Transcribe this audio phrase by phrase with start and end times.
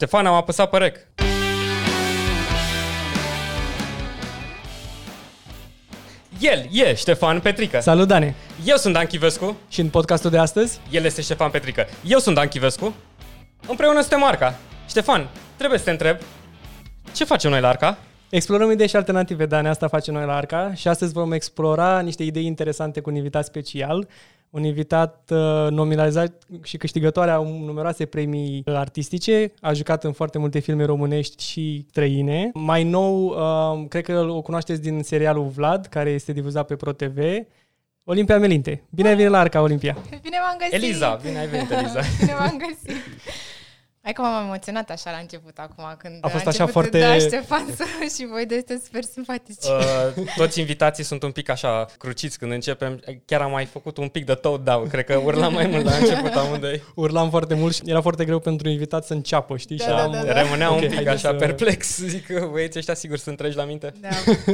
[0.00, 0.96] Ștefan, am apăsat pe rec.
[6.40, 7.80] El e Ștefan Petrică.
[7.80, 8.34] Salut, Dane!
[8.64, 9.56] Eu sunt Dan Chivescu.
[9.68, 10.80] Și în podcastul de astăzi?
[10.90, 11.86] El este Ștefan Petrică.
[12.04, 12.94] Eu sunt Dan Chivescu.
[13.68, 14.58] Împreună suntem Arca.
[14.88, 16.16] Ștefan, trebuie să te întreb,
[17.14, 17.98] ce facem noi la Arca?
[18.28, 22.22] Explorăm idei și alternative, Dane, asta facem noi la Arca și astăzi vom explora niște
[22.22, 24.08] idei interesante cu un invitat special,
[24.50, 30.58] un invitat uh, nominalizat și câștigătoare a numeroase premii artistice, a jucat în foarte multe
[30.58, 32.50] filme românești și străine.
[32.54, 37.18] Mai nou, uh, cred că o cunoașteți din serialul Vlad, care este difuzat pe ProTV,
[38.04, 38.82] Olimpia Melinte.
[38.90, 39.96] Bine ai venit la Arca, Olimpia!
[40.22, 40.74] Bine m-am găsit!
[40.74, 42.00] Eliza, bine ai venit, Eliza!
[42.20, 43.02] bine m-am găsit!
[44.08, 46.98] Hai că m-am emoționat așa la început acum când a fost a așa foarte...
[46.98, 47.84] Daș, Ștefan să,
[48.16, 49.64] și voi de este super simpatici.
[50.16, 53.00] Uh, toți invitații sunt un pic așa cruciți când începem.
[53.24, 54.88] Chiar am mai făcut un pic de tot down.
[54.88, 56.82] Cred că urlam mai mult la început amândoi.
[56.94, 59.76] Urlam foarte mult și era foarte greu pentru invitat să înceapă, știi?
[59.76, 60.12] Da, și da, am...
[60.12, 60.42] da, da.
[60.42, 61.98] Rămânea Ok, un pic haideți așa să- perplex.
[62.14, 63.92] Zic că băieții ăștia sigur sunt treci la minte.
[64.00, 64.08] Da,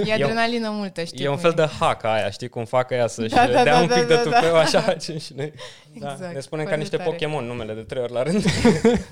[0.04, 3.06] e adrenalină multă, știi E un cum fel de hack aia, știi, cum fac ea
[3.06, 4.36] să-și Da, da, dea da, un da, pic de da, da.
[4.38, 5.52] tupeu, așa facem și noi.
[5.94, 7.08] Exact, Ne spunem ca foarte niște tare.
[7.10, 8.44] Pokémon numele de trei ori la rând.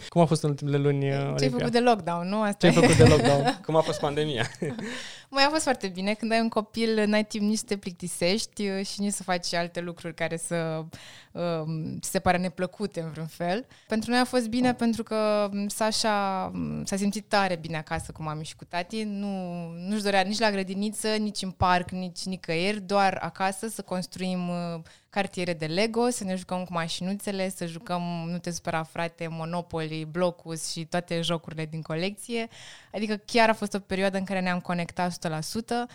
[0.08, 1.50] Cum a fost în ultimele luni, Ce ai Olimpia?
[1.50, 2.40] făcut de lockdown, nu?
[2.40, 2.86] Asta Ce ai e.
[2.86, 3.58] făcut de lockdown?
[3.66, 4.50] Cum a fost pandemia?
[5.34, 6.14] Mai a fost foarte bine.
[6.14, 9.54] Când ai un copil, n-ai timp nici să te plictisești uh, și nici să faci
[9.54, 10.84] alte lucruri care să
[11.32, 13.66] um, ți se pare neplăcute în vreun fel.
[13.88, 18.12] Pentru noi a fost bine pentru că um, Sasha um, s-a simțit tare bine acasă
[18.12, 19.02] cu mami și cu tati.
[19.02, 24.48] Nu, nu-și dorea nici la grădiniță, nici în parc, nici nicăieri, doar acasă să construim
[24.48, 24.80] uh,
[25.12, 30.04] cartiere de Lego, să ne jucăm cu mașinuțele, să jucăm, nu te supăra frate, Monopoly,
[30.04, 32.48] Blocus și toate jocurile din colecție.
[32.92, 35.86] Adică chiar a fost o perioadă în care ne-am conectat 100%.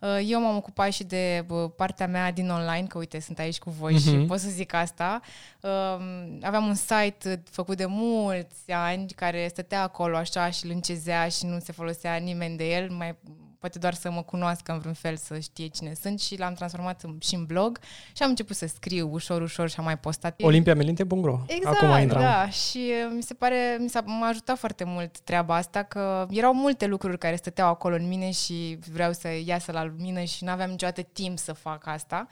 [0.00, 3.58] Uh, Eu m-am ocupat și de bă, partea mea din online, că uite, sunt aici
[3.58, 4.26] cu voi și Mhm.
[4.26, 5.20] pot să zic asta.
[5.60, 11.28] Um, Aveam un site făcut de mulți ani care stătea acolo așa și îl încezea
[11.28, 13.14] și nu se folosea nimeni de el, mai
[13.58, 17.02] poate doar să mă cunoască în vreun fel, să știe cine sunt și l-am transformat
[17.02, 17.78] în, și în blog
[18.16, 20.42] și am început să scriu ușor, ușor și am mai postat.
[20.42, 22.22] Olimpiamelinte.ro Exact, Acum intram.
[22.22, 22.48] da.
[22.48, 26.54] Și uh, mi se pare, mi s-a, m-a ajutat foarte mult treaba asta, că erau
[26.54, 30.50] multe lucruri care stăteau acolo în mine și vreau să iasă la lumină și nu
[30.50, 32.26] aveam niciodată timp să fac asta.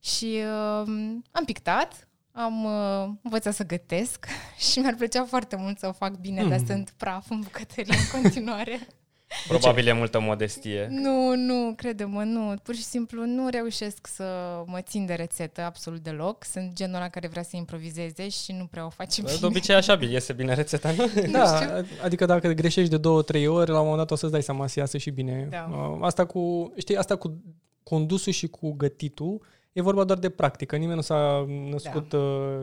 [0.00, 0.88] Și uh,
[1.30, 4.26] am pictat, am uh, învățat să gătesc
[4.70, 6.66] și mi-ar plăcea foarte mult să o fac bine, dar Mm.
[6.66, 8.78] sunt praf în bucătărie în continuare.
[9.48, 10.86] Probabil e multă modestie.
[10.90, 12.54] Nu, nu, crede-mă, nu.
[12.62, 14.24] Pur și simplu nu reușesc să
[14.66, 16.44] mă țin de rețetă absolut deloc.
[16.44, 19.36] Sunt genul ăla care vrea să improvizeze și nu prea o face bine.
[19.40, 21.04] De obicei așa bine, iese bine rețeta, nu?
[21.32, 21.58] Da,
[22.02, 24.66] adică dacă greșești de două, trei ori, la un moment dat o să-ți dai seama
[24.66, 25.46] să iasă și bine.
[25.50, 25.68] Da.
[25.72, 27.42] Uh, Asta cu, știi, asta cu
[27.82, 29.40] condusul și cu gătitul,
[29.72, 30.76] e vorba doar de practică.
[30.76, 32.18] Nimeni nu s-a născut da.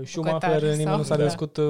[0.05, 1.23] Schumacher, Bucătar nimeni sau- nu s-a da.
[1.23, 1.65] născut uh,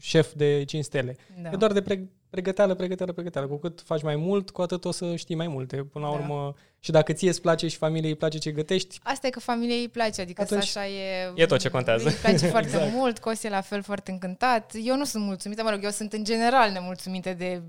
[0.00, 1.16] șef de 5 stele.
[1.42, 1.50] Da.
[1.52, 3.46] E doar de pre- pregăteală, pregăteală, pregăteală.
[3.46, 5.76] Cu cât faci mai mult, cu atât o să știi mai multe.
[5.76, 6.18] Până la Da.
[6.18, 9.40] urmă, și dacă ție îți place și familiei îi place ce gătești, Asta e că
[9.40, 11.32] familiei îi place, adică Atunci- Sasha e...
[11.34, 12.08] E tot ce contează.
[12.08, 12.92] Îi place foarte Exact.
[12.92, 14.72] mult, Cos e la fel foarte încântat.
[14.84, 17.62] Eu nu sunt mulțumită, mă rog, eu sunt în general nemulțumită de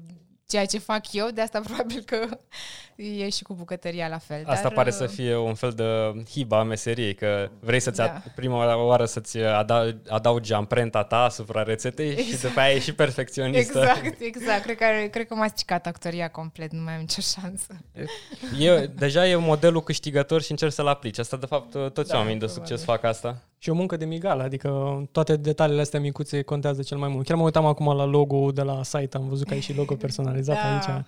[0.47, 2.28] ceea ce fac eu, de asta probabil că
[2.96, 4.44] e și cu bucătăria la fel.
[4.46, 5.84] Asta dar, pare uh, să fie un fel de
[6.30, 8.06] hiba a meseriei, că vrei să-ți Da.
[8.06, 8.22] da.
[8.35, 12.41] prima oară să-ți ada- adaugi amprenta ta asupra rețetei și Exact.
[12.41, 13.80] după aia ești și perfecționistă.
[13.80, 14.62] Exact, exact.
[14.63, 17.78] Cred că, cred că m-a stricat actoria complet, nu mai am nicio șansă.
[18.59, 21.18] E, deja e modelul câștigător și încerci să-l aplici.
[21.18, 22.68] Asta, de fapt, toți Da, oamenii de probabil.
[22.68, 23.41] succes fac asta.
[23.59, 27.25] Și o muncă de migală, adică toate detaliile astea micuțe contează cel mai mult.
[27.25, 29.95] Chiar mă uitam acum la logo de la site, am văzut că ai și logo
[30.06, 30.73] personalizat Da.
[30.73, 31.06] aici.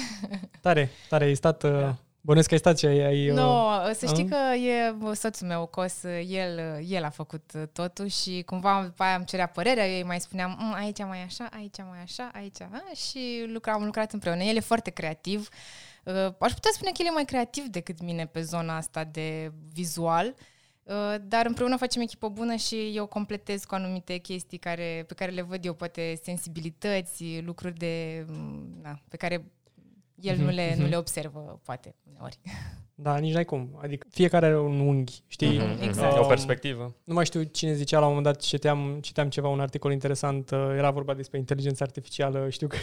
[0.60, 1.96] Tare, tare, ai stat, da.
[2.20, 3.00] bănuiesc că ai stat și ai...
[3.04, 4.28] ai Nu, uh, no, să știi uh?
[4.30, 9.24] că e soțul meu, Cos, el, el a făcut totul și cumva după aia îmi
[9.24, 12.82] cerea părerea, eu îi mai spuneam "Mm, aici mai așa, aici mai așa, aici, a?
[13.08, 14.42] și lucra, am lucrat împreună.
[14.42, 15.48] El e foarte creativ.
[16.04, 19.52] Uh, Aș putea spune că el e mai creativ decât mine pe zona asta de
[19.72, 20.34] vizual, uh,
[21.22, 25.42] dar împreună facem echipă bună și eu completez cu anumite chestii care, pe care le
[25.42, 29.44] văd eu, poate sensibilități, lucruri de, mm, na, pe care
[30.20, 32.38] el nu le, nu le observă, poate, uneori.
[32.98, 33.78] Da, nici n-ai cum.
[33.82, 35.58] Adică fiecare are un unghi, știi?
[35.58, 36.16] Mhm, exact.
[36.16, 36.94] E o perspectivă.
[37.04, 40.50] Nu mai știu cine zicea la un moment dat, citeam, citeam ceva, un articol interesant,
[40.50, 42.76] uh, era vorba despre inteligența artificială, știu că...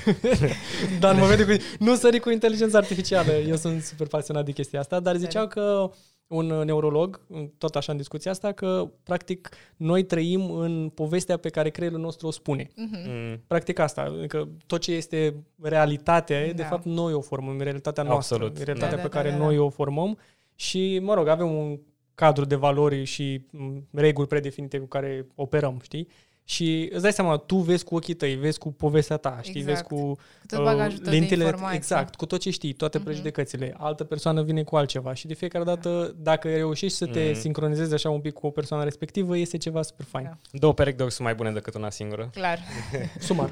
[1.00, 1.64] dar mă vede cu...
[1.80, 5.92] Nu sări cu inteligența artificială, eu sunt super pasionat de chestia asta, dar ziceau că
[6.28, 7.22] un neurolog,
[7.58, 12.28] tot așa în discuția asta, că practic noi trăim în povestea pe care creierul nostru
[12.28, 12.70] o spune.
[12.76, 12.98] Mhm.
[13.08, 13.42] Mm.
[13.48, 16.46] Practic asta, adică tot ce este realitatea, da.
[16.46, 16.68] de Da.
[16.68, 18.60] fapt noi o formăm, e realitatea noastră, Absolut.
[18.60, 19.62] e realitatea Da, pe da, care da, da, noi da.
[19.62, 20.18] o formăm
[20.56, 21.80] și, mă rog, avem un
[22.16, 26.08] cadru de valori și m, reguli predefinite cu care operăm, știi?
[26.46, 29.78] Și îți dai seama, tu vezi cu ochii tăi, vezi cu povestea ta, știi, Exact.
[29.78, 30.20] vezi cu Cu
[30.56, 31.76] tot bagajul tău de informații.
[31.78, 33.06] exact, cu tot ce știi, toate Mhm.
[33.08, 33.74] prejudecățile.
[33.78, 37.40] Altă persoană vine cu altceva și de fiecare dată, dacă reușești să te Mhm.
[37.40, 40.26] sincronizezi așa un pic cu o persoană respectivă, este ceva super fain.
[40.26, 40.38] Da.
[40.52, 42.30] Două perechi de ochi sunt mai bune decât una singură.
[42.34, 42.60] Clar.
[43.20, 43.50] Sumar.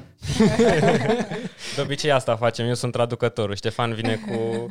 [1.74, 3.54] De obicei asta facem, eu sunt traducătorul.
[3.54, 4.32] Ștefan vine cu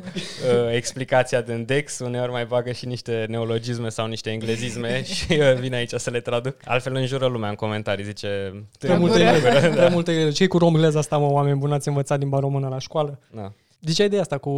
[0.74, 5.76] explicația din Dex, uneori mai bagă și niște neologisme sau niște englezisme și uh, vine
[5.76, 6.56] aici să le traduc.
[6.64, 8.64] Altfel înjură lumea în comentarii, zice...
[8.78, 9.68] Prea multe engleză.
[9.68, 10.32] Prea multe engleză.
[10.32, 13.18] Cei cu romglez asta, mă, oameni buni, ați învățat limba română la școală?
[13.34, 13.52] Da.
[13.80, 14.52] Ziceai de asta cu,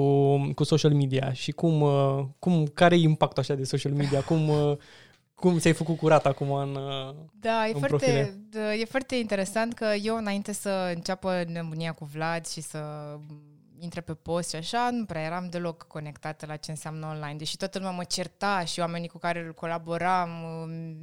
[0.54, 4.20] cu social media și cum, uh, cum care e impactul așa de social media?
[4.20, 4.76] Cum, uh,
[5.34, 6.74] cum ți-ai făcut curat acum în...
[6.74, 8.34] uh, Da, e în foarte, profile.
[8.50, 12.78] da, e foarte interesant că eu, înainte să înceapă nebunia cu Vlad și să
[13.78, 17.34] intre pe post și așa, nu prea eram deloc conectată la ce înseamnă online.
[17.34, 20.28] Deși toată lumea mă certa și oamenii cu care colaboram,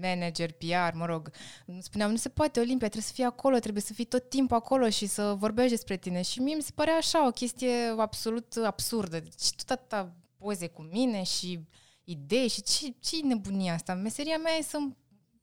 [0.01, 1.31] manager, PR, mă rog,
[1.79, 4.89] spuneam, nu se poate, Olimpia, trebuie să fii acolo, trebuie să fii tot timpul acolo
[4.89, 6.21] și să vorbești despre tine.
[6.21, 9.19] Și mie mi se părea așa, o chestie absolut absurdă.
[9.19, 11.59] Deci tot atâta poze cu mine și
[12.03, 13.94] idei și ce, ce nebunia asta?
[13.94, 14.77] Meseria mea e să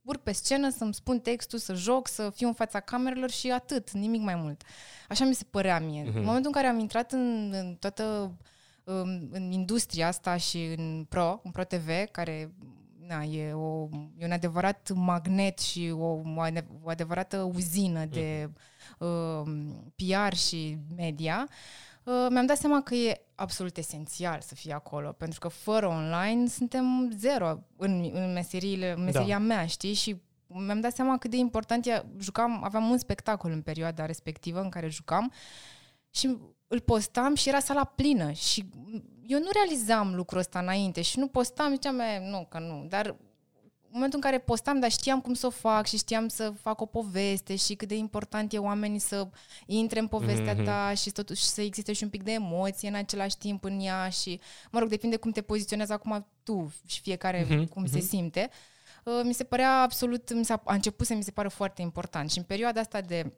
[0.09, 3.91] urc pe scenă, să-mi spun textul, să joc, să fiu în fața camerelor și atât,
[3.91, 4.63] nimic mai mult.
[5.09, 6.03] Așa mi se părea mie.
[6.03, 6.11] Mhm.
[6.11, 6.17] Mm-hmm.
[6.17, 8.33] În momentul în care am intrat în, în toată
[8.85, 12.53] um, în industria asta și în Pro, în Pro TV, care
[13.07, 13.89] na, e, o,
[14.19, 18.51] e un adevărat magnet și o, o, ade- o adevărată uzină de
[18.99, 21.57] um, PR și media, uh,
[22.31, 27.11] mi-am dat seama că e absolut esențial să fii acolo, pentru că fără online suntem
[27.17, 29.45] zero în, în meseriile, în meseria da.
[29.45, 29.95] mea, știi?
[29.95, 30.17] Și
[30.47, 34.69] mi-am dat seama cât de important e, jucam, aveam un spectacol în perioada respectivă în
[34.69, 35.33] care jucam
[36.11, 38.69] și îl postam și era sala plină și
[39.27, 43.17] eu nu realizam lucrul ăsta înainte și nu postam, ziceam, "E, nu, că nu, dar
[43.91, 46.81] în momentul în care postam, dar știam cum să o fac și știam să fac
[46.81, 49.29] o poveste și cât de important e oamenii să
[49.67, 50.65] intre în povestea Mhm.
[50.65, 54.09] ta și totuși să existe și un pic de emoție în același timp în ea
[54.09, 54.41] și,
[54.71, 58.51] mă rog, depinde cum te poziționezi acum tu și fiecare Mhm, cum se simte.
[59.05, 62.31] Uh, Mi se părea absolut, mi s-a, a început să mi se pară foarte important
[62.31, 63.33] și în perioada asta de uh,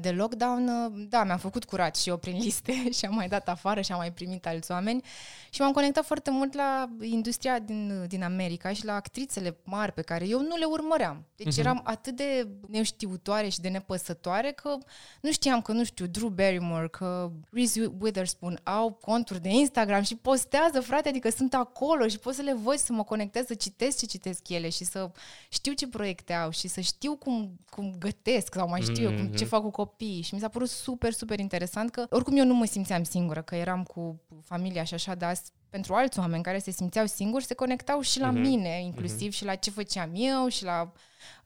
[0.00, 3.48] de lockdown, uh, da, mi-am făcut curat și eu prin liste și am mai dat
[3.48, 5.02] afară și am mai primit alți oameni
[5.50, 10.02] și m-am conectat foarte mult la industria din, din America și la actrițele mari pe
[10.02, 11.24] care eu nu le urmăream.
[11.36, 11.58] Deci Mhm.
[11.60, 14.76] eram atât de neștiutoare și de nepăsătoare că
[15.20, 20.16] nu știam că, nu știu, Drew Barrymore, că Reese Witherspoon au conturi de Instagram și
[20.16, 23.54] postează, frate, adică sunt acolo și pot să le văd și să mă conectez, să
[23.54, 25.10] citesc ce citesc ele și să
[25.48, 29.26] știu ce proiecte au și să știu cum, cum gătesc sau mai știu eu, cum,
[29.26, 32.54] ce fac cu copiii și mi s-a părut super, super interesant că oricum eu nu
[32.54, 35.36] mă simțeam singură, că eram cu familia și așa, dar
[35.70, 39.54] pentru alți oameni care se simțeau singuri, se conectau și la mine, inclusiv și la
[39.54, 41.00] ce făceam eu și la uh,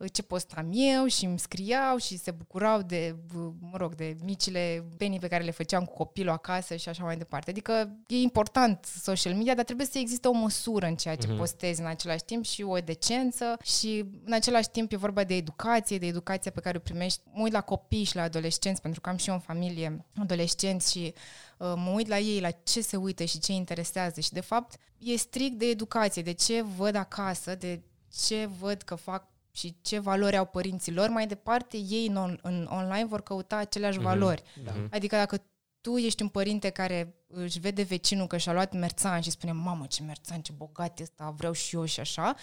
[0.08, 4.84] ce postam eu și îmi scriau și se bucurau de, uh, mă rog, de micile
[4.96, 7.50] penii pe care le făceam cu copilul acasă și așa mai departe.
[7.50, 11.80] Adică e important social media, dar trebuie să existe o măsură în ceea ce postezi
[11.80, 16.06] în același timp și o decență și în același timp e vorba de educație, de
[16.06, 17.20] educația pe care o primești.
[17.32, 20.90] Mă uit la copii și la adolescenți, pentru că am și eu în familie adolescenți
[20.92, 21.14] și
[21.58, 24.40] uh, mă uit la ei, la ce se uită și ce îi interesează și de
[24.40, 27.82] fapt e strict de educație, de ce văd acasă, de
[28.26, 32.40] ce văd că fac și ce valori au părinții lor, mai departe ei în, on-
[32.42, 34.06] în online vor căuta aceleași Mhm.
[34.06, 34.42] valori.
[34.64, 34.72] Da.
[34.90, 35.42] Adică dacă
[35.80, 39.84] tu ești un părinte care își vede vecinul că și-a luat merțan și spune, mamă,
[39.88, 42.34] ce merțan, ce bogat e ăsta, vreau și eu și așa,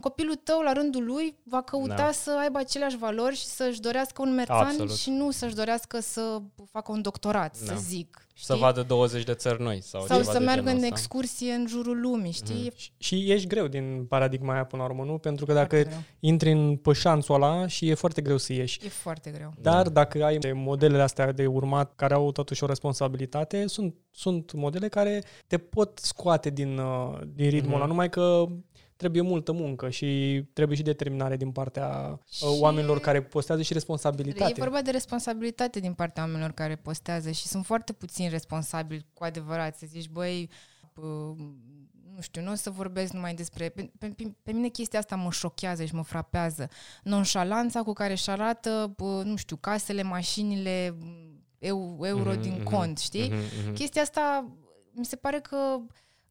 [0.00, 2.10] copilul tău, la rândul lui, va căuta Da.
[2.12, 4.94] să aibă aceleași valori și să-și dorească un merțan Absolut.
[4.96, 6.38] și nu să-și dorească să
[6.70, 7.74] facă un doctorat, Da.
[7.74, 8.20] să zic.
[8.38, 8.64] Să știi?
[8.64, 9.80] vadă 20 de țări noi.
[9.82, 10.96] Sau, Sau ceva să de meargă genul în ăsta.
[10.96, 12.72] excursie în jurul lumii, știi?
[12.76, 15.18] Și, și ești greu din paradigma aia până la urmă, nu?
[15.18, 16.02] Pentru că dacă Foarte greu.
[16.20, 18.80] intri în pășanțul ăla și e foarte greu să ieși.
[18.84, 19.52] E foarte greu.
[19.60, 24.88] Dar dacă ai modelele astea de urmat care au totuși o responsabilitate, sunt, sunt modele
[24.88, 27.74] care te pot scoate din, uh, din ritmul Mhm.
[27.76, 28.46] ăla, numai că
[28.96, 32.44] trebuie multă muncă și trebuie și determinare din partea Și- și...
[32.60, 34.50] oamenilor care postează și responsabilitate.
[34.56, 39.24] E vorba de responsabilitate din partea oamenilor care postează și sunt foarte puțini responsabili cu
[39.24, 39.76] adevărat.
[39.76, 40.50] Să zici, băi,
[40.94, 41.02] bă,
[42.14, 43.68] nu știu, nu o să vorbesc numai despre...
[43.68, 46.68] Pe, pe, pe mine chestia asta mă șochează și mă frapează.
[47.02, 50.96] Nonșalanța cu care își arată, bă, nu știu, casele, mașinile,
[51.66, 53.28] eu, euro Mhm, din mhm, cont, știi?
[53.28, 53.72] mhm, mhm.
[53.74, 54.52] Chestia asta
[54.92, 55.56] mi se pare că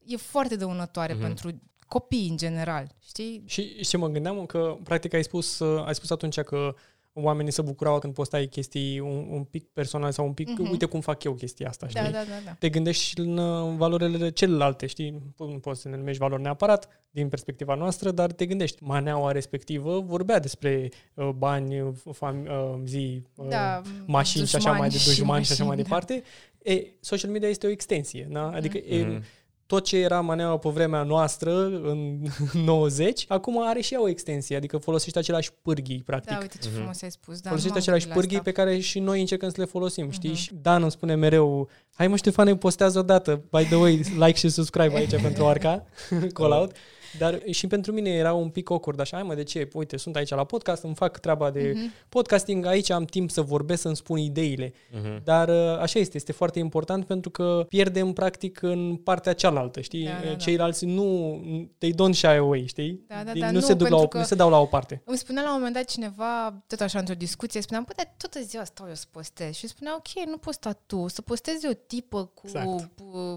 [0.04, 1.22] e foarte dăunătoare Mhm.
[1.22, 3.42] pentru copii în general, știi?
[3.46, 6.74] Și, și ce mă gândeam că, practic, ai spus, uh, ai spus atunci că
[7.18, 10.70] oamenii se bucurau când postai chestii un, un pic personale sau un pic, Mhm.
[10.70, 12.02] uite cum fac eu chestia asta, știi?
[12.02, 12.50] Da, da, da, da.
[12.58, 15.22] Te gândești și în uh, valorile celelalte, știi?
[15.38, 18.82] Nu poți să ne numești valori neapărat din perspectiva noastră, dar te gândești.
[18.84, 24.72] Maneaua respectivă vorbea despre uh, bani, uh, fam- uh, zi, uh, Da, mașini și așa
[24.72, 25.96] mai de dușmani dușmani și așa mai mașini, da.
[26.06, 26.22] departe.
[26.62, 28.50] E, social media este o extensie, da?
[28.50, 29.22] Adică e, Mhm.
[29.66, 32.22] Tot ce era maneaua pe vremea noastră, în
[32.64, 36.30] 90, acum are și ea o extensie, adică folosește aceleași pârghii, practic.
[36.30, 37.40] Da, uite ce frumos ai spus.
[37.40, 38.50] Da, folosește nu m-am aceleași gândit la pârghii asta.
[38.50, 40.30] pe care și noi încercăm să le folosim, știi?
[40.30, 40.38] Mhm.
[40.38, 44.48] Și Dan îmi spune mereu, hai mă Ștefane, postează odată, by the way, like și
[44.48, 45.86] subscribe aici pentru Arca,
[46.34, 46.72] call out.
[47.18, 49.68] Dar și pentru mine era un pic awkward, așa, hai mă, de ce?
[49.72, 51.92] Uite, sunt aici la podcast, îmi fac treaba de Mhm.
[52.08, 54.72] podcasting, aici am timp să vorbesc, să-mi spun ideile.
[54.92, 55.24] Mhm.
[55.24, 60.04] Dar uh, așa este, este foarte important pentru că pierdem practic în partea cealaltă, știi?
[60.04, 60.34] Da, da, da.
[60.34, 61.40] Ceilalți nu,
[61.78, 63.04] they don't shy away, știi?
[63.08, 64.50] Da, da, Deci da, nu, nu, se duc la o, pentru că- nu se dau
[64.50, 65.02] la o parte.
[65.04, 68.40] Îmi spunea la un moment dat cineva, tot așa într-o discuție, spuneam, păi, dar toată
[68.46, 69.54] ziua stau eu să postez.
[69.54, 72.66] Și spunea, ok, nu posta tu, să postezi o tipă cu Exact.
[72.72, 72.92] exact.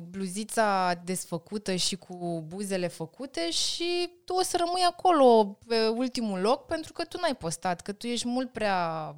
[0.10, 3.69] bluzița desfăcută și cu buzele făcute și
[4.26, 8.08] tu o să rămâi acolo pe ultimul loc pentru că tu n-ai postat, că tu
[8.08, 9.16] ești mult prea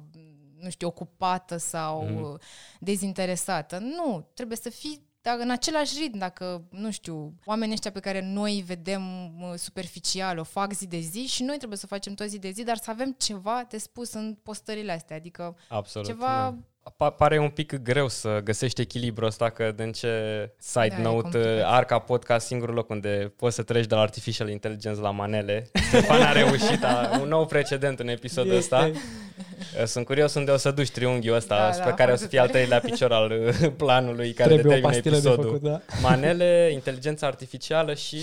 [0.62, 2.38] nu știu, ocupată sau mm.
[2.80, 3.78] dezinteresată.
[3.78, 8.20] Nu, trebuie să fii dacă în același ritm, dacă, nu știu, oamenii ăștia pe care
[8.20, 9.02] noi îi vedem
[9.36, 12.38] mă, superficial, o fac zi de zi și noi trebuie să o facem tot zi
[12.38, 16.06] de zi, dar să avem ceva de spus în postările astea, adică Absolut.
[16.06, 16.26] ceva...
[16.26, 16.56] da.
[16.96, 20.08] Pa- pare un pic greu să găsești echilibru ăsta, că din ce
[20.58, 21.64] side Da, e note, complicat.
[21.72, 25.70] Arca Podcast, singurul loc unde poți să treci de la Artificial Intelligence la manele.
[25.88, 28.90] Ștefan a reușit, a, un nou precedent în episodul ăsta.
[29.86, 32.26] Sunt curios unde o să duci triunghiul ăsta, Da, da, da, spre care o să
[32.26, 32.58] foarte fie al tare.
[32.58, 35.44] treilea picior al uh, planului care Trebuie o determină pastilă de episodul.
[35.44, 35.80] făcut, da.
[36.00, 38.18] Manele, inteligența artificială și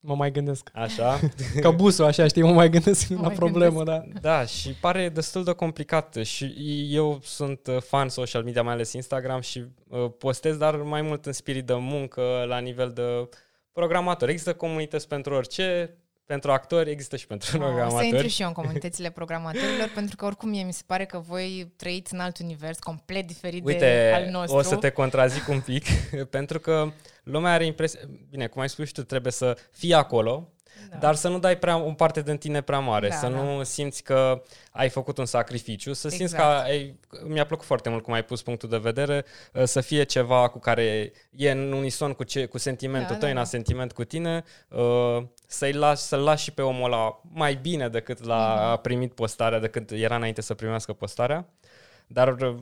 [0.00, 0.70] Mă mai gândesc.
[0.74, 1.20] așa.
[1.60, 4.02] Ca busul, așa, știi, mă mai gândesc Mă la mai problemă, da.
[4.20, 6.54] Da, și pare destul de complicat și
[6.90, 11.26] eu sunt uh, fan social media, mai ales Instagram și uh, postez, dar mai mult
[11.26, 13.28] în spirit de muncă, la nivel de
[13.72, 14.28] programator.
[14.28, 15.96] Există comunități pentru orice,
[16.30, 18.28] pentru actori, există și pentru Oh, o să intru programatori.
[18.28, 22.14] și eu în comunitățile programatorilor, pentru că oricum mie mi se pare că voi trăiți
[22.14, 24.56] în alt univers complet diferit de Uite, al nostru.
[24.58, 25.84] o să te contrazic un pic,
[26.36, 30.52] pentru că lumea are impresia, bine, cum ai spus și tu, trebuie să fii acolo,
[30.90, 30.96] Da.
[30.96, 33.42] dar să nu dai prea, o parte din tine prea mare, Da, să da.
[33.42, 36.64] nu simți că ai făcut un sacrificiu, să simți că Exact.
[36.66, 40.48] ai, mi-a plăcut foarte mult cum ai pus punctul de vedere, uh, să fie ceva
[40.48, 43.44] cu care e în unison cu, ce, cu sentimentul Da, tău, da, în da.
[43.44, 48.24] sentiment cu tine, uh, să-i lași, să-l lași și pe omul ăla mai bine decât
[48.24, 48.62] l-a Mhm.
[48.62, 51.48] a primit postarea, decât era înainte să primească postarea.
[52.06, 52.54] Dar uh,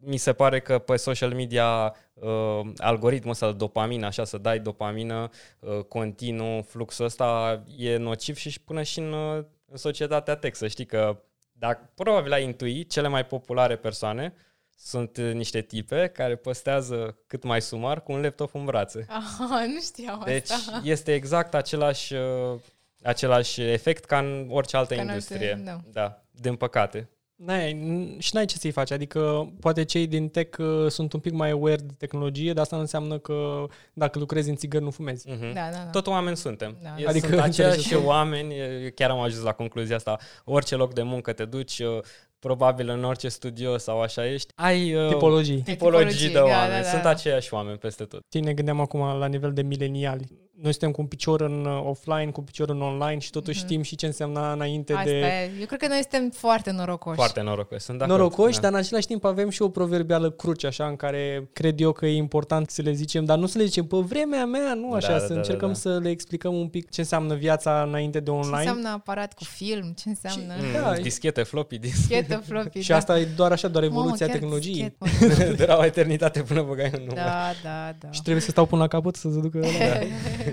[0.00, 4.58] mi se pare că pe social media uh, algoritmul ăsta de dopamină, așa să dai
[4.58, 5.28] dopamină
[5.58, 10.56] uh, continuu, fluxul ăsta e nociv și și până și în, uh, în societatea tech.
[10.56, 14.34] Să știi că dacă probabil ai intui, cele mai populare persoane
[14.76, 19.06] sunt uh, niște tipe care postează cât mai sumar cu un laptop în brațe.
[19.08, 20.80] Ah, nu știam Deci asta.
[20.84, 22.58] este exact același, uh,
[23.02, 25.52] același efect ca în orice altă Ca în industrie.
[25.52, 25.80] alte- da.
[25.92, 27.08] da, din păcate.
[27.44, 31.20] N-ai, n- și n-ai ce să-i faci, adică poate cei din tech uh, sunt un
[31.20, 34.90] pic mai aware de tehnologie, dar asta nu înseamnă că dacă lucrezi în țigări nu
[34.90, 35.28] fumezi.
[35.30, 35.52] Mhm.
[35.52, 35.90] Da, da, da.
[35.90, 36.76] Tot oameni suntem.
[36.82, 36.94] Da.
[36.98, 38.06] E- Adică, sunt înțelegi aceiași asta?
[38.06, 41.98] oameni, e, chiar am ajuns la concluzia asta, orice loc de muncă te duci, uh,
[42.38, 45.60] probabil în orice studio sau așa ești, ai uh, Tipologii.
[45.62, 46.88] tipologii Tipologii, de da, oameni, da, da.
[46.88, 48.22] sunt aceiași oameni peste tot.
[48.26, 50.24] Știi, ne gândeam acum la nivel de mileniali.
[50.62, 53.58] Noi suntem cu un picior în uh, offline, cu un picior în online și totuși
[53.58, 55.50] știm și ce însemna înainte Asta de e.
[55.60, 57.16] Eu cred că noi suntem foarte norocoși.
[57.16, 58.18] Foarte norocoși, sunt de acord.
[58.18, 58.60] norocoși, da.
[58.60, 62.06] dar în același timp avem și o proverbială cruce, așa, în care cred eu că
[62.06, 65.12] e important să le zicem, dar nu să le zicem pe vremea mea, nu așa,
[65.12, 65.74] Da, să da, da, încercăm da.
[65.74, 68.56] să le explicăm un pic ce înseamnă viața înainte de Ce online.
[68.56, 69.94] înseamnă aparat cu film?
[69.96, 70.54] Ce înseamnă...
[70.60, 72.02] Mm, Da, e- dischete, floppy disk.
[72.02, 72.96] Schetă, floppy, Și da.
[72.96, 74.94] asta e doar așa, doar Mamă, evoluția chiar tehnologiei.
[74.98, 75.54] dischet, mă.
[75.58, 77.14] Dura o eternitate până băgai în număr.
[77.24, 78.10] Da, da, da.
[78.10, 79.98] Și trebuie să stau până la capăt să se ducă ăla.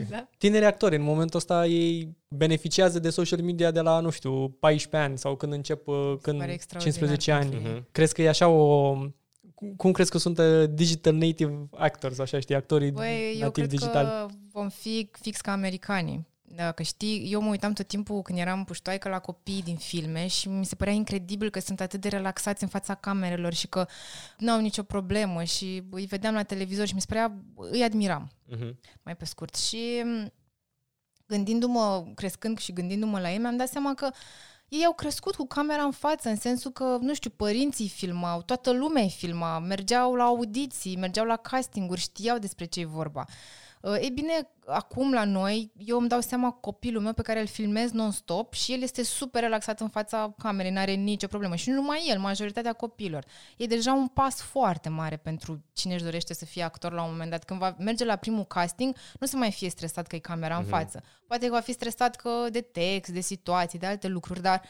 [0.09, 0.27] Da.
[0.37, 5.09] Tineri actori, în momentul ăsta ei beneficiază de social media de la, nu știu, 14
[5.09, 7.55] ani sau când încep, uh, când pare extraordinar 15 ani.
[7.55, 7.87] Mhm.
[7.91, 8.91] Crezi că e așa o...
[9.55, 13.51] cum- Cum crezi că sunt uh, digital native actors, așa știi, actorii Băi, eu nativi
[13.51, 14.07] cred digitali?
[14.07, 16.27] că vom fi fix ca americanii.
[16.55, 20.49] Dacă știi, eu mă uitam tot timpul când eram puștoaică la copii din filme și
[20.49, 23.87] mi se părea incredibil că sunt atât de relaxați în fața camerelor și că
[24.37, 28.31] nu au nicio problemă și îi vedeam la televizor și mi se părea, îi admiram,
[28.47, 28.79] Mhm.
[29.03, 29.55] mai pe scurt.
[29.55, 30.31] Și m,
[31.27, 34.09] gândindu-mă, crescând și gândindu-mă la ei, mi-am dat seama că
[34.67, 38.71] ei au crescut cu camera în față, în sensul că, nu știu, părinții filmau, toată
[38.71, 43.25] lumea îi filma, mergeau la audiții, mergeau la castinguri, știau despre ce e vorba.
[43.27, 43.33] Uh,
[43.93, 47.91] Ei bine, acum la noi, eu îmi dau seama copilul meu pe care îl filmez
[47.91, 51.55] non-stop și el este super relaxat în fața camerei, n-are nicio problemă.
[51.55, 53.25] Și nu numai el, majoritatea copiilor.
[53.57, 57.11] E deja un pas foarte mare pentru cine își dorește să fie actor la un
[57.11, 57.43] moment dat.
[57.43, 60.63] Când va merge la primul casting, nu să mai fie stresat că e camera în
[60.69, 61.03] față.
[61.27, 64.61] Poate că va fi stresat că de text, de situații, de alte lucruri, dar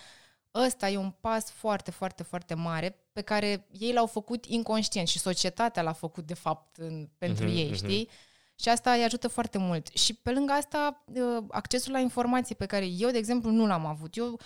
[0.54, 5.20] ăsta e un pas foarte, foarte, foarte mare pe care ei l-au făcut inconștient și
[5.20, 7.76] societatea l-a făcut, de fapt, în, pentru Mhm, ei, mhm.
[7.76, 8.10] știi?
[8.60, 9.88] Și asta îi ajută foarte mult.
[9.88, 13.86] Și pe lângă asta, uh, accesul la informații pe care eu, de exemplu, nu l-am
[13.86, 14.16] avut.
[14.18, 14.40] Eu,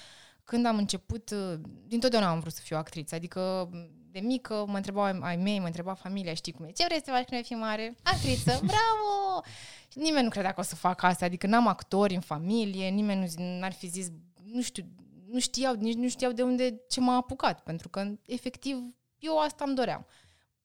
[0.44, 3.16] când am început, uh, dintotdeauna am vrut să fiu actriță.
[3.16, 3.70] Adică,
[4.12, 7.02] de mică, mă întrebau ai- ai mei, mă întreba familia, știi cum e, ce vrei
[7.06, 7.96] să faci când vei fi mare?
[8.04, 9.44] Actriță, bravo!
[9.92, 13.20] Și nimeni nu credea că o să fac asta, adică n-am actori în familie, nimeni
[13.20, 14.08] nu zi- n-ar fi zis,
[14.44, 14.86] nu știu,
[15.28, 18.78] nu știau, nici nu știau de unde, ce m-a apucat, pentru că, efectiv,
[19.20, 20.06] eu asta îmi doream.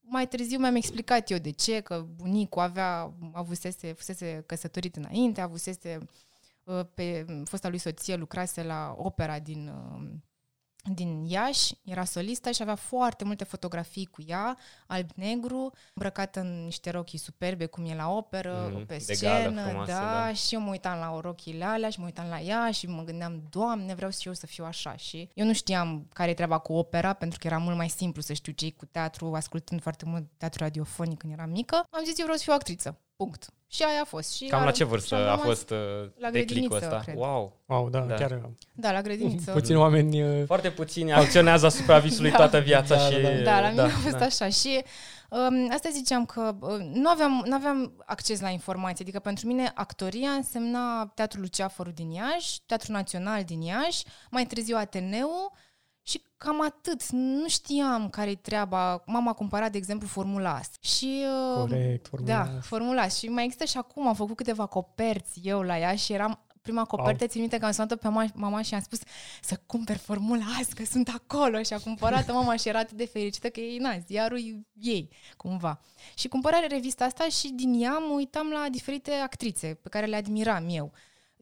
[0.06, 5.98] Mai târziu mi-am explicat eu de ce, că bunicul avea, avusese, fusese căsătorit înainte, avusese
[6.64, 10.10] uh, pe fosta lui soție, lucrase la opera din, uh,
[10.92, 16.90] din Iași, era solistă și avea foarte multe fotografii cu ea, alb-negru, îmbrăcată în niște
[16.90, 20.32] rochii superbe, cum e la operă, Mhm, pe de gală scenă, frumoasă, da, da.
[20.32, 23.42] și eu mă uitam la rochile alea și mă uitam la ea și mă gândeam,
[23.50, 24.96] Doamne, vreau și eu să fiu așa.
[24.96, 28.22] Și eu nu știam care e treaba cu opera, pentru că era mult mai simplu
[28.22, 31.76] să știu ce cu teatru, ascultând foarte mult teatru radiofonic când eram mică.
[31.90, 32.98] Am zis, eu vreau să fiu actriță.
[33.16, 33.48] Punct.
[33.66, 34.34] Și aia a fost.
[34.34, 35.78] Și Cam a- la ce și vârstă am a rămas- fost uh,
[36.18, 36.98] la declicul grădiniță, ăsta?
[37.04, 37.16] cred.
[37.16, 37.60] Wow!
[37.66, 38.14] Wow, da, Da.
[38.14, 39.50] chiar Da, la grădiniță.
[39.50, 40.22] puțini oameni...
[40.22, 42.36] uh, Foarte puțini acționează asupra visului Da.
[42.36, 43.20] toată viața Da, și...
[43.20, 43.42] da, da.
[43.42, 44.24] Da, la mine da, a fost da.
[44.24, 44.82] așa și
[45.30, 49.72] um, asta ziceam că uh, nu aveam, nu aveam acces la informații, adică pentru mine
[49.74, 55.63] actoria însemna Teatrul Luceafărul din Iași, Teatrul Național din Iași, mai târziu Ateneu și
[56.44, 57.10] cam atât.
[57.10, 59.02] Nu știam care-i treaba.
[59.06, 60.70] Mama a cumpărat, de exemplu, Formula As.
[60.80, 61.24] Și,
[61.54, 62.60] uh, Corect, formula Da, asta.
[62.60, 63.18] Formula As.
[63.18, 66.84] Și mai există și acum, am făcut câteva coperți eu la ea și eram prima
[66.84, 67.28] copertă, Wow.
[67.28, 68.98] țin minte că am sunat pe mama, mama și am spus
[69.42, 73.06] să cumperi formula azi, că sunt acolo și a cumpărat mama și era atât de
[73.06, 75.80] fericită că e, na, ziarul ei, cumva.
[76.14, 80.16] Și cumpărare revista asta și din ea mă uitam la diferite actrițe pe care le
[80.16, 80.92] admiram eu.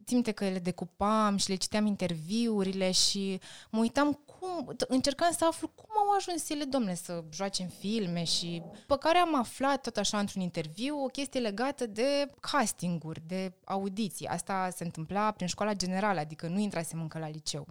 [0.04, 3.40] Țin minte că le decupam și le citeam interviurile și
[3.70, 7.68] mă uitam cum, t- încercam să aflu cum au ajuns ele, domnule, să joace în
[7.68, 13.22] filme și pe care am aflat tot așa într-un interviu o chestie legată de castinguri,
[13.26, 14.26] de audiții.
[14.26, 17.66] Asta se întâmpla prin școala generală, adică nu intrasem încă la liceu.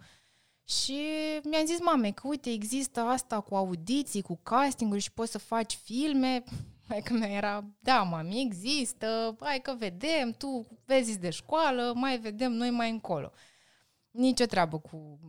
[0.64, 1.00] Și
[1.44, 5.80] mi-am zis mame că uite, există asta cu audiții, cu castinguri și poți să faci
[5.84, 6.44] filme.
[6.88, 12.20] Hai că mea era, da, mami, există, hai că vedem, tu vezi de școală, mai
[12.20, 13.32] vedem noi mai încolo.
[14.12, 15.20] Nici o treabă cu...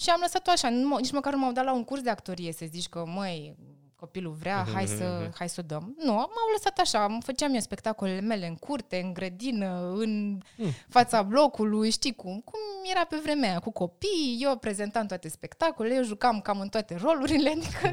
[0.00, 2.10] Și am lăsat-o așa, nu, m- nici măcar nu m-au dat la un curs de
[2.10, 3.56] actorie să zici că, măi,
[3.96, 5.94] copilul vrea, hai să, hai să o dăm.
[5.98, 10.40] Nu, m-au lăsat așa, îmi făceam eu spectacolele mele în curte, în grădină, în
[10.88, 12.58] fața blocului, știi cum, cum
[12.90, 16.94] era pe vremea aia, cu copii, eu prezentam toate spectacolele, eu jucam cam în toate
[16.96, 17.90] rolurile, adică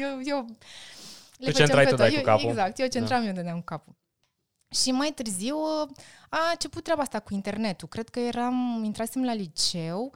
[0.00, 0.46] eu, eu
[1.38, 2.12] le Tu făceam centrai pe tu, toate.
[2.12, 2.48] dai cu Eu- capul.
[2.50, 3.94] Exact, eu centram, eu dădeam cu capul.
[4.82, 5.56] Și mai târziu
[6.28, 7.88] a început treaba asta cu internetul.
[7.88, 10.14] Cred că eram, intrasem la liceu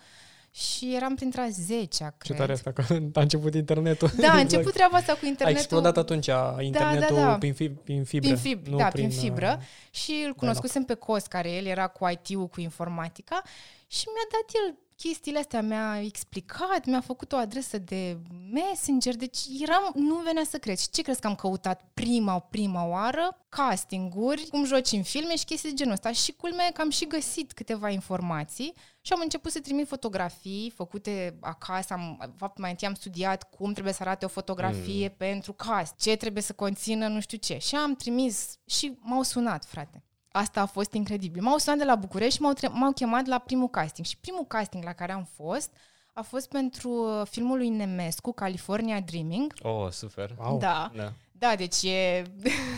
[0.59, 2.37] și eram printre a 10 Ce cred.
[2.37, 2.83] tare asta, că
[3.14, 4.11] a început internetul.
[4.16, 5.61] Da, a început treaba asta cu A internetul.
[5.61, 6.27] explodat atunci
[6.61, 7.38] internetul da, da.
[7.38, 8.35] Prin, fi, prin fibră.
[8.35, 9.57] Prin, fib- nu da, prin fibră.
[9.59, 13.42] uh, Și îl cunoscusem pe Cos, care el era cu IT-ul, cu informatica
[13.87, 18.19] și mi-a dat el chestiile astea, mi-a explicat, mi-a făcut o adresă de
[18.53, 20.79] Messenger, deci eram, nu venea să cred.
[20.79, 23.41] Și ce crezi că am căutat prima, prima oară?
[23.49, 26.13] Castinguri, cum joci în filme și chestii de genul ăsta.
[26.13, 30.73] Și culmea e că am și găsit câteva informații și am început să trimit fotografii
[30.75, 31.93] făcute acasă.
[31.93, 35.15] Am, de fapt, mai întâi am studiat cum trebuie să arate o fotografie mm.
[35.17, 37.59] pentru cast, ce trebuie să conțină nu știu ce.
[37.59, 40.06] Și am trimis și m-au sunat, frate.
[40.37, 41.42] Asta a fost incredibil.
[41.42, 44.07] M-au sunat de la București și m-au, tre- m-au chemat la primul casting.
[44.07, 45.70] Și primul casting la care am fost
[46.12, 49.53] a fost pentru uh, filmul lui Nemescu, California Dreaming.
[49.62, 50.35] Oh, super.
[50.38, 50.90] Wow, Da.
[50.96, 51.12] Da.
[51.38, 52.22] Da, deci e...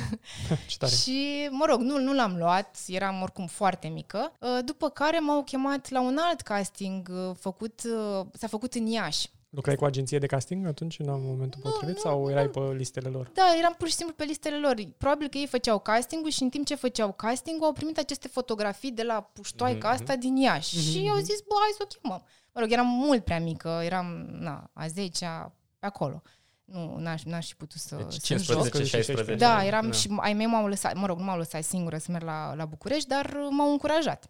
[0.68, 0.92] ce tare.
[1.02, 4.32] și, mă rog, nu, nu l-am luat, eram oricum foarte mică.
[4.40, 8.86] Uh, După care m-au chemat la un alt casting uh, făcut, uh, s-a făcut în
[8.86, 9.28] Iași.
[9.50, 13.30] Lucrai cu agenție de casting atunci, în momentul potrivit, sau erai pe listele lor?
[13.34, 14.74] Da, eram pur și simplu pe listele lor.
[14.96, 18.92] Probabil că ei făceau castingul și în timp ce făceau castingul au primit aceste fotografii
[18.92, 20.90] de la puștoaica asta din Iași.
[20.90, 22.22] Și eu au zis, bă, hai să o chemăm.
[22.52, 26.22] Mă rog, eram mult prea mică, eram, na, a 10-a, pe acolo.
[26.64, 29.34] Nu, n-aș, n-aș fi putut să, Deci să joc.
[29.34, 29.36] 15-16.
[29.36, 32.24] Da, eram și ai mei m-au lăsat, mă rog, nu m-au lăsat singură să merg
[32.24, 34.28] la, la București, dar uh, m-au încurajat.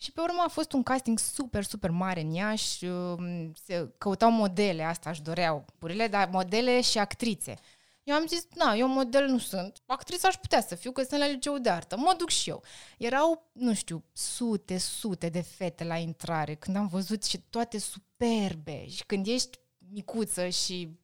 [0.00, 2.84] Și pe urmă a fost un casting super, super mare în Iași.
[2.84, 7.54] um, Se căutau modele, asta își doreau purile, dar modele și actrițe.
[8.02, 9.82] Eu am zis, na, eu model nu sunt.
[9.86, 11.96] Actriță aș putea să fiu, că sunt la liceu de artă.
[11.96, 12.62] Mă duc și eu.
[12.98, 16.54] Erau, nu știu, sute, sute de fete la intrare.
[16.54, 18.88] Când am văzut și toate superbe.
[18.88, 19.58] Și când ești
[19.90, 20.98] micuță și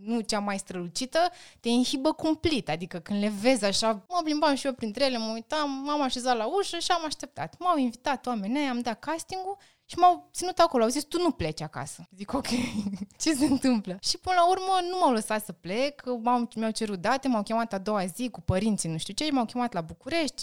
[0.00, 1.18] nu cea mai strălucită,
[1.60, 2.68] te inhibă cumplit.
[2.68, 6.36] Adică când le vezi așa, mă plimbam și eu printre ele, mă uitam, m-am așezat
[6.36, 7.54] la ușă și am așteptat.
[7.58, 10.82] M-au invitat oamenii, am dat castingul și m-au ținut acolo.
[10.82, 12.08] Au zis, tu nu pleci acasă.
[12.16, 12.46] Zic, ok,
[13.22, 13.98] ce se întâmplă?
[14.02, 17.72] Și până la urmă nu m-au lăsat să plec, m-au, mi-au cerut date, m-au chemat
[17.72, 20.42] a doua zi cu părinții, nu știu ce, m-au chemat la București.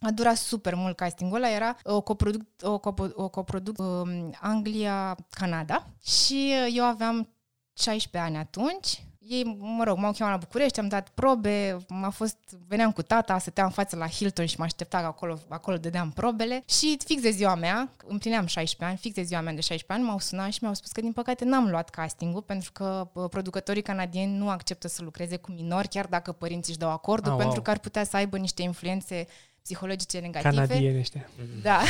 [0.00, 5.86] A durat super mult castingul ăla, era o coproduc, o, coproduc, o coproduc um, Anglia-Canada
[6.02, 7.33] și eu aveam
[7.74, 9.02] 16 ani atunci.
[9.28, 12.36] Ei, mă rog, m-au chemat la București, am dat probe, m-a fost,
[12.68, 16.10] veneam cu tata, stăteam în față la Hilton și mă aștepta că acolo, acolo dădeam
[16.10, 19.92] probele și fix de ziua mea, împlineam 16 ani, fix de ziua mea de 16
[19.92, 23.82] ani, m-au sunat și mi-au spus că din păcate n-am luat castingul pentru că producătorii
[23.82, 27.54] canadieni nu acceptă să lucreze cu minori, chiar dacă părinții își dau acordul, ah, pentru
[27.54, 27.64] wow.
[27.64, 29.26] că ar putea să aibă niște influențe
[29.64, 30.54] psihologice negative.
[30.54, 31.30] Canadieni ăștia.
[31.62, 31.80] Da.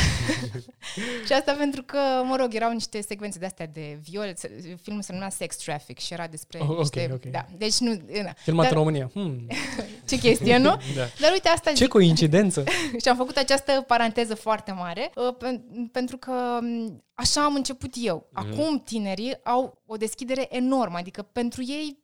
[1.25, 4.33] și asta pentru că, mă rog, erau niște secvențe de astea de viol.
[4.81, 7.01] Filmul se numea Sex Traffic și era despre oh, niște...
[7.03, 7.31] Okay, okay.
[7.31, 7.45] Da.
[7.57, 7.91] Deci nu...
[8.23, 8.33] Na.
[8.37, 9.09] Filmat Dar, în România.
[9.13, 9.47] Hmm.
[10.09, 10.69] Ce chestie, nu?
[10.95, 11.05] da.
[11.19, 11.71] Dar uite asta...
[11.71, 12.63] Ce coincidență!
[13.01, 15.59] și am făcut această paranteză foarte mare uh,
[15.91, 18.29] pentru că um, așa am început eu.
[18.31, 18.45] Mhm.
[18.45, 21.97] Acum tinerii au o deschidere enormă, adică pentru ei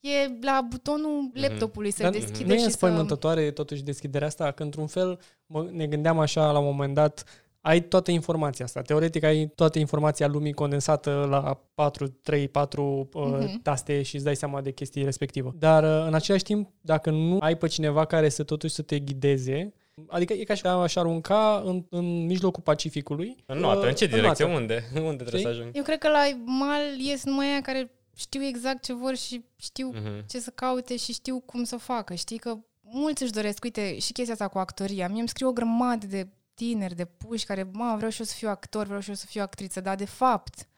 [0.00, 1.40] e la butonul mm-hmm.
[1.40, 3.50] laptopului să Dar deschide nu și e înspăimântătoare să...
[3.50, 4.50] totuși deschiderea asta?
[4.50, 7.24] Că într-un fel mă, ne gândeam așa la un moment dat,
[7.60, 8.82] ai toată informația asta.
[8.82, 13.62] Teoretic ai toată informația lumii condensată la 4, 3, 4 uh, uh-huh.
[13.62, 15.54] taste și îți dai seama de chestii respectivă.
[15.58, 18.98] Dar uh, în același timp, dacă nu ai pe cineva care să totuși să te
[18.98, 19.72] ghideze,
[20.08, 23.36] Adică e ca și aș arunca în, în mijlocul Pacificului.
[23.46, 24.44] În noapte, în ce direcție?
[24.44, 24.84] Unde?
[25.10, 25.42] Unde trebuie Știi?
[25.42, 25.76] să ajungi?
[25.76, 29.92] Eu cred că la mal ies numai aia care știu exact ce vor și știu
[29.94, 30.26] uh-huh.
[30.26, 32.14] ce să caute și știu cum să facă.
[32.14, 35.08] Știi că mulți își doresc, uite, și chestia asta cu actoria.
[35.08, 38.34] Mie îmi scriu o grămadă de tineri, de puși care, mă, vreau și eu să
[38.34, 40.68] fiu actor, vreau și eu să fiu actriță, dar de fapt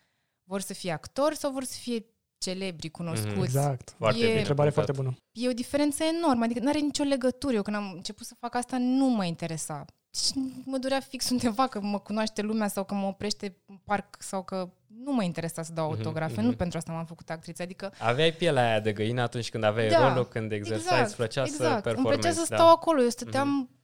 [0.44, 2.06] vor să fie actori sau vor să fie
[2.38, 3.36] celebri, cunoscuți.
[3.36, 3.94] Mm, exact.
[3.98, 5.16] Foarte e, întrebare foarte bună.
[5.32, 7.54] E o diferență enormă, adică nu are nicio legătură.
[7.54, 9.84] Eu când am început să fac asta nu mă interesa.
[10.14, 10.32] Și
[10.64, 14.44] mă durea fix undeva că mă cunoaște lumea sau că mă oprește în parc sau
[14.44, 14.72] că
[15.04, 16.44] nu mă interesa să dau mhm, autografe, mm-hmm.
[16.44, 17.62] nu pentru asta m-am făcut actriță.
[17.62, 17.92] Adică...
[17.98, 21.42] Aveai pielea aia de găină atunci când aveai da, rolul, când exersai, exact, îți plăcea
[21.42, 21.62] exact.
[21.62, 22.06] să performezi.
[22.06, 22.56] Îmi plăcea să da.
[22.56, 23.76] stau acolo, eu stăteam mm-hmm.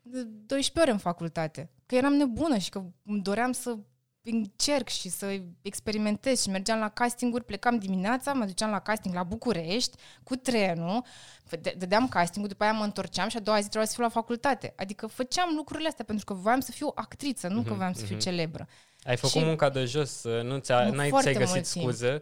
[0.46, 3.76] 12 ore în facultate, că eram nebună și că îmi doream să
[4.24, 9.22] încerc și să experimentez și mergeam la castinguri, plecam dimineața, mă duceam la casting la
[9.22, 11.04] București cu trenul,
[11.76, 14.72] dădeam castingul, după aia mă întorceam și a doua zi trebuia să fiu la facultate.
[14.76, 18.04] Adică făceam lucrurile astea pentru că voiam să fiu actriță, nu mm-hmm, că voiam să
[18.04, 18.20] fiu mm-hmm.
[18.20, 18.68] celebră.
[19.04, 22.20] Ai făcut și munca de jos, nu ți-a, n-ai ți-ai găsit scuze.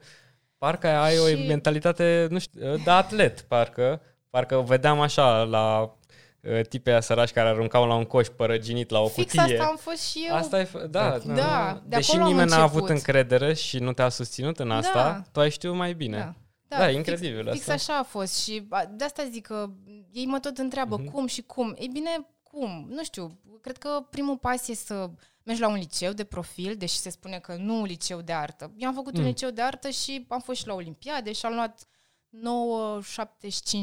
[0.59, 1.21] Parcă ai și...
[1.21, 4.01] o mentalitate, nu știu, de atlet, parcă.
[4.31, 5.97] Parcă vedeam așa la
[6.40, 9.55] uh, tipea sărași care aruncau la un coș părăginit la o Fix cutie.
[9.55, 10.37] asta am fost și eu.
[10.37, 11.83] Asta e, da, da, da.
[11.87, 15.23] De Deși nimeni n-a avut încredere și nu te-a susținut în asta, da.
[15.33, 16.16] tu ai știut mai bine.
[16.18, 16.35] Da.
[16.68, 17.73] Da, da, e incredibil fix, asta.
[17.73, 19.66] Fix așa a fost și de asta zic că
[20.12, 21.12] ei mă tot întreabă uh-huh.
[21.12, 21.75] cum și cum.
[21.79, 22.87] Ei bine, cum?
[22.90, 25.11] Nu știu, cred că primul pas e să
[25.44, 28.72] mergi la un liceu de profil, deși se spune că nu un liceu de artă.
[28.76, 29.20] Eu am făcut mm.
[29.20, 31.87] un liceu de artă și am fost și la Olimpiade și am luat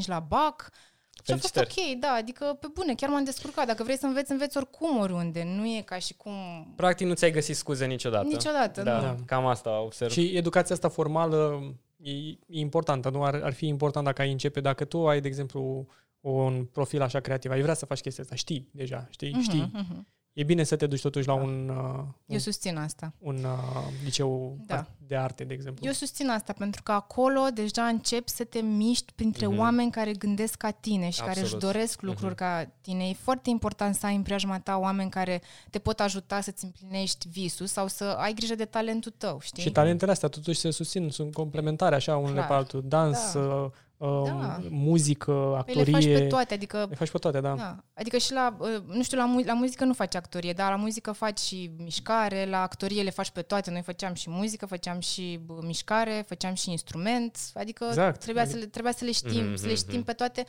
[0.01, 0.69] 9,75 la BAC.
[1.23, 3.67] Și a fost ok, da, adică pe bune, chiar m-am descurcat.
[3.67, 5.43] Dacă vrei să înveți, înveți oricum oriunde.
[5.43, 6.33] Nu e ca și cum...
[6.75, 8.27] Practic nu ți-ai găsit scuze niciodată.
[8.27, 8.95] Niciodată, da.
[8.95, 9.01] nu.
[9.01, 10.11] Da, cam asta observ.
[10.11, 11.61] Și educația asta formală
[12.01, 13.23] e, e importantă, nu?
[13.23, 15.87] Ar, ar fi important dacă ai începe, dacă tu ai, de exemplu,
[16.19, 19.71] un profil așa creativ, ai vrea să faci chestia asta, știi deja, știi, uh-huh, știi.
[19.75, 21.41] Uh-huh e bine să te duci totuși la da.
[21.41, 22.05] un, uh, un...
[22.25, 23.13] Eu susțin asta.
[23.19, 24.85] Un uh, liceu da.
[25.07, 25.85] de arte, de exemplu.
[25.85, 29.57] Eu susțin asta, pentru că acolo deja începi să te miști printre mm-hmm.
[29.57, 31.27] oameni care gândesc ca tine și Absolut.
[31.27, 32.37] care își doresc lucruri mm-hmm.
[32.37, 33.09] ca tine.
[33.09, 37.27] E foarte important să ai în preajma ta oameni care te pot ajuta să-ți împlinești
[37.29, 39.63] visul sau să ai grijă de talentul tău, știi?
[39.63, 42.83] Și talentele astea totuși se susțin, sunt complementare așa unele pe altul.
[42.85, 43.71] Dans, da.
[43.99, 44.59] Uh, Um, da.
[44.69, 45.83] muzică, actorie.
[45.83, 46.85] Păi le faci pe toate, adică...
[46.89, 47.55] Le faci pe toate, da.
[47.55, 47.83] da.
[47.93, 50.75] Adică și la, uh, nu știu, la, mu- la muzică nu faci actorie, dar la
[50.75, 53.71] muzică faci și mișcare, la actorie le faci pe toate.
[53.71, 58.19] Noi făceam și muzică, făceam și mișcare, făceam și instrument, adică exact.
[58.19, 58.57] trebuia, adică...
[58.57, 59.55] să le, trebuia să le știm, mm-hmm.
[59.55, 60.05] să le știm mhm.
[60.05, 60.45] pe toate.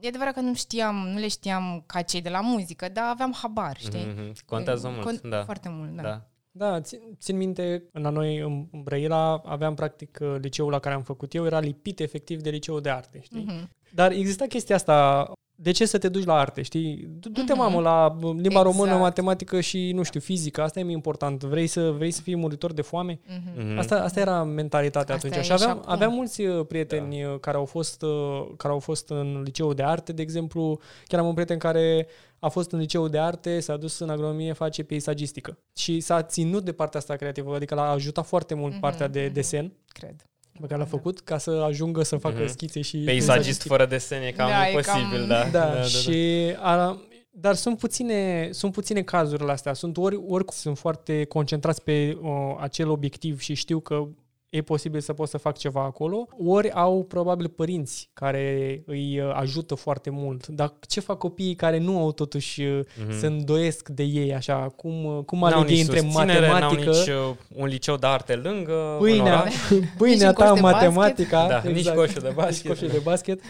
[0.00, 3.34] E adevărat că nu știam, nu le știam ca cei de la muzică, dar aveam
[3.42, 4.06] habar, știi?
[4.06, 4.44] Mm-hmm.
[4.46, 5.44] Contează mult, Con- da.
[5.44, 6.02] Foarte mult, da.
[6.02, 6.29] da.
[6.52, 11.02] Da, țin, țin minte, la noi în Brăila aveam practic uh, liceul la care am
[11.02, 13.46] făcut eu, era lipit efectiv de liceu de arte, știi?
[13.50, 13.68] Uh-huh.
[13.94, 15.32] Dar exista chestia asta,
[15.62, 17.08] de ce să te duci la arte, știi?
[17.20, 17.56] Du-te, Mhm.
[17.56, 18.64] mamă, la limba Exact.
[18.64, 20.62] română, matematică și, nu știu, fizică.
[20.62, 21.42] Asta e mai important.
[21.44, 23.20] Vrei să, vrei să fii muritor de foame?
[23.26, 23.66] Mhm.
[23.68, 23.78] Mhm.
[23.78, 25.42] Asta, asta era mentalitatea Asta atunci.
[25.42, 25.92] e Și aveam, și acum.
[25.92, 27.38] aveam mulți uh, prieteni da.
[27.40, 30.80] care, au fost, uh, care au fost în liceu de arte, de exemplu.
[31.06, 32.06] Chiar am un prieten care
[32.38, 35.58] a fost în liceu de arte, s-a dus în agronomie, face peisagistică.
[35.76, 39.22] Și s-a ținut de partea asta creativă, adică l-a ajutat foarte mult Mhm, partea de
[39.24, 39.32] mhm.
[39.32, 40.24] desen Cred.
[40.60, 42.48] Pe care l-a făcut ca să ajungă să facă Mhm.
[42.48, 45.44] schițe și Peisagist fără desen e cam Da, e imposibil, cam- da.
[45.52, 49.72] da, da, și a, dar sunt puține, sunt puține cazurile astea.
[49.72, 54.06] Sunt ori, ori sunt foarte concentrați pe uh, acel obiectiv și știu că
[54.50, 59.32] e posibil să pot să fac ceva acolo, ori au probabil părinți care îi uh,
[59.34, 60.46] ajută foarte mult.
[60.46, 63.18] Dar ce fac copiii care nu au totuși uh, Mhm.
[63.18, 64.72] se îndoiesc de ei așa?
[64.76, 67.96] Cum, uh, cum N-au aleg ei nici între susținere, n-au matematică, nici uh, un liceu
[67.96, 69.54] de arte lângă, în pâinea, oraș.
[69.98, 72.64] pâinea un ta, coș de matematica, Da, nici coșul de basket.
[72.64, 73.40] Nici coșul de basket.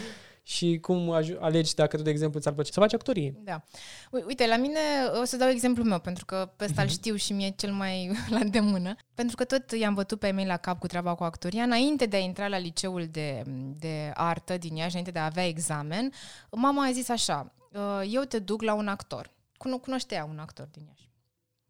[0.50, 3.34] Și cum aju- alegi dacă tu, de exemplu, ți-ar plăcea să faci actorie.
[3.44, 3.62] Da.
[4.10, 4.78] U- Uite, la mine
[5.20, 8.10] o să dau exemplul meu, pentru că pe ăsta îl știu și mie cel mai
[8.34, 8.94] la îndemână.
[9.14, 11.62] Pentru că tot i-am bătut pe mei la cap cu treaba cu actoria.
[11.62, 13.42] Înainte de a intra la liceul de,
[13.78, 16.12] de artă din Iași, înainte de a avea examen,
[16.50, 19.30] mama a zis așa, "Uh, eu te duc la un actor.
[19.58, 21.09] Cuno- Cunoștea un actor din Iași.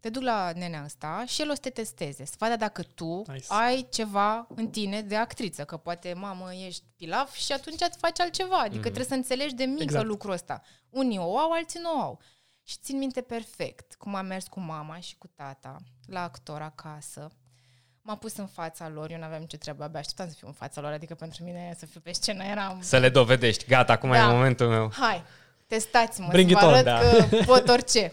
[0.00, 3.22] Te duc la nenea ăsta și el o să te testeze, să vadă dacă tu
[3.32, 3.44] Nice.
[3.48, 8.20] ai ceva în tine de actriță, că poate, mamă, ești pilaf și atunci îți faci
[8.20, 8.56] altceva.
[8.58, 8.82] Adică Mhm.
[8.82, 10.04] trebuie să înțelegi de mică Exact.
[10.06, 10.62] lucrul ăsta.
[10.90, 12.20] Unii o au, alții nu o au.
[12.62, 17.30] Și țin minte perfect cum am mers cu mama și cu tata la actor acasă.
[18.02, 20.52] M-a pus în fața lor, eu nu aveam nicio treabă, abia așteptam să fiu în
[20.52, 22.76] fața lor, adică pentru mine să fiu pe scenă era...
[22.80, 23.64] Să le dovedești.
[23.66, 24.16] Gata, acum Da.
[24.18, 24.90] e momentul meu.
[24.92, 25.22] Hai,
[25.66, 26.98] testați-mă, Bring să vă it on, arăt da.
[27.38, 28.12] că pot orice.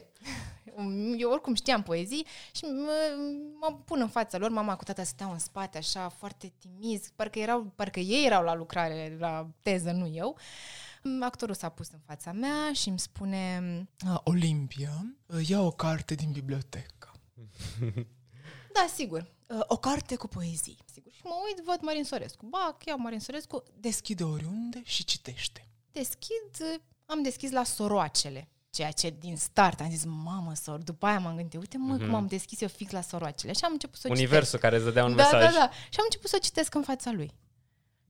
[1.18, 3.16] Eu oricum știam poezii și mă,
[3.60, 7.40] mă pun în fața lor, mama cu tata stăteau în spate așa, foarte timizi, parcă,
[7.40, 10.38] erau, parcă ei erau la lucrare, la teză, nu eu.
[11.22, 13.62] Actorul s-a pus în fața mea și îmi spune
[14.12, 15.16] Ah, Olimpia,
[15.48, 17.12] ia o carte din bibliotecă.
[18.74, 19.32] Da, sigur.
[19.48, 20.78] Uh, O carte cu poezii.
[20.94, 21.12] Sigur.
[21.12, 22.46] Și mă uit, văd Marin Sorescu.
[22.46, 25.68] Ba, iau Marin Sorescu, Deschide oriunde și citește.
[25.92, 28.48] deschid, uh, am deschis la soroacele.
[28.78, 30.80] Ceea ce din start am zis, mamă, sor.
[30.80, 33.54] După aia m-am gândit, uite mă, cum am deschis eu fix la soroacele.
[33.54, 34.30] Și am început să o citesc.
[34.30, 35.54] Universul care îți dădea un da, mesaj.
[35.54, 37.32] Da, da, Și am început să o citesc în fața lui.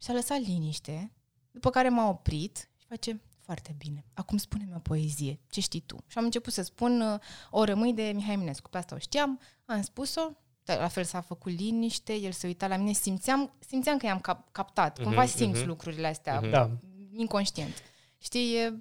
[0.01, 1.11] Și a lăsat liniște,
[1.51, 4.05] după care m-a oprit și face, foarte bine.
[4.13, 5.39] Acum spune-mi o poezie.
[5.49, 5.97] Ce știi tu?
[6.07, 8.69] Și am început să spun uh, O rămâi de Mihai Eminescu.
[8.69, 10.29] Pe asta o știam, am spus-o,
[10.63, 14.19] dar la fel s-a făcut liniște, el se uita la mine, simțeam, simțeam că i-am
[14.19, 14.99] cap- captat.
[15.03, 15.67] Cumva Mhm, simți mhm.
[15.67, 16.49] lucrurile astea, Mhm.
[16.49, 16.69] Da.
[17.11, 17.73] inconștient.
[18.17, 18.77] Știi?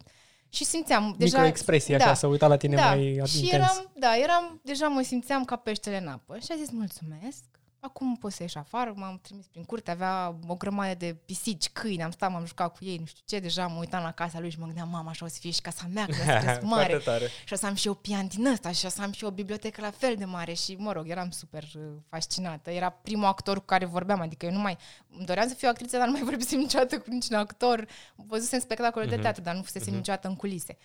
[0.50, 1.36] E- Și simțeam deja...
[1.36, 2.86] Microexpresie, așa, să uita la tine da.
[2.86, 3.52] mai și intens.
[3.52, 6.38] eram, da, eram, deja mă simțeam ca peștele în apă.
[6.38, 7.44] Și a zis, mulțumesc,
[7.80, 12.02] acum poți să ieși afară, m-am trimis prin curte, avea o grămadă de pisici, câini,
[12.02, 14.50] am stat, m-am jucat cu ei, nu știu ce, deja mă uitam la casa lui
[14.50, 16.62] și mă gândeam, mama, așa o să fie și casa mea, când o să cresc
[16.62, 16.88] mare.
[16.88, 17.26] Foarte tare.
[17.44, 19.28] Și o să am și eu pian din ăsta și o să am și eu
[19.28, 22.70] o bibliotecă la fel de mare și, mă rog, eram super uh, fascinată.
[22.70, 24.78] Era primul actor cu care vorbeam, adică eu nu mai...
[25.16, 27.86] Îmi doream să fiu actriță, dar nu mai vorbisem niciodată cu niciun actor.
[28.14, 30.76] Văzusem spectacole de teatru, dar nu fusesem niciodată în culise.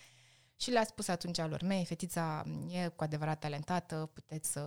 [0.62, 4.60] Și le-a spus atunci lor mei, fetița e cu adevărat talentată, puteți să,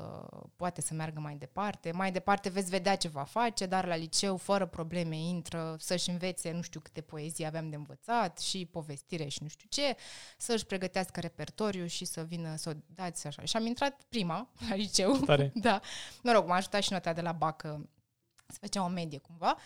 [0.56, 1.92] poate să meargă mai departe.
[1.92, 6.52] Mai departe veți vedea ce va face, dar la liceu, fără probleme, intră să-și învețe
[6.52, 9.96] nu știu câte poezii aveam de învățat și povestire și nu știu ce,
[10.38, 13.44] să-și pregătească repertoriu și să vină să o dați așa.
[13.44, 15.18] Și am intrat prima la liceu.
[15.18, 15.52] Tare.
[15.68, 15.80] da.
[16.24, 17.80] Mă rog, m-a ajutat și nota de la BAC că
[18.48, 19.58] să făcea o medie cumva.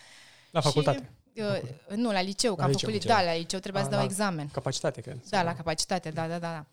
[0.52, 0.98] La facultate.
[0.98, 3.18] Și, uh, nu, la liceu, că La am liceu, făcut, liceu.
[3.18, 4.48] da, la liceu trebuia Ah, să dau la- examen.
[4.50, 5.20] Capacitate, cred.
[5.30, 6.52] Da, la capacitate, da, da, da.
[6.52, 6.66] da.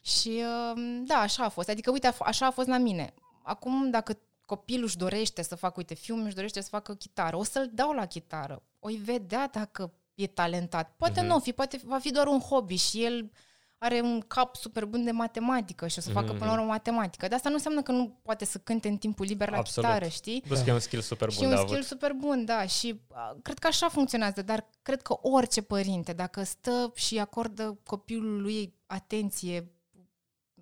[0.00, 0.42] Și
[0.74, 1.68] um, da, așa a fost.
[1.68, 3.14] Adică, uite, a f- așa a fost la mine.
[3.42, 7.36] Acum, dacă copilul își dorește să facă, uite, fiul meu își dorește să facă chitară,
[7.36, 8.62] o să-l dau la chitară.
[8.78, 10.94] O vedea dacă e talentat.
[10.96, 11.28] Poate Mhm.
[11.28, 13.30] nu o fi, poate va fi doar un hobby și el
[13.78, 16.38] are un cap super bun de matematică și o să facă Mhm.
[16.38, 17.26] până la urmă matematică.
[17.26, 19.88] Dar asta nu înseamnă că nu poate să cânte în timpul liber la Absolut.
[19.88, 20.40] chitară, știi?
[20.46, 21.70] Plus că e un skill super Și bun e de un avut.
[21.72, 22.66] skill super bun, da.
[22.66, 27.78] Și a, cred că așa funcționează, dar cred că orice părinte, dacă stă și acordă
[27.86, 29.72] copilului lui atenție,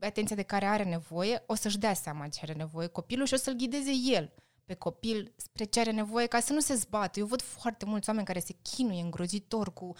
[0.00, 3.36] atenția de care are nevoie, o să-și dea seama ce are nevoie copilul și o
[3.36, 4.32] să-l ghideze el
[4.64, 7.18] pe copil spre ce are nevoie, ca să nu se zbată.
[7.18, 9.94] Eu văd foarte mulți oameni care se chinuie îngrozitor cu,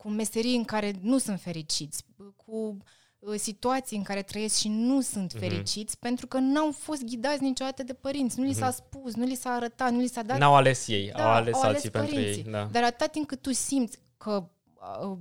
[0.00, 2.04] cu meserii în care nu sunt fericiți,
[2.36, 2.76] cu
[3.18, 5.42] uh, situații în care trăiesc și nu sunt Mhm.
[5.42, 9.34] fericiți pentru că n-au fost ghidați niciodată de părinți, nu li s-a spus, nu li
[9.34, 11.90] s-a arătat, nu li s-a dat N-au ales ei, Da, au ales au alții ales
[11.90, 12.22] pentru ei.
[12.24, 12.50] părinții.
[12.52, 12.64] Da.
[12.72, 14.48] Dar atâta timp cât tu simți că
[15.02, 15.16] uh,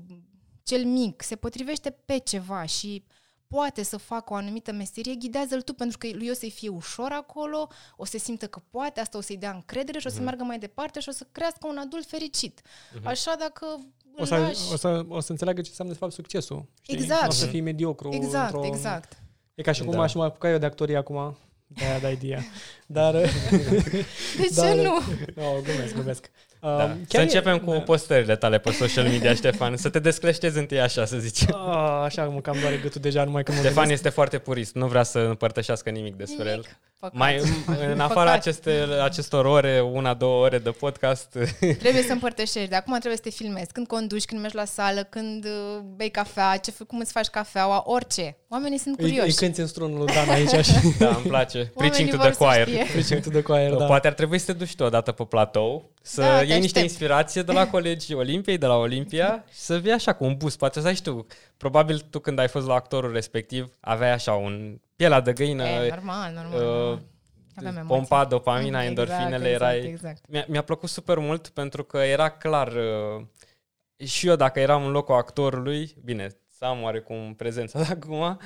[0.64, 3.04] cel mic se potrivește pe ceva și
[3.48, 7.12] poate să facă o anumită meserie, ghidează-l tu pentru că lui o să-i fie ușor
[7.12, 10.24] acolo, o să simtă că poate, asta o să-i dea încredere și o să Mhm.
[10.26, 12.62] meargă mai departe și o să crească un adult fericit.
[13.04, 13.80] Așa dacă
[14.20, 14.58] o să, lași.
[14.74, 16.66] o, să, o să înțeleagă ce înseamnă de fapt succesul.
[16.82, 16.96] Știi?
[16.98, 17.22] Exact.
[17.22, 18.10] Nu o să fii mediocru.
[18.14, 18.68] Exact, într-o...
[18.68, 19.18] exact.
[19.56, 20.02] E ca și cum Da.
[20.02, 21.38] aș mai apuca eu de actorie acum.
[21.68, 22.46] De-aia da idee.
[22.88, 23.14] Dar...
[24.40, 24.94] De ce Dar- nu?
[25.36, 26.32] no, glumesc, glumesc.
[26.60, 26.68] Da.
[26.70, 27.80] Um, Să chiar e- începem cu da.
[27.80, 29.78] postările tale pe social media, Ștefan.
[29.78, 31.56] Să te descleștezi întâi așa, să zicem.
[31.56, 33.98] Ah, așa mă cam doare gâtul deja, numai că mă Ștefan gândesc.
[34.04, 36.66] este foarte purist, nu vrea să împărtășească nimic despre el.
[37.02, 37.10] Nimic.
[37.12, 37.14] Păcat.
[37.14, 37.42] Mai,
[37.94, 38.36] în afara Păcat.
[38.36, 41.28] aceste, acestor ore, una, două ore de podcast,
[41.84, 42.70] Trebuie să împărtășești.
[42.70, 43.72] De acum trebuie să te filmezi.
[43.72, 47.28] Când conduci, când mergi la sală, când uh, bei cafea, ce, fă- cum îți faci
[47.28, 48.38] cafeaua, orice.
[48.50, 49.36] Oamenii sunt Îi, îi curioși.
[49.36, 51.72] cânti în strunul lui Dan aici și da, îmi place.
[51.76, 52.68] Preaching to vor the să choir.
[52.68, 52.86] știe.
[52.92, 53.86] preaching to the choir, da.
[53.86, 56.66] Poate ar trebui să te duci tu odată pe platou, să Da, te iei niște
[56.78, 56.86] aștept.
[56.86, 60.56] inspirație de la colegii Olimpiei, de la Olimpia și să vii așa cu un bus.
[60.56, 61.26] Poate să ai și tu.
[61.60, 65.90] Probabil tu când ai fost la actorul respectiv aveai așa un pielea de găină, E,
[65.90, 66.54] normal, normal.
[66.62, 67.00] uh, normal.
[67.56, 67.96] Aveam emoții.
[67.96, 69.86] pompa, dopamina, Exact, endorfinele, exact, erai...
[69.90, 70.22] Exact.
[70.30, 74.92] Mi-a, mi-a plăcut super mult pentru că era clar uh, și eu dacă eram în
[74.92, 78.40] locul actorului, bine, să am oarecum prezența de acum,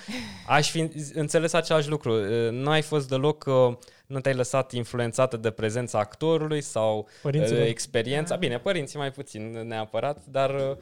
[0.47, 2.13] aș fi înțeles același lucru.
[2.13, 3.75] Uh, Nu ai fost deloc, uh,
[4.07, 7.61] nu te-ai lăsat influențată de prezența actorului sau Părinților.
[7.61, 8.35] uh, experiența.
[8.35, 10.77] Bine, părinții mai puțin neapărat, dar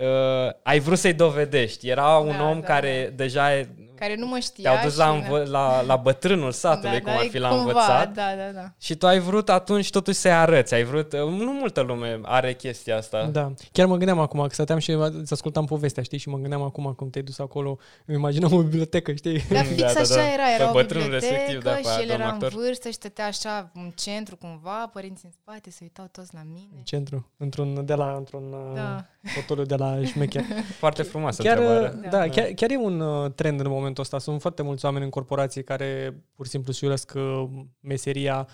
[0.00, 1.88] uh, uh, ai vrut să-i dovedești.
[1.88, 3.68] Era un Da, om da, care deja e,
[4.02, 4.70] Care nu mă știa.
[4.70, 7.62] te-au dus la, și- învă- la, la bătrânul satului, cum ar e fi la cumva,
[7.62, 8.12] învățat.
[8.14, 8.72] Da, da, da.
[8.80, 12.96] Și tu ai vrut atunci totuși să-i arăți, ai vrut, nu multă lume are chestia
[12.96, 13.28] asta.
[13.32, 13.52] Da.
[13.72, 16.18] Chiar mă gândeam acum, că stăteam și îți ascultam povestea, știi?
[16.18, 19.42] Și mă gândeam acum cum te-ai dus acolo, îmi imaginam o bibliotecă, știi?
[19.50, 20.32] Dar fix Da, da, așa da.
[20.32, 22.52] era, Pe era o bătrânul bibliotecă respectiv, da, pe și el domnul era în actor.
[22.52, 26.46] vârstă și stătea așa în centru cumva, părinții în spate, se uitau toți la În
[26.52, 26.80] mine.
[26.84, 28.80] centru, într-un, de la, într-un Da.
[28.80, 29.04] da.
[29.34, 30.42] fotoliu de la șmecher.
[30.82, 31.98] Foarte frumoasă Chiar, întrebare.
[32.02, 32.28] da, da.
[32.28, 34.18] Chiar, chiar e un uh, trend în momentul ăsta.
[34.18, 37.44] Sunt foarte mulți oameni în corporații care pur și simplu își urăsc uh,
[37.80, 38.48] meseria.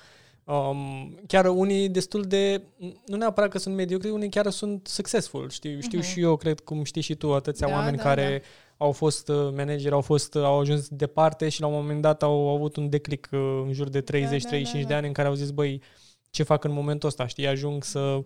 [0.45, 2.63] Um, chiar unii destul de,
[3.07, 5.51] nu neapărat că sunt mediocri, unii chiar sunt successful.
[5.51, 6.07] Știu, știu Mhm.
[6.07, 8.43] și eu, cred, cum știi și tu, atâția Da, oameni da, care
[8.77, 12.23] au fost uh, manageri, au fost, uh, au ajuns departe și la un moment dat
[12.23, 14.97] au avut un declic uh, în jur de 30-35 da, da, de da.
[14.97, 15.83] ani în care au zis, băi,
[16.31, 18.21] ce fac în momentul ăsta, știi, ajung să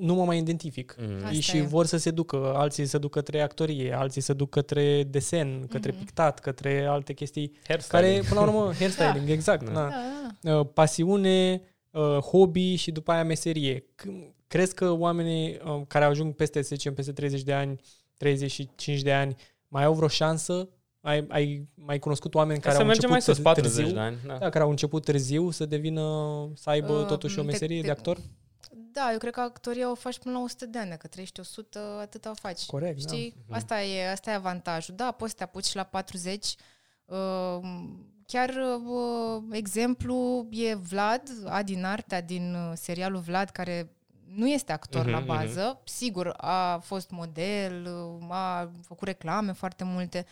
[0.00, 0.96] nu mă mai identific.
[0.98, 1.14] Mm.
[1.16, 1.62] Asta Ei și e.
[1.62, 5.90] vor să se ducă, alții se duc către actorie, alții se duc către desen, către
[5.90, 5.98] Mhm.
[6.00, 8.04] pictat, către alte chestii Hairstyling.
[8.06, 9.72] care, până la urmă, hairstyling, exact, Da.
[9.72, 9.80] da.
[9.80, 10.58] Da, da, da.
[10.58, 13.80] Uh, pasiune, uh, hobby și după aia meserie.
[13.80, 17.80] C- Crezi că oamenii uh, care ajung peste, să zicem, peste 30 de ani,
[18.16, 19.34] 35 de ani,
[19.68, 20.68] mai au vreo șansă?
[21.00, 23.94] Ai, ai mai cunoscut oameni care să au mergem început mai sus, târ- 40 târziu?
[23.94, 24.16] de ani.
[24.26, 24.36] Da.
[24.38, 26.02] Da, care au început târziu să devină,
[26.54, 28.18] să aibă Uh, totuși o te- meserie te- de actor?
[28.96, 30.90] Da, eu cred că actoria o faci până la 100 de ani.
[30.90, 32.66] Dacă trăiești 100, atâta o faci.
[32.66, 33.14] Corect, da.
[33.14, 33.34] Știi?
[33.50, 34.94] Asta, e, asta e avantajul.
[34.94, 36.54] Da, poți să te apuci și la 40.
[37.04, 37.58] Uh,
[38.26, 38.50] chiar
[38.84, 43.90] uh, exemplu e Vlad, Adin Artea din uh, serialul Vlad, care
[44.26, 45.26] nu este actor Mhm, la mhm.
[45.26, 45.80] bază.
[45.84, 47.86] Sigur, a fost model,
[48.20, 50.26] uh, a făcut reclame foarte multe,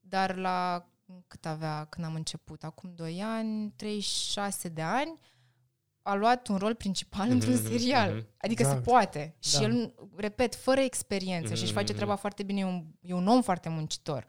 [0.00, 0.86] dar la
[1.26, 2.64] cât avea când am început?
[2.64, 5.18] Acum 2 ani, 36 de ani,
[6.08, 8.14] a luat un rol principal Mhm, într-un mhm, serial.
[8.14, 8.26] mhm.
[8.38, 8.84] Adică Exact.
[8.84, 9.34] se poate.
[9.38, 9.62] Și Da.
[9.62, 11.94] el, repet, fără experiență și își face Mhm.
[11.94, 14.24] treaba foarte bine, e un, e un om foarte muncitor.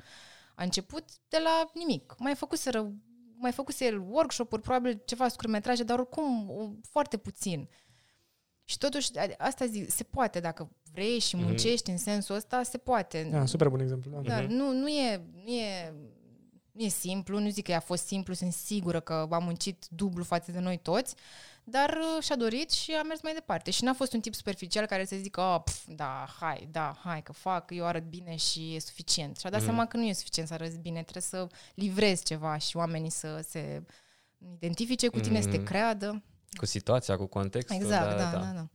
[0.55, 2.15] A început de la nimic.
[2.17, 2.91] Mai făcuseră,
[3.35, 7.69] mai făcuse el workshop-uri, probabil ceva scurmetraje, dar oricum o- foarte puțin.
[8.65, 11.45] Și totuși, a- asta zic, se poate, dacă vrei și Mhm.
[11.45, 13.27] muncești în sensul ăsta, se poate.
[13.31, 14.11] Da, super bun exemplu.
[14.11, 14.21] Da.
[14.21, 14.53] Dar Mhm.
[14.53, 15.93] nu, nu, e, nu, e,
[16.71, 20.23] nu e simplu, nu zic că a fost simplu, sunt sigură că a muncit dublu
[20.23, 21.15] față de noi toți,
[21.71, 23.71] dar uh, și-a dorit și a mers mai departe.
[23.71, 27.21] Și n-a fost un tip superficial care să zică, oh, pf, da, hai, da, hai,
[27.23, 29.37] că fac, eu arăt bine și e suficient.
[29.37, 29.69] Și-a dat Mhm.
[29.69, 33.45] seama că nu e suficient să arăți bine, trebuie să livrezi ceva și oamenii să
[33.49, 33.83] se
[34.53, 35.65] identifice cu tine, să te Mhm.
[35.65, 36.23] creadă.
[36.57, 37.75] Cu situația, cu contextul.
[37.75, 38.67] Exact, da, da, da.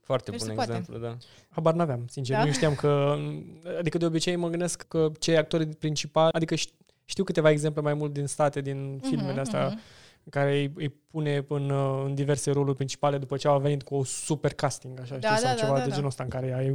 [0.00, 0.70] Foarte Deci bun se poate.
[0.70, 1.16] exemplu, da.
[1.48, 2.36] Habar n-aveam, sincer.
[2.36, 2.44] Da.
[2.44, 3.16] Nu știam că...
[3.78, 6.32] Adică de obicei mă gândesc că cei actori principali...
[6.32, 6.72] Adică ș-
[7.04, 9.78] știu câteva exemple mai mult din state, din filmele Mhm, astea, mhm.
[10.30, 13.94] Care îi, îi pune în, uh, în diverse roluri principale după ce au venit cu
[13.94, 15.94] o super casting, așa, Da, știi, da, sau da, ceva da, de da.
[15.94, 16.68] genul ăsta în care ai...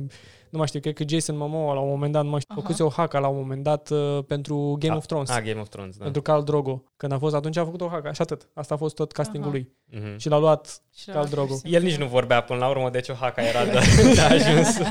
[0.49, 2.61] Nu mai știu, cred că Jason Momoa la un moment dat, nu mai știu, Aha.
[2.61, 5.29] făcuse o haca la un moment dat uh, pentru Game A- of Thrones.
[5.29, 6.03] Ah, Game of Thrones, da.
[6.03, 6.83] Pentru Khal Drogo.
[6.97, 8.47] Când a fost atunci a făcut o haca și atât.
[8.53, 9.57] Asta a fost tot castingul Aha.
[9.57, 9.71] lui.
[10.01, 10.17] Mhm.
[10.17, 11.55] Și l-a luat Și la- Khal Drogo.
[11.63, 13.71] El nici nu vorbea până la urmă, deci o haca era de,
[14.13, 14.77] de ajuns.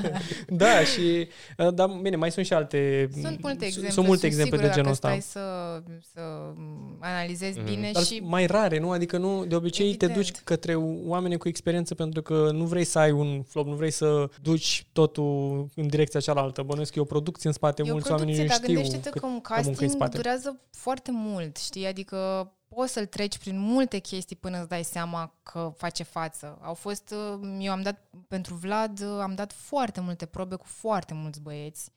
[0.49, 3.91] Da, și uh, da, bine, mai sunt și alte Sunt multe exemple.
[3.93, 5.21] Sunt multe exemple de sigură genul dacă ăsta.
[5.21, 6.21] stai să, să
[7.01, 7.67] analizezi Mhm.
[7.69, 8.91] bine Dar și mai rare, nu?
[8.91, 10.13] Adică nu, de obicei Evident.
[10.13, 10.75] te duci către
[11.07, 14.87] oameni cu experiență pentru că nu vrei să ai un flop, nu vrei să duci
[14.93, 16.63] totul în direcția cealaltă.
[16.63, 18.73] Bănuiesc că e o producție în spate, e o mulți producție, oameni nu dar știu
[18.75, 20.17] gândește-te cât că un muncă în casting spate.
[20.17, 21.87] durează foarte mult, știi?
[21.97, 26.59] Adică poți să-l treci prin multe chestii până îți dai seama că face față.
[26.63, 30.65] Au fost, uh, eu am dat, pentru Vlad, uh, am dat foarte multe probe cu
[30.67, 31.91] foarte mulți băieți.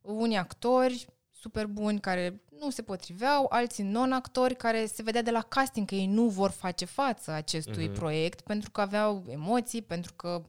[0.00, 5.42] Unii actori super buni care nu se potriveau, alții non-actori care se vedea de la
[5.42, 7.94] casting că ei nu vor face față acestui Mhm.
[7.94, 10.44] proiect pentru că aveau emoții, pentru că uh,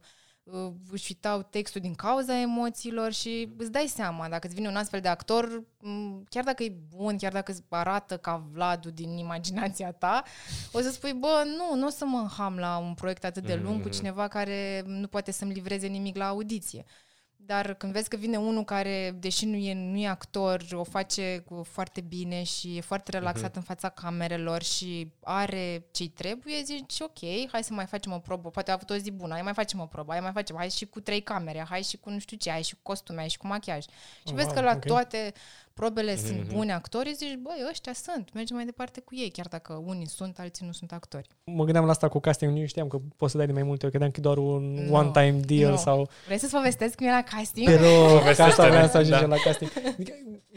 [0.90, 5.00] își uitau textul din cauza emoțiilor și îți dai seama, dacă îți vine un astfel
[5.00, 9.92] de actor, m, chiar dacă e bun, chiar dacă îți arată ca Vladu din imaginația
[9.92, 10.22] ta,
[10.72, 13.54] o să spui, bă, nu, nu o să mă înham la un proiect atât de
[13.54, 13.96] lung cu Mhm.
[13.96, 16.84] cineva care nu poate să-mi livreze nimic la audiție.
[17.46, 21.42] Dar când vezi că vine unul care, deși nu e, nu e actor, o face
[21.46, 27.00] cu foarte bine și e foarte relaxat în fața camerelor și are ce-i trebuie, zici,
[27.00, 28.50] ok, hai să mai facem o probă.
[28.50, 30.70] Poate a avut o zi bună, hai mai facem o probă, hai mai facem, hai
[30.70, 33.28] și cu trei camere, hai și cu nu știu ce, hai și cu costume, hai
[33.28, 33.84] și cu machiaj.
[33.84, 33.90] Și
[34.24, 34.84] Oh, vezi wow, că la ok.
[34.84, 35.32] toate
[35.80, 36.54] probele sunt Mhm.
[36.54, 40.38] bune actori, zici, băi, ăștia sunt, mergem mai departe cu ei, chiar dacă unii sunt,
[40.38, 41.28] alții nu sunt actori.
[41.44, 43.82] Mă gândeam la asta cu casting, nu știam că poți să dai de mai multe
[43.86, 45.76] ori, credeam că e doar un Nu, one-time deal nu.
[45.76, 46.08] sau...
[46.26, 47.66] Vrei să-ți povestesc cum e la casting?
[47.66, 49.34] Pero ca asta Povestește-ne, vreau să ajungem da.
[49.34, 49.70] la casting.
[49.94, 50.12] Adică,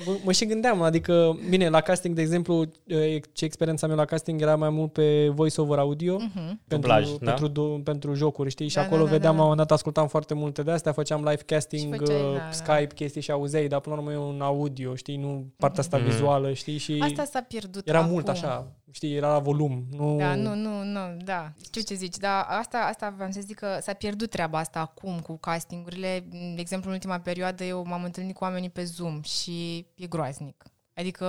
[0.05, 4.05] mă, mă și gândeam, adică, bine, la casting, de exemplu, e, ce experiența mea la
[4.05, 6.31] casting era mai mult pe voice-over audio, Mhm.
[6.33, 7.17] pentru, Dublaj, da?
[7.25, 8.67] pentru, du- pentru jocuri, știi?
[8.67, 9.37] Și Da, acolo da, da, vedeam, da.
[9.39, 12.31] la un moment dat ascultam foarte multe de astea, făceam live casting, Și făceai, uh,
[12.33, 12.51] da, da.
[12.51, 15.08] Skype, chestii și auzeai, dar până la urmă e un audio, știi?
[15.17, 16.05] Nu partea asta Mhm.
[16.09, 16.77] vizuală, știi?
[16.77, 18.11] Și Asta s-a pierdut era acum.
[18.11, 19.15] mult așa, știi?
[19.15, 19.85] Era la volum.
[19.91, 20.17] Nu...
[20.17, 21.51] Da, nu, nu, nu, da.
[21.63, 25.19] Știu ce zici, dar asta, asta vreau să zic că s-a pierdut treaba asta acum
[25.19, 26.19] cu castingurile.
[26.29, 30.63] De exemplu, în ultima perioadă eu m-am întâlnit cu oamenii pe Zoom și e groaznic.
[30.95, 31.27] Adică,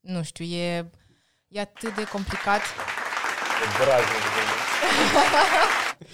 [0.00, 0.90] nu știu, e,
[1.48, 2.60] e atât de complicat.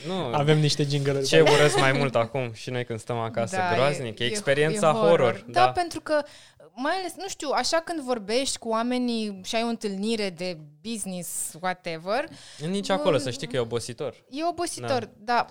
[0.07, 3.75] Nu, Avem niște jingle ce urăsc mai mult acum și noi când stăm acasă, Da,
[3.75, 5.45] groaznic, e, experiența horror.
[5.49, 6.23] Da, pentru că,
[6.75, 11.53] mai ales, nu știu, așa când vorbești cu oamenii și ai o întâlnire de business,
[11.61, 12.25] whatever,
[12.69, 14.25] Nici acolo să știi că e obositor.
[14.31, 15.47] e obositor, da.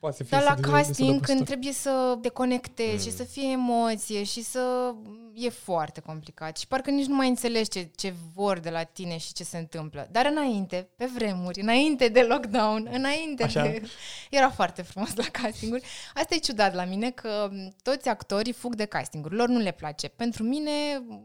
[0.00, 1.46] Poate să fie Dar la destul de- destul de casting, când obositor.
[1.46, 3.10] trebuie să te conectezi Mm.
[3.10, 4.94] și să fie emoție și să...
[5.34, 9.16] e foarte complicat și parcă nici nu mai înțelegi ce, ce vor de la tine
[9.18, 10.08] și ce se întâmplă.
[10.10, 13.62] Dar înainte, pe vremuri, înainte de lockdown, înainte Așa.
[13.62, 13.82] de...
[14.30, 15.82] Era foarte frumos la castinguri.
[16.14, 17.50] Asta e ciudat la mine, că
[17.82, 19.34] toți actorii fug de castinguri.
[19.34, 20.08] Lor nu le place.
[20.08, 20.70] Pentru mine,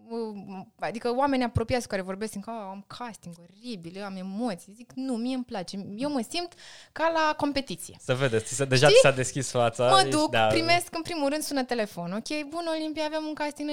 [0.09, 4.15] uh, adică oamenii apropiați cu care vorbesc, zic că "Ah, am casting oribil, eu am
[4.15, 4.73] emoții.
[4.73, 5.77] Zic, nu, mie îmi place.
[5.95, 6.53] Eu mă simt
[6.91, 7.95] ca la competiție.
[8.01, 8.95] Să vedeți, ți se- deja Știi?
[8.99, 9.89] ți s-a deschis fața.
[9.89, 12.11] Mă ești- duc, da, primesc în primul rând sună telefon.
[12.13, 13.69] Ok, bun, Olimpia, avem un casting.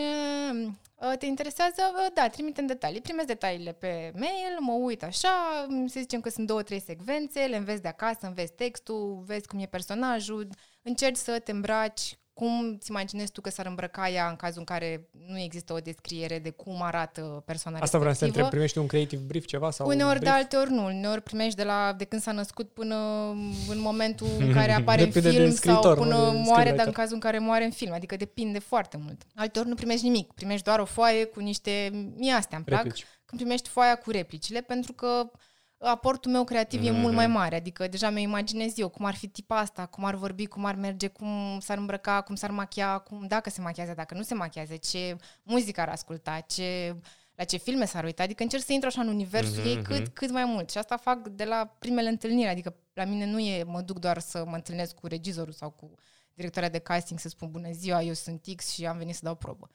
[1.01, 1.83] Uh, Te interesează?
[1.95, 3.01] Uh, Da, trimitem detalii.
[3.01, 7.57] Primesc detaliile pe mail, mă uit așa, să zicem că sunt două, trei secvențe, le
[7.57, 10.49] înveți de acasă, înveți textul, vezi cum e personajul,
[10.83, 14.65] încerci să te îmbraci cum ți imaginezi tu că s-ar îmbrăca ea în cazul în
[14.65, 18.45] care nu există o descriere de cum arată persoana Asta vreau să te respectivă.
[18.45, 19.71] întreb, primești un creative brief ceva?
[19.71, 20.31] sau un Uneori brief?
[20.33, 20.85] da, alteori nu.
[20.85, 22.97] Uneori primești de la de când s-a născut până
[23.69, 26.35] în momentul în care apare în Depinde de film scriitor, sau nu până de moare,
[26.37, 26.87] dar screenwriter.
[26.87, 27.93] în cazul în care moare în film.
[27.93, 29.23] Adică depinde foarte mult.
[29.35, 30.33] Alteori nu primești nimic.
[30.33, 31.91] Primești doar o foaie cu niște...
[32.17, 32.83] Mie astea îmi plac.
[32.83, 33.07] Replici.
[33.25, 35.31] Când primești foaia cu replicile, pentru că
[35.85, 36.87] aportul meu creativ mm-hmm.
[36.87, 37.57] e mult mai mare.
[37.57, 40.75] Adică deja mi imaginez eu cum ar fi tipa asta, cum ar vorbi, cum ar
[40.75, 44.77] merge, cum s-ar îmbrăca, cum s-ar machia, cum, dacă se machează, dacă nu se machează,
[44.77, 46.97] ce muzică ar asculta, ce
[47.35, 50.01] la ce filme s-ar uita, adică încerc să intru așa în universul Mhm, ei cât,
[50.01, 50.13] mhm.
[50.13, 50.71] cât mai mult.
[50.71, 54.19] Și asta fac de la primele întâlniri, adică la mine nu e, mă duc doar
[54.19, 55.95] să mă întâlnesc cu regizorul sau cu
[56.35, 59.35] directoarea de casting să spun bună ziua, eu sunt X și am venit să dau
[59.35, 59.71] probă.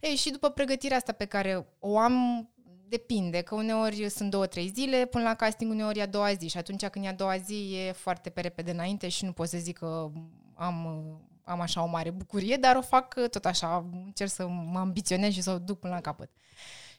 [0.00, 2.48] Ei, și după pregătirea asta pe care o am,
[2.90, 6.48] depinde, că uneori sunt două, trei zile, până la casting uneori e a doua zi
[6.48, 9.48] și atunci când e a doua zi e foarte pe repede înainte și nu pot
[9.48, 10.10] să zic că
[10.54, 10.86] am,
[11.44, 15.42] am așa o mare bucurie, dar o fac tot așa, încerc să mă ambiționez și
[15.42, 16.30] să o duc până la capăt.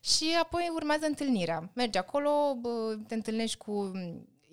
[0.01, 1.69] Și apoi urmează întâlnirea.
[1.73, 3.91] Mergi acolo, bă, te întâlnești cu...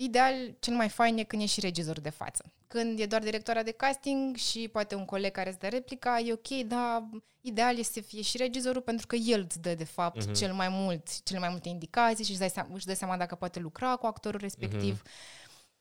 [0.01, 2.53] Ideal, cel mai fain e când e și regizorul de față.
[2.67, 6.33] Când e doar directoarea de casting și poate un coleg care îți dă replica, e
[6.33, 7.09] ok, dar
[7.41, 10.31] ideal este să fie și regizorul pentru că el îți dă, de fapt, Mhm.
[10.31, 10.39] uh-huh.
[10.39, 13.35] cel mai mult, cele mai multe indicații și își, dai seama, își dă seama dacă
[13.35, 15.03] poate lucra cu actorul respectiv.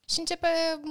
[0.09, 0.47] Și începe,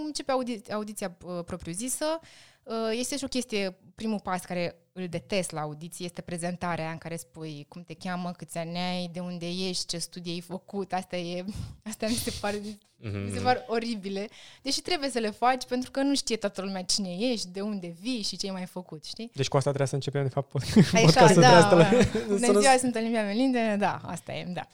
[0.06, 2.20] începe audi- audiția uh, propriu-zisă.
[2.62, 6.92] Uh, este și o chestie, primul pas care îl detest la audiție este prezentarea aia
[6.92, 10.40] în care spui cum te cheamă, câți ani ai, de unde ești, ce studii ai
[10.40, 10.92] făcut.
[10.92, 11.44] Asta e,
[11.90, 12.60] asta mi se pare,
[13.00, 14.28] mi se par oribile.
[14.62, 17.94] Deși trebuie să le faci pentru că nu știe toată lumea cine ești, de unde
[18.00, 19.30] vii și ce ai mai făcut, știi?
[19.34, 21.48] Deci cu asta trebuie să începem, de fapt, Așa, podcastul da.
[21.48, 21.76] de asta.
[21.82, 21.88] da.
[21.88, 24.66] Să Bună răs- ziua, sunt Olimpia Melinde, da, asta e, da.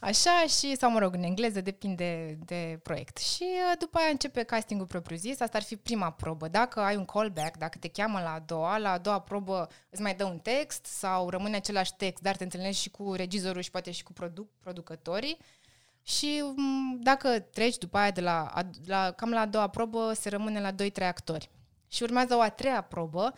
[0.00, 3.16] Așa și, sau mă rog, în engleză, depinde de proiect.
[3.18, 6.48] Și uh, după aia începe castingul propriu-zis, asta ar fi prima probă.
[6.48, 10.02] Dacă ai un callback, dacă te cheamă la a doua, la a doua probă îți
[10.02, 13.70] mai dă un text sau rămâne același text, dar te întâlnești și cu regizorul și
[13.70, 15.38] poate și cu produc, producătorii.
[16.02, 20.12] Și m, dacă treci după aia de la, a- la, cam la a doua probă,
[20.12, 21.50] se rămâne la 2-3 actori.
[21.88, 23.34] Și urmează o a treia probă,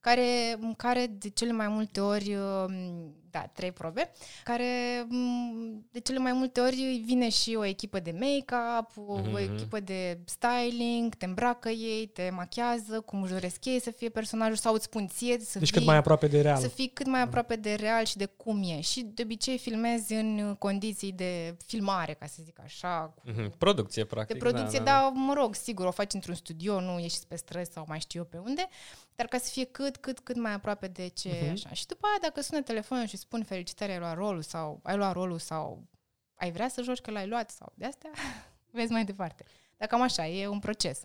[0.00, 4.10] care, în care de cele mai multe ori, um, da, trei probe,
[4.44, 4.64] care
[5.10, 9.52] um, de cele mai multe ori vine și o echipă de make-up, o, o Mhm.
[9.54, 14.56] echipă de styling, te îmbracă ei, te machează, cum își doresc ei să fie personajul
[14.56, 16.56] sau îți spun ție să Deci fii, cât mai aproape de real.
[16.60, 18.80] să fii cât mai aproape de real și de cum e.
[18.80, 23.52] Și de obicei filmezi în condiții de filmare, ca să zic așa, cu Mhm.
[23.58, 24.38] Producție, de practic.
[24.38, 25.08] producție, da, dar da.
[25.08, 28.26] mă rog, sigur, o faci într-un studio, nu ieși pe străzi sau mai știu eu
[28.40, 28.68] pe unde,
[29.14, 31.46] dar ca să fie cât, cât, cât mai aproape de ce Mhm.
[31.48, 31.52] uh-huh.
[31.52, 31.68] așa.
[31.72, 35.12] Și după aia, dacă sună telefonul și spun felicitări, ai luat rolul sau ai luat
[35.12, 35.86] rolul sau
[36.34, 38.10] ai vrea să joci că l-ai luat sau de astea,
[38.78, 39.44] vezi mai departe.
[39.76, 41.00] Dar cam așa, e un proces.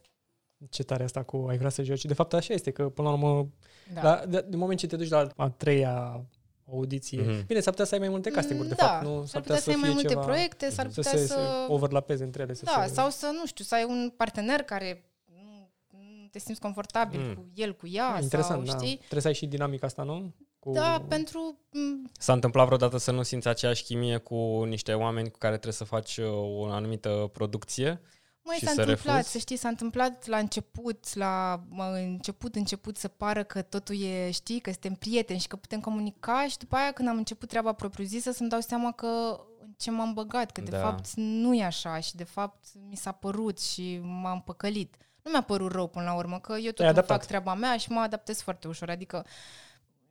[0.69, 2.05] Ce tare asta cu ai vrea să joci.
[2.05, 3.47] De fapt, așa este, că până la urmă,
[3.93, 4.01] Da.
[4.01, 6.26] la, de, de moment ce te duci la a treia
[6.67, 7.45] audiție, Mhm.
[7.45, 9.26] bine, s-ar putea să ai mai multe castinguri, de da, fapt, nu?
[9.26, 11.34] s-ar putea să ai mai fie multe ceva, proiecte, s-ar să putea se, să...
[11.34, 12.53] se overlapeze între ele.
[12.53, 12.93] Să Da, se...
[12.93, 17.34] sau să, nu știu, să ai un partener care nu, nu te simți confortabil Mm.
[17.34, 18.84] cu el, cu ea, Interesant, sau, da.
[18.84, 18.97] știi?
[18.97, 20.34] Trebuie să ai și dinamica asta, nu?
[20.64, 20.72] Cu...
[20.72, 21.57] Da, pentru...
[21.72, 25.74] m, S-a întâmplat vreodată să nu simți aceeași chimie cu niște oameni cu care trebuie
[25.74, 28.01] să faci uh, o anumită producție?
[28.43, 29.32] Măi, Și s-a să întâmplat, refuzi?
[29.32, 34.32] să știi, s-a întâmplat la început, la mă, început, început să pară că totul e,
[34.32, 37.74] știi, că suntem prieteni și că putem comunica și după aia când am început treaba
[37.74, 40.78] propriu-zisă să-mi dau seama că în ce m-am băgat, că de Da.
[40.80, 44.95] fapt nu e așa și de fapt mi s-a părut și m-am păcălit.
[45.22, 47.18] Nu mi-a părut rău până la urmă, că eu tot îmi adaptat.
[47.18, 49.26] fac treaba mea și mă adaptez foarte ușor, adică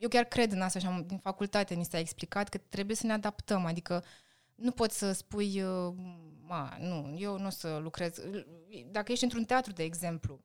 [0.01, 3.07] eu chiar cred în asta și am, din facultate ni s-a explicat că trebuie să
[3.07, 4.05] ne adaptăm, adică
[4.55, 5.95] nu poți să spui, uh,
[6.47, 8.19] ma, nu, eu nu o să lucrez.
[8.91, 10.41] Dacă ești într-un teatru, de exemplu,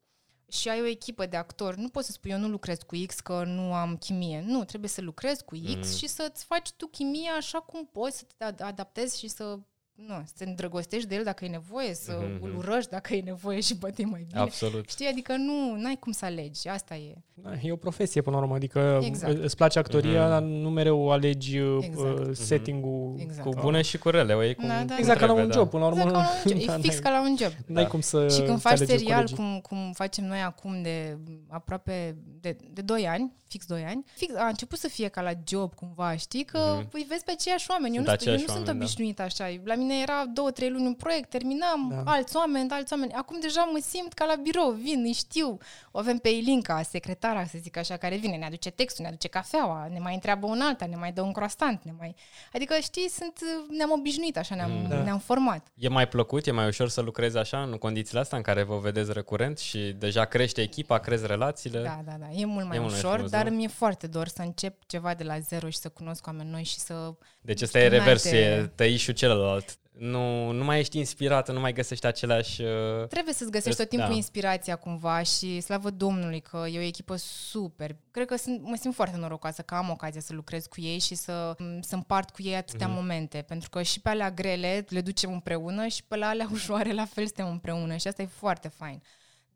[0.48, 3.20] și ai o echipă de actori, nu poți să spui eu nu lucrez cu X
[3.20, 4.42] că nu am chimie.
[4.42, 5.98] Nu, trebuie să lucrezi cu X Mm.
[5.98, 9.60] și să-ți faci tu chimie așa cum poți, să te ad- adaptezi și să
[9.96, 12.44] nu, să te îndrăgostești de el dacă e nevoie, să Mhm.
[12.44, 14.40] îl urăști dacă e nevoie și poate e mai bine.
[14.40, 14.90] Absolut.
[14.90, 17.14] Știi, adică nu, n-ai cum să alegi, asta e.
[17.34, 19.44] Da, e o profesie până la urmă, adică Exact.
[19.44, 20.30] îți place actoria, Mhm.
[20.30, 22.20] dar nu mereu alegi Exact.
[22.20, 23.16] uh, setting-ul.
[23.18, 23.50] Exact.
[23.50, 24.96] Cu bune și cu rele, o iei cum Da, da, da.
[24.98, 26.02] Exact ca la un trebuie, job, până la urmă.
[26.02, 26.66] Exact ca la un job.
[26.68, 27.52] da, E fix n-ai- ca la un job.
[27.66, 27.90] N-ai Da.
[27.90, 29.36] cum să Și când îți faci alegi serial, colegii.
[29.36, 31.18] cum, cum facem noi acum de
[31.48, 35.32] aproape de, de 2 ani, fix 2 ani, fix, a început să fie ca la
[35.48, 36.44] job cumva, știi?
[36.44, 36.90] Că Mhm.
[36.92, 37.96] îi vezi pe aceiași oameni.
[37.96, 38.86] Eu Sunt nu, știu, eu nu aceiași sunt oameni, da.
[38.86, 39.60] obișnuită așa.
[39.64, 42.12] La mine era 2-3 luni un proiect, terminam, Da.
[42.12, 43.14] alți oameni, alți oameni.
[43.14, 45.58] Acum deja mă simt ca la birou, vin, îi știu.
[45.92, 49.28] O avem pe Ilinca, secretara, să zic așa, care vine, ne aduce textul, ne aduce
[49.28, 52.16] cafeaua, ne mai întreabă un alta, ne mai dă un croissant, ne mai...
[52.54, 54.88] Adică, știi, sunt, ne-am obișnuit așa, ne-am, Mm.
[54.88, 55.04] Da.
[55.04, 55.68] ne-am format.
[55.76, 58.78] E mai plăcut, e mai ușor să lucrezi așa în condițiile astea în care vă
[58.78, 61.82] vedeți recurent și deja crește echipa, crezi relațiile.
[61.82, 62.26] Da, da, da.
[62.32, 63.56] E mult mai E mult mai ușor, frumos, dar nu?
[63.56, 66.80] mi-e foarte dor să încep ceva de la zero și să cunosc oameni noi și
[66.80, 67.14] să...
[67.46, 69.78] Deci ăsta e În revers, alte- e tăișul celălalt.
[69.98, 72.62] Nu, nu mai ești inspirată, nu mai găsești aceleași...
[72.62, 74.16] Uh, Trebuie să-ți găsești tot timpul Da.
[74.16, 77.96] inspirația cumva și slavă Domnului că e o echipă super.
[78.12, 81.16] Cred că sunt, mă simt foarte norocoasă că am ocazia să lucrez cu ei și
[81.16, 82.96] să, să împart cu ei atâtea Mhm.
[82.96, 83.44] momente.
[83.48, 87.06] Pentru că și pe alea grele le ducem împreună și pe la alea ușoare la
[87.06, 89.02] fel suntem împreună și asta e foarte fain.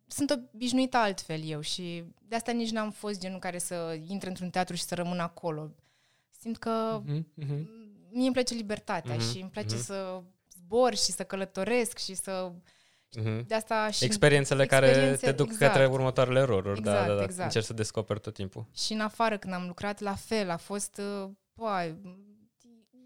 [0.07, 4.49] Sunt obișnuită altfel eu și de asta nici n-am fost genul care să intre într-un
[4.49, 5.71] teatru și să rămân acolo.
[6.41, 7.69] Simt că Mhm, mhm.
[8.11, 9.83] Mie îmi place libertatea Mhm, și îmi place mhm.
[9.83, 10.21] să
[10.55, 12.51] zbor și să călătoresc și să...
[13.19, 13.45] uh-huh.
[13.47, 15.71] De asta și, Experiențele care experiențe- te duc exact.
[15.71, 16.81] către următoarele roluri.
[16.81, 17.23] da, Exact, da, da.
[17.23, 17.43] exact.
[17.43, 18.65] Încerci să descoperi tot timpul.
[18.75, 21.01] și în afară când am lucrat la fel, a fost...
[21.23, 21.93] uh, Bă,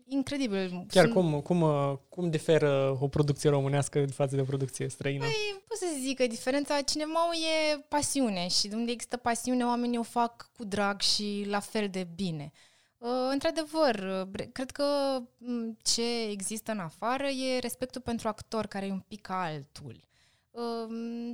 [0.07, 0.85] incredibil.
[0.89, 5.25] Chiar Sunt- cum, cum, uh, cum diferă o producție românească față de o producție străină?
[5.67, 7.19] Pot să zic că diferența cinema
[7.73, 11.87] e pasiune și de unde există pasiune, oamenii o fac cu drag și la fel
[11.89, 12.51] de bine.
[13.03, 14.83] Uh, într-adevăr, uh, bre- cred că
[15.37, 19.95] m, ce există în afară e respectul pentru actor, care e un pic altul.
[20.51, 20.61] Uh,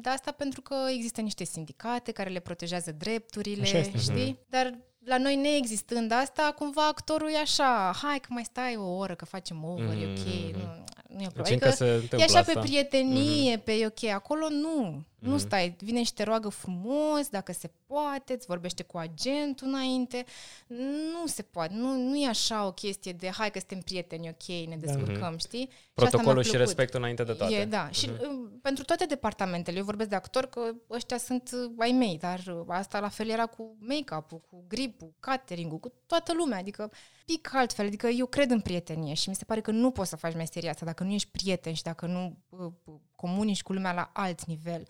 [0.02, 3.98] de asta pentru că există niște sindicate care le protejează drepturile, Așa este.
[3.98, 4.40] știi?
[4.50, 9.16] Dar la noi neexistând asta, cumva actorul e așa, hai că mai stai o oră,
[9.16, 10.58] că facem over, e ok, Mhm.
[10.58, 10.84] nu,
[11.16, 11.44] nu e o problemă.
[11.44, 12.54] Deci încă se E întâmplă așa asta.
[12.54, 14.04] pe prietenie, pe e ok.
[14.04, 15.04] Acolo nu.
[15.20, 15.40] Nu Mhm.
[15.40, 15.76] stai.
[15.80, 20.26] Vine și te roagă frumos, dacă se poate, îți vorbește cu agentul înainte.
[20.68, 21.74] Nu se poate.
[21.74, 25.60] Nu, nu e așa o chestie de hai că suntem prieteni, ok, ne descurcăm, știi?
[25.70, 26.66] Și asta mi-a Protocolul și plăcut.
[26.68, 27.54] respectul înainte de toate.
[27.56, 27.90] E, da.
[27.92, 32.18] Și uh, pentru toate departamentele, eu vorbesc de actori că ăștia sunt uh, ai mei,
[32.18, 36.92] dar uh, asta la fel era cu make-up-ul, cu gripul, catering-ul, cu toată lumea, adică
[37.26, 40.16] pic altfel, adică eu cred în prietenie și mi se pare că nu poți să
[40.16, 43.94] faci meseria asta dacă nu ești prieten și dacă nu uh, uh, comunici cu lumea
[43.94, 44.88] la alt nivel.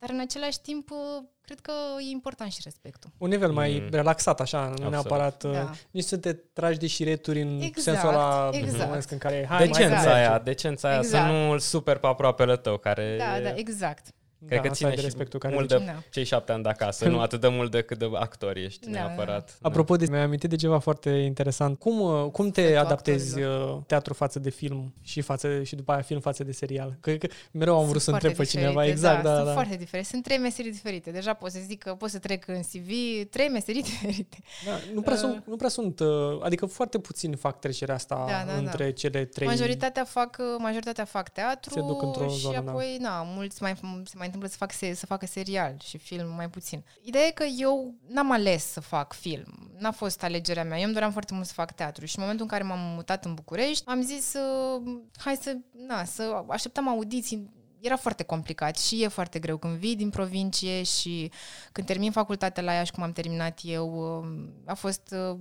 [0.00, 0.96] Dar în același timp uh,
[1.40, 3.10] cred că e important și respectul.
[3.18, 3.88] Un nivel mai Mm.
[3.90, 4.90] relaxat, așa, nu Absolut.
[4.90, 5.42] neapărat...
[5.44, 5.50] Da.
[5.52, 5.70] Da.
[5.90, 8.84] Nici să te tragi de șireturi în Exact, sensul ăla exact.
[8.88, 9.46] numesc în care...
[9.48, 10.08] Hai, mai Decența merge.
[10.10, 11.24] țaia, decența țaia, Exact.
[11.26, 14.06] să nu îl super pe aproapele tău, care Da, da, exact.
[14.46, 15.78] Cred da, că asta e ține de și respectul care mult zici.
[15.78, 16.02] de Da.
[16.10, 18.86] cei șapte ani de acasă, Când- nu atât de mult de cât de actor ești
[18.86, 19.04] Da, da, da.
[19.06, 19.58] neapărat.
[19.62, 21.78] Apropo de, mi-am amintit de ceva foarte interesant.
[21.78, 25.92] Cum, uh, cum te Sfătul adaptezi uh, teatru față de film și față și după
[25.92, 26.96] aia film față de serial?
[27.00, 28.70] Că, că mereu am vrut să Sunt întreb pe foarte cineva.
[28.82, 29.52] diferite, Exact, da, sunt da.
[29.52, 30.08] foarte diferite.
[30.08, 31.10] Sunt trei meserii diferite.
[31.10, 32.88] Deja pot să zic că pot să trec în CV
[33.30, 34.38] trei meserii diferite.
[34.66, 35.20] da nu, prea Uh.
[35.20, 36.08] sunt, nu prea sunt, uh,
[36.42, 38.58] adică foarte puțini fac trecerea asta Da, da, da.
[38.58, 39.48] între cele trei.
[39.48, 42.70] Majoritatea fac, majoritatea fac teatru Se duc într-o și zonă, da.
[42.70, 43.74] apoi, na, mulți mai,
[44.04, 46.84] se mai întâmplă să, fac, se, să facă serial și film mai puțin.
[47.02, 49.70] Ideea e că eu n-am ales să fac film.
[49.78, 50.78] N-a fost alegerea mea.
[50.78, 53.24] Eu îmi doream foarte mult să fac teatru și în momentul în care m-am mutat
[53.24, 55.56] în București, am zis, uh, hai să,
[55.86, 57.50] na, să așteptam audiții
[57.80, 61.30] era foarte complicat și e foarte greu când vii din provincie și
[61.72, 65.38] când termin facultatea la Iași, cum am terminat eu, uh, a fost, uh,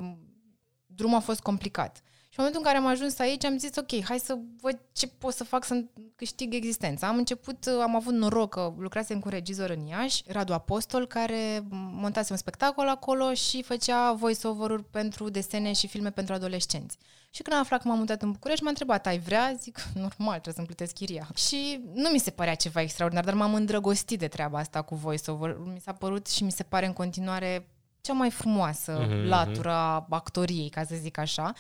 [0.86, 2.04] drumul a fost complicat.
[2.40, 5.08] Și în momentul în care am ajuns aici, am zis, ok, hai să văd ce
[5.08, 5.84] pot să fac să
[6.16, 7.08] câștig existența.
[7.08, 11.08] Am început, uh, am avut noroc că lucrasem cu un regizor în Iași, Radu Apostol,
[11.08, 16.98] care montase un spectacol acolo și făcea voice-over-uri pentru desene și filme pentru adolescenți.
[17.30, 19.54] Și când am aflat că m-am mutat în București, m-a întrebat, ai vrea?
[19.60, 21.28] Zic, normal, trebuie să-mi plătesc chiria.
[21.36, 25.58] Și nu mi se părea ceva extraordinar, dar m-am îndrăgostit de treaba asta cu voice-over.
[25.74, 27.68] Mi s-a părut și mi se pare în continuare
[28.02, 29.28] cea mai frumoasă Mhm, mm-hmm.
[29.28, 31.54] latură a actoriei, ca să zic așa,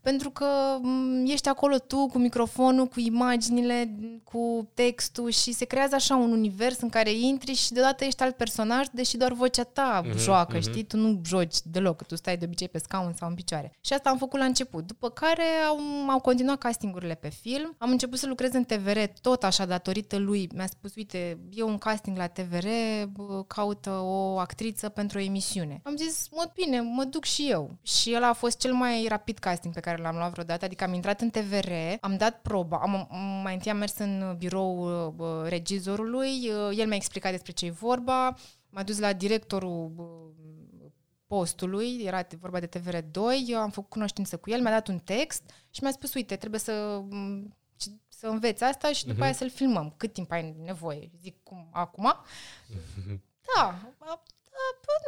[0.00, 0.46] pentru că
[0.82, 6.32] m, ești acolo tu cu microfonul, cu imaginile, cu textul și se creează așa un
[6.32, 10.18] univers în care intri și deodată ești alt personaj, deși doar vocea ta Mhm, mm-hmm,
[10.22, 10.58] joacă, mhm.
[10.66, 10.70] mm-hmm.
[10.70, 10.82] știi?
[10.84, 13.72] Tu nu joci deloc, tu stai de obicei pe scaun sau în picioare.
[13.80, 14.86] Și asta am făcut la început.
[14.86, 15.78] După care au,
[16.08, 17.74] au continuat castingurile pe film.
[17.78, 20.48] Am început să lucrez în TVR tot așa datorită lui.
[20.54, 22.66] Mi-a spus, uite, e un casting la TVR,
[23.12, 25.79] bă, caută o actriță pentru o emisiune.
[25.82, 27.76] Am zis, mă, bine, mă duc și eu.
[27.82, 30.94] Și ăla a fost cel mai rapid casting pe care l-am luat vreodată, adică am
[30.94, 31.70] intrat în TVR,
[32.00, 34.78] am dat proba, am, am- mai întâi am mers în birou
[35.16, 38.34] uh, regizorului, uh, el mi-a explicat despre ce e vorba,
[38.68, 40.90] m-a dus la directorul uh,
[41.26, 43.16] postului, era vorba de TVR2,
[43.46, 46.60] eu am făcut cunoștință cu el, mi-a dat un text și mi-a spus, uite, trebuie
[46.60, 47.56] să m,
[48.08, 49.22] să înveți asta și după Mhm.
[49.22, 49.94] aia să-l filmăm.
[49.96, 51.10] Cât timp ai nevoie?
[51.20, 52.04] Zic, cum, acum?
[53.56, 54.20] Da, a, a, a,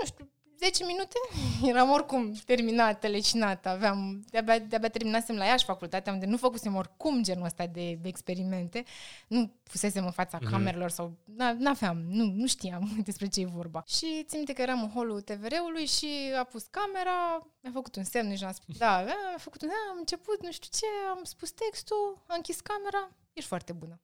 [0.00, 0.28] nu știu,
[0.62, 1.18] 10 minute,
[1.70, 7.22] eram oricum terminată, lecinată, aveam, de-abia, de-abia terminasem la Iași facultatea, unde nu făcusem oricum
[7.22, 8.84] genul ăsta de, de experimente,
[9.28, 10.50] nu fusesem în fața Mhm.
[10.50, 13.82] camerelor sau, n- n-aveam, nu, nu știam despre ce e vorba.
[13.86, 16.08] Și țin minte că eram în holul TVR-ului și
[16.38, 19.80] a pus camera, mi-a făcut un semn, nici n-a spus, da, a făcut un semn,
[19.90, 24.00] am început, nu știu ce, am spus textul, a închis camera, ești foarte bună.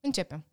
[0.00, 0.44] Începem.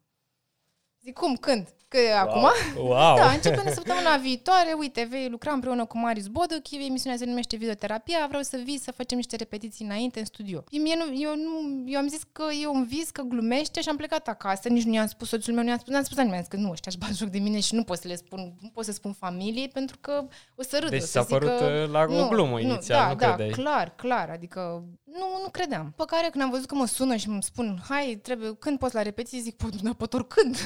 [1.03, 1.67] Zic, cum, când?
[1.89, 2.47] Că acum?
[2.77, 3.15] Wow!
[3.21, 4.73] Da, începem de săptămâna viitoare.
[4.77, 8.91] Uite, vei lucra împreună cu Marius Boduc, emisiunea se numește Videoterapia, vreau să vii să
[8.91, 10.63] facem niște repetiții înainte în studio.
[10.71, 13.95] Mie nu, eu, nu, eu am zis că e un vis, că glumește și am
[13.95, 16.41] plecat acasă, nici nu i-am spus soțul meu, nu i-am spus, n-am spus la nimeni,
[16.41, 18.15] am zis că nu, ăștia își bat joc de mine și nu pot să le
[18.15, 20.89] spun, nu pot să spun familie pentru că o să râdă.
[20.89, 23.49] Deci o să s-a zică, părut uh, la o glumă inițial, da, nu da, credeai.
[23.49, 25.85] clar, clar, adică nu, nu credeam.
[25.85, 28.95] După care când am văzut că mă sună și îmi spun, hai, trebuie, când poți
[28.95, 30.57] la repetiții, zic, pot, da, pot oricând,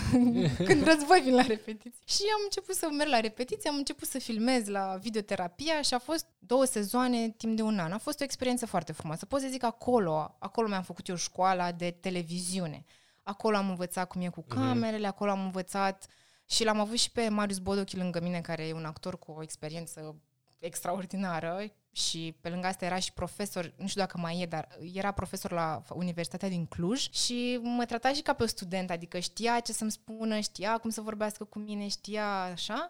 [0.66, 2.04] când vreți voi vin la repetiții.
[2.06, 6.00] Și am început să merg la repetiții, am început să filmez la videoterapia și a
[6.00, 7.92] fost două sezoane timp de un an.
[7.92, 9.26] A fost o experiență foarte frumoasă.
[9.26, 12.86] Pot să zic acolo, acolo mi-am făcut eu școala de televiziune.
[13.24, 16.08] Acolo am învățat cum e cu camerele, acolo am învățat
[16.46, 19.42] și l-am avut și pe Marius Bodochi lângă mine, care e un actor cu o
[19.42, 20.16] experiență
[20.60, 25.12] extraordinară și pe lângă asta era și profesor, nu știu dacă mai e, dar era
[25.12, 29.60] profesor la Universitatea din Cluj și mă trata și ca pe o student, adică știa
[29.60, 32.90] ce să-mi spună, știa cum să vorbească cu mine, știa așa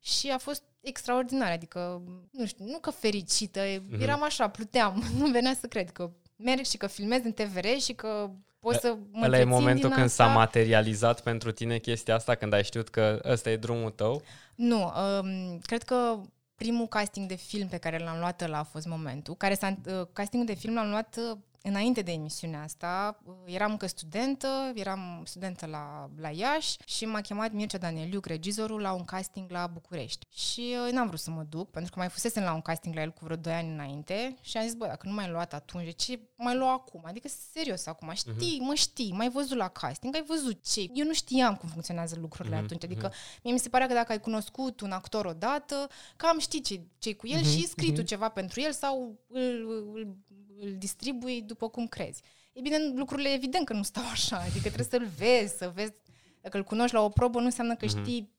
[0.00, 4.00] și a fost extraordinar, adică, nu știu, nu că fericită, mm-hmm.
[4.00, 7.92] eram așa, pluteam, nu venea să cred că merg și că filmez în TVR și
[7.92, 8.30] că
[8.60, 10.24] pot să mă Ăla e întrețin momentul din când asta.
[10.24, 14.22] s-a materializat pentru tine chestia asta, când ai știut că ăsta e drumul tău?
[14.54, 16.20] Nu, um, cred că
[16.58, 19.34] primul casting de film pe care l-am luat ăla a fost momentul.
[19.34, 21.38] Care s-a, uh, castingul de film l-am luat uh,
[21.68, 23.18] înainte de emisiunea asta.
[23.24, 28.80] Uh, eram încă studentă, eram studentă la, la Iași și m-a chemat Mircea Danieliuc, regizorul,
[28.80, 30.26] la un casting la București.
[30.30, 33.00] Și uh, n-am vrut să mă duc, pentru că mai fusesem la un casting la
[33.00, 35.84] el cu vreo 2 ani înainte și am zis, bă, dacă nu m-ai luat atunci,
[35.84, 37.02] de ce mai lua acum?
[37.04, 40.86] Adică, serios, acum, știi, mă știi, m-ai văzut la casting, ai văzut ce...
[40.94, 43.12] Eu nu știam cum funcționează lucrurile Mhm, atunci, adică
[43.42, 47.14] mie mi se pare că dacă ai cunoscut un actor odată, cam știi ce, ce
[47.14, 50.16] cu el și scrii tu ceva pentru el sau îl, îl,
[50.60, 52.22] îl distribui după cum crezi.
[52.52, 55.92] E bine, lucrurile evident că nu stau așa, adică trebuie să-l vezi, să vezi
[56.40, 58.30] Dacă îl cunoști la o probă, nu înseamnă că știi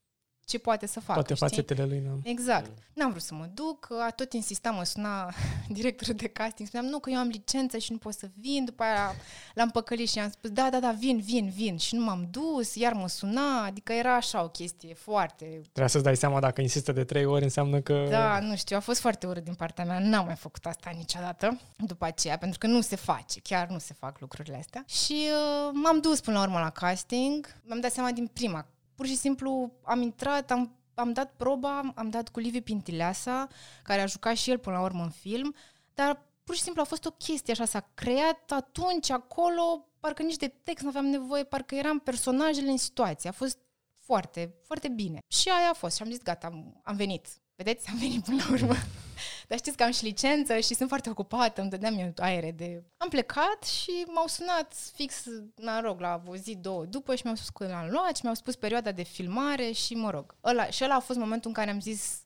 [0.50, 1.14] ce poate să facă.
[1.14, 1.48] Toate știi?
[1.48, 2.30] fațetele lui, da.
[2.30, 2.72] Exact.
[2.94, 5.34] N-am vrut să mă duc, a tot insista, mă suna
[5.78, 8.84] directorul de casting, spuneam, nu, că eu am licență și nu pot să vin, după
[8.84, 9.16] aia
[9.54, 11.78] l-am păcălit și am spus, da, da, da, vin, vin, vin.
[11.78, 15.46] Și nu m-am dus, iar mă suna, adică era așa o chestie foarte...
[15.46, 18.06] Trebuia să-ți dai seama dacă insistă de trei ori, înseamnă că...
[18.10, 21.60] Da, nu știu, a fost foarte urât din partea mea, n-am mai făcut asta niciodată
[21.78, 24.84] după aceea, pentru că nu se face, chiar nu se fac lucrurile astea.
[24.88, 28.66] Și uh, m-am dus până la urmă la casting, mi-am dat seama din prima
[29.00, 33.48] pur și simplu am intrat, am am dat proba, am dat cu Liviu Pintileasa,
[33.84, 35.56] care a jucat și el până la urmă în film,
[35.94, 40.36] dar pur și simplu a fost o chestie așa, s-a creat atunci, acolo, parcă nici
[40.36, 43.30] de text nu aveam nevoie, parcă eram personajele în situație.
[43.30, 43.58] A fost
[44.00, 45.20] foarte, foarte bine.
[45.28, 45.96] Și aia a fost.
[45.96, 47.28] Și am zis, gata, am, am venit.
[47.56, 48.74] Vedeți, am venit până la urmă.
[49.50, 52.84] Dar știți că am și licență și sunt foarte ocupată, îmi dădeam eu aere de...
[52.98, 55.24] Am plecat și m-au sunat fix,
[55.62, 58.36] mă rog, la o zi, două după și mi-au spus că l-am luat și mi-au
[58.36, 61.70] spus perioada de filmare și, mă rog, ăla, și ăla a fost momentul în care
[61.70, 62.22] am zis,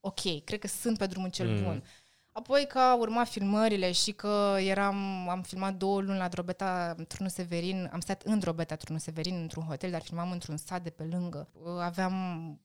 [0.00, 1.62] ok, cred că sunt pe drumul cel mm.
[1.62, 1.84] bun.
[2.32, 7.28] Apoi că au urmat filmările și că eram, am filmat două luni la Drobeta Trunu
[7.28, 11.02] Severin, am stat în Drobeta Trunu Severin într-un hotel, dar filmam într-un sat de pe
[11.10, 11.48] lângă.
[11.80, 12.14] Aveam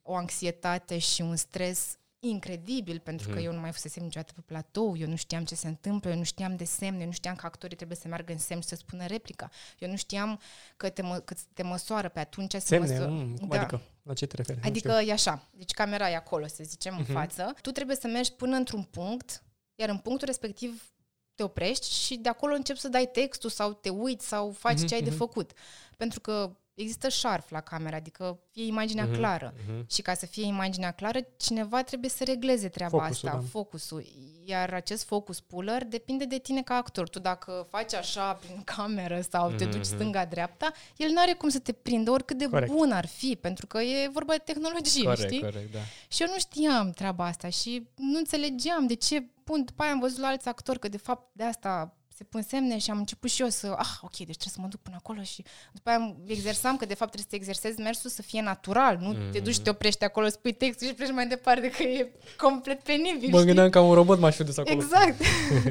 [0.02, 1.98] o anxietate și un stres
[2.30, 3.46] incredibil, pentru că mm.
[3.46, 6.24] eu nu mai fusesem niciodată pe platou, eu nu știam ce se întâmplă, eu nu
[6.24, 8.76] știam de semne, eu nu știam că actorii trebuie să meargă în semn și să
[8.76, 9.50] spună replica.
[9.80, 10.40] Eu nu știam
[10.78, 12.56] că te, mă, că te măsoară pe atunci.
[12.58, 12.88] Semne?
[12.88, 13.08] Măsă...
[13.08, 13.60] Mm, da.
[13.60, 14.60] Adică, la ce te referi?
[14.64, 16.98] Adică e așa, deci camera e acolo, să zicem, mm-hmm.
[16.98, 17.14] în mhm.
[17.14, 17.54] față.
[17.62, 19.44] Tu trebuie să mergi până într-un punct,
[19.76, 20.94] iar în punctul respectiv
[21.36, 24.88] te oprești și de acolo începi să dai textul sau te uiți sau faci mm-hmm,
[24.88, 25.04] ce ai mm-hmm.
[25.04, 25.18] de mhm.
[25.18, 25.52] făcut.
[25.98, 29.54] Pentru că există șarf la cameră, adică fie imaginea uh-huh, clară.
[29.54, 29.88] Uh-huh.
[29.88, 33.48] Și ca să fie imaginea clară, cineva trebuie să regleze treaba focusul, asta, da.
[33.50, 34.06] focusul.
[34.46, 37.10] Iar acest focus puller depinde de tine ca actor.
[37.10, 39.58] Tu dacă faci așa prin cameră sau uh-huh.
[39.58, 39.96] te duci mhm.
[39.96, 42.72] stânga-dreapta, el nu are cum să te prindă oricât de corect.
[42.72, 45.40] bun ar fi, pentru că e vorba de tehnologie, corect, știi?
[45.40, 45.80] Corect, da.
[46.08, 50.00] Și eu nu știam treaba asta și nu înțelegeam de ce pun, după aia am
[50.00, 53.30] văzut la alți actori că de fapt de asta se pun semne și am început
[53.30, 56.16] și eu să, ah, ok, deci trebuie să mă duc până acolo și după aia
[56.26, 59.32] exersam că de fapt trebuie să exersezi mersul să fie natural, nu mm-hmm.
[59.32, 63.30] te duci, te oprești acolo, spui textul și pleci mai departe, că e complet penibil.
[63.30, 64.76] Mă gândeam ca un robot m-aș fi dus acolo.
[64.76, 65.22] Exact.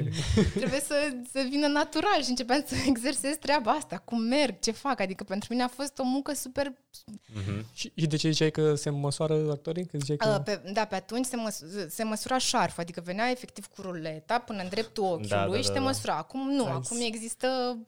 [0.61, 5.01] trebuie să, să vină natural și începeam să exersez treaba asta, cum merg, ce fac,
[5.01, 6.73] adică pentru mine a fost o muncă super...
[6.73, 7.65] Mm-hmm.
[7.73, 9.87] Și, și de ce ziceai că se măsoară actorii?
[9.87, 10.37] Că ziceai că...
[10.39, 14.39] Uh, pe, da, pe atunci se, măs- se măsura șarf, adică venea efectiv cu ruleta
[14.39, 15.81] până în dreptul ochiului da, da, da, și te da.
[15.81, 17.79] măsura Acum nu, Hai acum există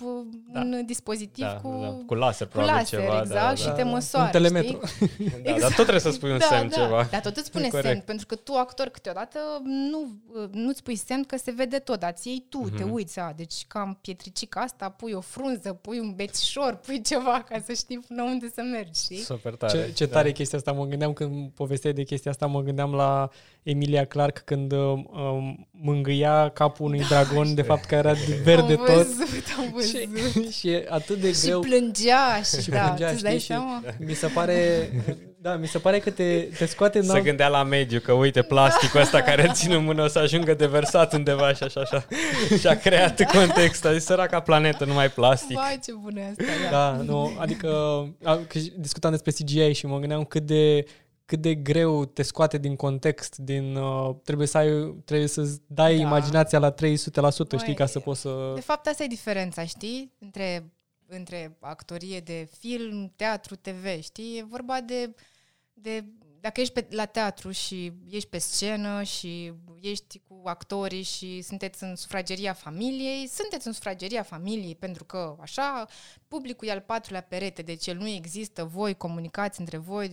[0.53, 0.61] da.
[0.61, 3.20] un dispozitiv da, cu, da, cu laser, probabil cu laser, ceva.
[3.20, 4.80] exact, da, și da, te măsoară, Un telemetru.
[4.86, 5.09] Știi?
[5.28, 5.61] da, exact.
[5.61, 6.76] Dar tot trebuie să spui un da, semn da.
[6.76, 7.07] ceva.
[7.11, 7.88] Dar tot îți spune Corect.
[7.88, 10.09] semn, pentru că tu, actor, câteodată nu,
[10.53, 12.76] nu-ți pui semn că se vede tot, dar ți iei tu, mm-hmm.
[12.76, 12.92] te mhm.
[12.92, 17.62] uiți, a, deci cam pietricica asta, pui o frunză, pui un bețișor, pui ceva ca
[17.66, 19.16] să știi până unde să mergi, știi?
[19.16, 19.72] Super tare.
[19.78, 20.34] Ce, ce tare da.
[20.34, 23.28] chestia asta, mă gândeam când povesteai de chestia asta, mă gândeam la
[23.62, 28.12] Emilia Clark când um, mângâia capul unui da, dragon, de fapt că era
[28.43, 28.95] verde am tot.
[28.95, 30.51] Văzut, am văzut.
[30.51, 31.62] Și, și e atât de greu.
[31.62, 33.82] Și plângea și, și da, plângea, dai și seama?
[33.99, 34.91] Mi se pare,
[35.39, 38.43] da, mi se pare că te, te scoate în Se gândea la mediu, că uite
[38.43, 41.80] plasticul ăsta care îl țin în mână o să ajungă de versat undeva și așa,
[41.80, 42.07] așa.
[42.59, 43.91] Și a creat contextul.
[43.91, 45.57] A zis, săraca planetă, numai plastic.
[45.57, 46.70] Vai, ce bună asta, da.
[46.70, 47.68] Da, nu, adică
[48.22, 50.85] că discutam despre CGI și mă gândeam cât de
[51.27, 55.97] cât de greu te scoate din context, din uh, trebuie să ai trebuie să dai
[55.97, 56.01] da.
[56.01, 60.12] imaginația la 300%, Băi, știi, ca să poți să De fapt asta e diferența, știi?
[60.18, 60.72] Între
[61.07, 64.39] între actorie de film, teatru, TV, știi?
[64.39, 65.14] E vorba de
[65.72, 66.05] de
[66.41, 71.83] dacă ești pe, la teatru și ești pe scenă și ești cu actorii și sunteți
[71.83, 75.87] în sufrageria familiei, sunteți în sufrageria familiei pentru că așa,
[76.29, 80.09] publicul e al patrulea perete, deci el nu există, voi comunicați între voi,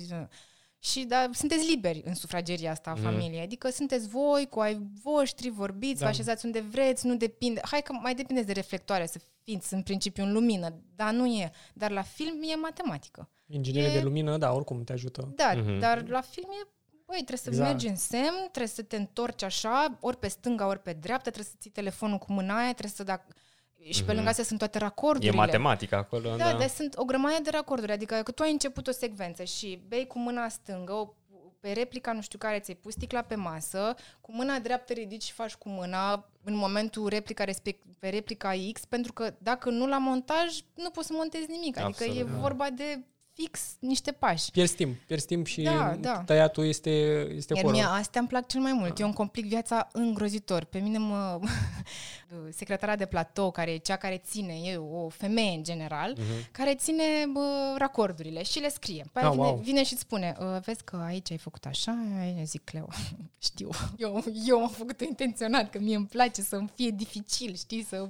[0.83, 3.01] și da, sunteți liberi în sufrageria asta a mm.
[3.01, 3.41] familiei.
[3.41, 6.05] Adică sunteți voi, cu ai voștri, vorbiți, da.
[6.05, 7.61] vă așezați unde vreți, nu depinde.
[7.63, 11.51] Hai că mai depinde de reflectoare, să fiți în principiu în lumină, dar nu e.
[11.73, 13.29] Dar la film e matematică.
[13.47, 13.93] Inginerie e...
[13.93, 15.33] de lumină, da, oricum te ajută.
[15.35, 15.79] Da, mm-hmm.
[15.79, 16.67] dar la film e
[17.11, 17.69] Băi, trebuie să exact.
[17.69, 21.51] mergi în semn, trebuie să te întorci așa, ori pe stânga, ori pe dreapta, trebuie
[21.51, 23.25] să ții telefonul cu mâna aia, trebuie să da
[23.89, 24.29] și pe lângă mhm.
[24.29, 25.31] astea sunt toate racordurile.
[25.31, 26.29] E matematică acolo.
[26.29, 27.91] Da, da, dar sunt o grămadă de racorduri.
[27.91, 31.13] Adică că tu ai început o secvență și bei cu mâna stângă, o,
[31.59, 35.31] pe replica nu știu care ți-ai pus sticla pe masă, cu mâna dreaptă ridici și
[35.31, 39.97] faci cu mâna în momentul replica respect, pe replica X, pentru că dacă nu la
[39.97, 41.77] montaj, nu poți să montezi nimic.
[41.77, 42.39] Adică Absolut, e da.
[42.39, 42.99] vorba de
[43.33, 44.51] fix niște pași.
[44.51, 46.23] Pierzi timp, pierzi timp și Da, da.
[46.25, 46.89] tăiatul este,
[47.35, 47.79] este Iar horror.
[47.81, 48.99] mie astea îmi plac cel mai mult.
[48.99, 50.63] Eu îmi complic viața îngrozitor.
[50.63, 51.39] Pe mine mă...
[52.49, 56.51] secretara de platou, care e cea care ține, e o femeie în general, uh-huh.
[56.51, 59.05] care ține bă, racordurile și le scrie.
[59.13, 59.55] Pe Ah, aia vine, wow.
[59.57, 62.87] vine și îți spune, "Uh, vezi că aici ai făcut așa, aici zic Cleo,
[63.47, 63.69] știu.
[63.97, 68.09] Eu, eu am făcut-o intenționat, că mie îmi place să-mi fie dificil, știi, să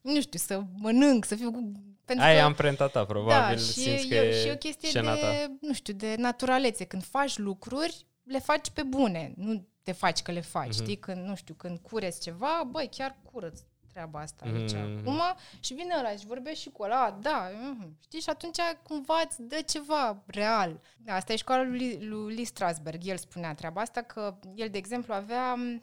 [0.00, 1.72] nu știu, să mănânc, să fiu cu...
[2.08, 3.56] Pentru Aia e că- amprenta ta, probabil.
[3.56, 5.56] da, și simți că e, e și e o chestie scena de, ta.
[5.60, 6.84] nu știu, de naturalețe.
[6.84, 9.32] Când faci lucruri, le faci pe bune.
[9.36, 10.82] Nu te faci că le faci, Mhm.
[10.82, 10.96] știi?
[10.96, 13.60] Când, nu știu, când cureți ceva, băi, chiar curăț
[13.92, 14.98] treaba asta aici Mhm.
[14.98, 15.20] acum
[15.60, 18.20] și vine ăla și vorbește și cu ăla, da, mhm, știi?
[18.20, 20.80] Și atunci cumva îți dă ceva real.
[20.96, 23.00] Da, asta e școala lui, lui Lee Strasberg.
[23.06, 25.82] El spunea treaba asta că el, de exemplu, avea m,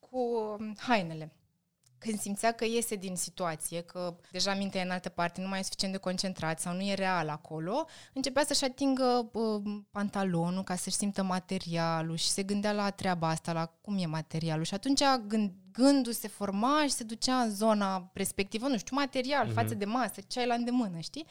[0.00, 0.18] cu
[0.58, 1.32] m, hainele
[2.02, 5.58] când simțea că iese din situație, că deja mintea e în altă parte, nu mai
[5.58, 10.76] e suficient de concentrat sau nu e real acolo, începea să-și atingă uh, pantalonul ca
[10.76, 14.64] să-și simtă materialul și se gândea la treaba asta, la cum e materialul.
[14.64, 19.46] Și atunci gând, gândul se forma și se ducea în zona respectivă, nu știu, material,
[19.46, 19.54] mm-hmm.
[19.54, 21.26] față de masă, ce ai la îndemână, știi?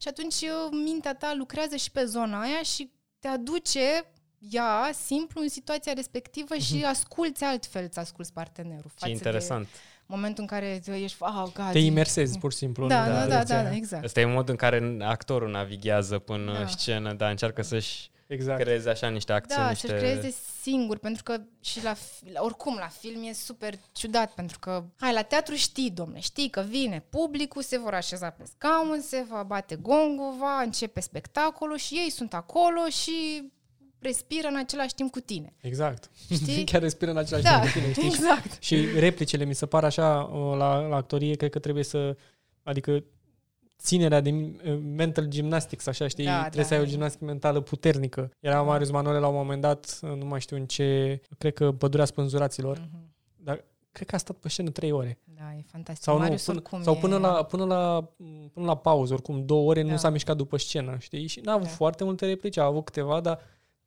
[0.00, 5.40] Și atunci uh, mintea ta lucrează și pe zona aia și te aduce ea simplu
[5.40, 8.90] în situația respectivă și asculți altfel, îți asculți partenerul.
[8.96, 9.64] Ce interesant.
[9.64, 9.70] De
[10.08, 12.86] momentul în care tu ești, oh, God, Te imersezi pur și simplu.
[12.86, 13.70] Da, în da, da, direcția da, aia.
[13.70, 14.04] da, exact.
[14.04, 16.58] Ăsta e modul în care actorul navighează până Da.
[16.58, 16.66] da.
[16.66, 18.60] scenă, dar încearcă să-și Exact.
[18.60, 19.86] creeze așa niște acțiuni, Da, niște...
[19.86, 24.30] să-și creeze singur, pentru că și la, fi- la, oricum la film e super ciudat,
[24.32, 28.44] pentru că, hai, la teatru știi, domne, știi că vine publicul, se vor așeza pe
[28.44, 33.42] scaun, se va bate gongul, va începe spectacolul și ei sunt acolo și
[34.00, 35.54] respiră în același timp cu tine.
[35.60, 36.10] Exact.
[36.32, 36.64] Știi?
[36.70, 38.06] Chiar respiră în același Da, timp cu tine, știi?
[38.06, 38.62] exact.
[38.62, 42.16] Și replicile mi se par așa uh, la, la actorie, cred că trebuie să,
[42.62, 43.04] adică
[43.78, 46.24] ținerea de uh, mental gymnastics, așa, știi?
[46.24, 46.68] Da, trebuie da.
[46.68, 48.30] să ai o gimnastică mentală puternică.
[48.40, 51.72] Era Marius Manole la un moment dat, uh, nu mai știu în ce, cred că
[51.72, 53.12] Pădurea Spânzuraților, Mhm.
[53.36, 55.18] dar cred că a stat pe scenă trei ore.
[55.24, 56.04] Da, e fantastic.
[56.04, 56.98] Sau, Marius nu, până, oricum sau e...
[56.98, 58.08] până, la, până, la,
[58.52, 59.90] până la pauză, oricum două ore, Da.
[59.90, 61.26] nu s-a mișcat după scenă, știi?
[61.26, 61.72] Și n-a avut Da.
[61.72, 63.38] foarte multe replici, a avut câteva, dar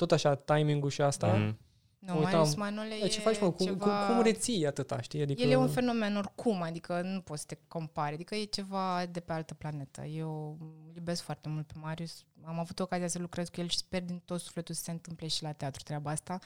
[0.01, 1.27] tot așa, timing-ul și asta.
[1.27, 1.57] Mhm.
[1.99, 2.33] Nu, Mă uitam.
[2.33, 3.51] Marius Manole Dar e ce faci, mă?
[3.51, 4.05] Cum, ceva...
[4.05, 5.21] cum, cum reții atâta, știi?
[5.21, 5.41] Adică...
[5.41, 9.19] El e un fenomen oricum, adică nu poți să te compari, adică e ceva de
[9.19, 10.01] pe altă planetă.
[10.01, 13.77] Eu îl iubesc foarte mult pe Marius, am avut ocazia să lucrez cu el și
[13.77, 16.39] sper din tot sufletul să se întâmple și la teatru treaba asta,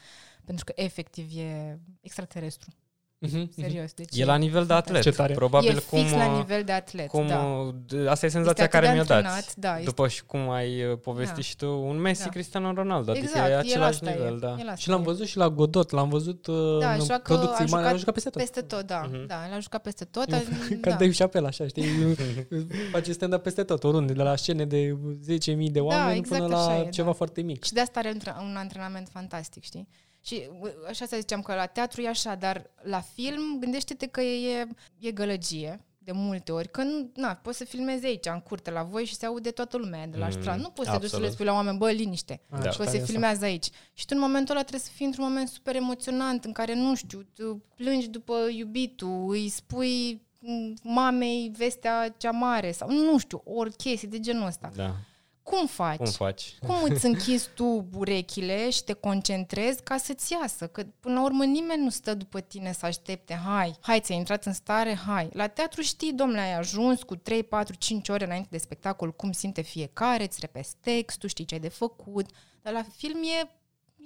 [0.44, 2.70] pentru că efectiv e extraterestru,
[3.18, 3.50] Mhm, mhm.
[3.60, 3.92] serios.
[3.92, 5.02] Deci E la nivel de atlet.
[5.02, 5.34] Ce tare.
[5.34, 5.98] Probabil e cum...
[5.98, 7.38] fix la uh, nivel de atlet, cum, da.
[7.38, 9.26] uh, d- Asta e senzația Este care atât mi-o de dați.
[9.26, 11.40] antrenat, da, este- După și cum ai uh, povestit Da.
[11.42, 12.28] și tu, un Messi, Da.
[12.28, 14.48] Cristiano Ronaldo, adică exact, e el același asta nivel, e, da.
[14.58, 15.04] el asta Și l-am e.
[15.04, 17.96] văzut și la Godot, l-am văzut uh, Da, în joacă- producții a mari, jucat a
[17.96, 18.40] jucat peste tot.
[18.42, 19.08] Peste tot, da.
[19.12, 19.26] Mhm.
[19.26, 20.28] Da, l-a jucat peste tot.
[20.30, 20.40] Ca
[20.80, 20.90] da.
[20.90, 21.84] Dave Chappelle, așa, știi?
[22.92, 24.96] Face stand-up peste tot, oriunde, de la scene de
[25.56, 27.14] 10.000 de oameni exact până la așa e, ceva da.
[27.14, 27.64] foarte mic.
[27.64, 29.88] Și de asta are un, un antrenament fantastic, știi?
[30.26, 34.20] Și uh, așa să zicem că la teatru e așa, dar la film gândește-te că
[34.20, 34.66] e,
[34.98, 38.82] e gălăgie de multe ori, că nu, na, poți să filmezi aici, în curte, la
[38.82, 40.62] voi și se aude toată lumea de la Mm, strand.
[40.62, 41.32] Nu poți să te duci să le absolut.
[41.32, 42.68] spui la oameni, bă, liniște, Ah, Da.
[42.68, 43.12] ce că tare se e asta.
[43.12, 43.66] filmează aici.
[43.92, 46.94] Și tu în momentul ăla trebuie să fii într-un moment super emoționant, în care, nu
[46.94, 53.42] știu, tu plângi după iubitul, îi spui mm, mamei vestea cea mare sau nu știu,
[53.44, 54.70] ori chestii de genul ăsta.
[54.76, 54.94] da.
[55.50, 55.96] Cum faci?
[55.96, 56.54] Cum faci?
[56.66, 60.66] Cum îți închizi tu urechile și te concentrezi ca să-ți iasă?
[60.66, 63.34] Că până la urmă nimeni nu stă după tine să aștepte.
[63.34, 65.28] Hai, hai, ți-ai intrat în stare, hai.
[65.32, 69.32] La teatru știi, domnule, ai ajuns cu 3, 4, 5 ore înainte de spectacol, cum
[69.32, 72.26] simte fiecare, îți repezi textul, știi ce ai de făcut.
[72.62, 73.50] Dar la film e,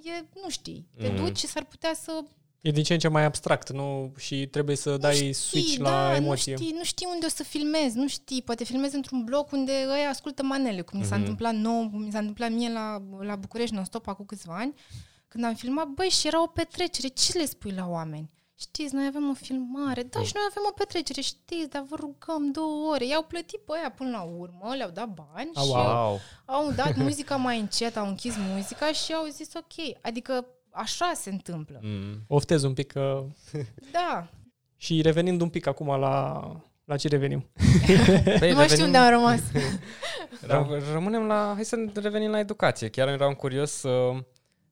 [0.09, 0.87] e nu știi.
[0.97, 1.15] Te Mhm.
[1.15, 2.23] duci și s-ar putea să
[2.61, 4.13] E din ce în ce mai abstract, nu?
[4.17, 6.51] Și trebuie să dai nu știi, switch da, la emoție.
[6.53, 8.41] Nu știi, nu știi unde o să filmezi, nu știi.
[8.41, 11.19] Poate filmezi într-un bloc unde ăia ascultă manele, cum mi s-a Mhm.
[11.19, 14.73] întâmplat nou, cum mi s-a întâmplat mie la, la București non-stop acum câțiva ani,
[15.27, 18.29] când am filmat, băi, și era o petrecere, ce le spui la oameni?
[18.55, 22.51] Știți, noi avem o filmare, da, și noi avem o petrecere, știți, dar vă rugăm
[22.51, 23.05] două ore.
[23.05, 25.85] I-au plătit pe aia până la urmă, le-au dat bani Au, și wow.
[26.07, 26.19] Wow.
[26.45, 29.97] au dat muzica mai încet, au închis muzica și au zis ok.
[30.01, 31.79] Adică așa se întâmplă.
[31.81, 32.23] Mm.
[32.27, 33.23] Oftez un pic că...
[33.91, 34.27] Da.
[34.77, 36.41] Și revenind un pic acum la...
[36.85, 37.49] La ce revenim?
[38.39, 39.39] Păi, nu mai știu unde am rămas.
[40.47, 41.51] Ră- Rămânem la...
[41.55, 42.89] Hai să revenim la educație.
[42.89, 44.17] Chiar eram curios uh,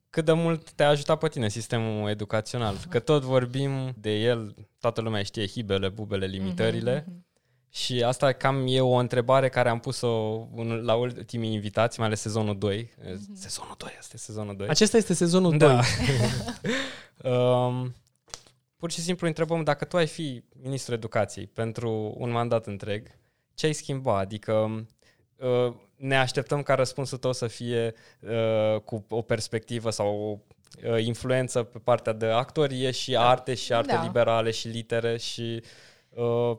[0.09, 2.75] cât de mult te-a ajutat pe tine sistemul educațional.
[2.89, 7.05] Că tot vorbim de el, toată lumea știe hibele, bubele, limitările.
[7.07, 7.25] Mhm,
[7.71, 12.19] Și asta cam e o întrebare care am pus-o în- la ultimii invitați, mai ales
[12.21, 12.89] sezonul 2.
[13.33, 14.67] Sezonul 2, asta e sezonul 2.
[14.67, 15.81] Acesta este sezonul Da.
[17.23, 17.33] 2.
[17.33, 17.95] um,
[18.77, 23.07] pur și simplu întrebăm dacă tu ai fi ministrul educației pentru un mandat întreg,
[23.53, 24.17] ce ai schimba?
[24.17, 24.85] Adică
[25.35, 30.37] uh, ne așteptăm ca răspunsul tău să fie uh, cu o perspectivă sau o
[30.91, 34.03] uh, influență pe partea de actorie și arte și arte Da.
[34.03, 35.63] liberale și litere și
[36.09, 36.57] uh,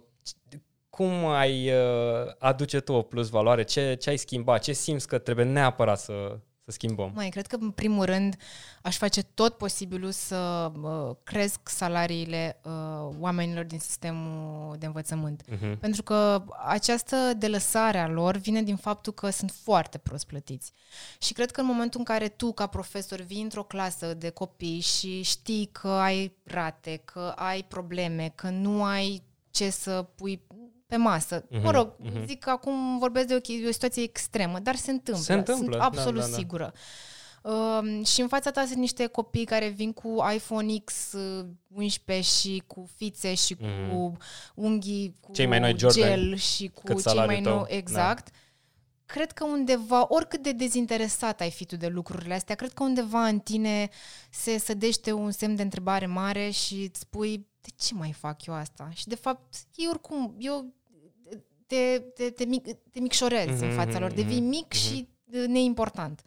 [1.00, 3.62] cum ai uh, aduce tu o plus valoare?
[3.62, 4.58] Ce, ce ai schimba?
[4.58, 7.12] Ce simți că trebuie neapărat să, să schimbăm?
[7.14, 8.36] Mai, cred că în primul rând
[8.82, 15.42] aș face tot posibilul să uh, cresc salariile uh, oamenilor din sistemul de învățământ.
[15.48, 15.78] Mhm.
[15.78, 20.72] Pentru că această delăsare a lor vine din faptul că sunt foarte prost plătiți.
[21.20, 24.80] Și cred că în momentul în care tu, ca profesor, vii într-o clasă de copii
[24.80, 30.42] și știi că ai rate, că ai probleme, că nu ai ce să pui
[30.90, 31.44] pe masă.
[31.50, 32.26] Mhm, Mă rog, mhm.
[32.26, 35.22] zic că acum vorbesc de o, chi- de o situație extremă, dar se întâmplă.
[35.24, 36.36] Se întâmplă, Sunt da, absolut da, da.
[36.36, 36.72] sigură.
[37.42, 42.28] Uh, și în fața ta sunt niște copii care vin cu iPhone X uh, 11
[42.28, 44.18] și cu fițe și cu Mhm.
[44.54, 47.64] unghii cu Cei mai noi Jordan, gel și cu cât cei salariul mai tău, nou,
[47.68, 48.34] exact.
[49.06, 53.26] Cred că undeva, oricât de dezinteresat ai fi tu de lucrurile astea, cred că undeva
[53.26, 53.88] în tine
[54.30, 58.54] se sădește un semn de întrebare mare și îți spui, de ce mai fac eu
[58.54, 58.88] asta?
[58.94, 60.74] Și de fapt, ei oricum, eu
[61.70, 64.76] te, te, te, mic, te micșorezi Mhm, în fața lor, devii mhm, mic mhm.
[64.76, 66.22] și uh, neimportant.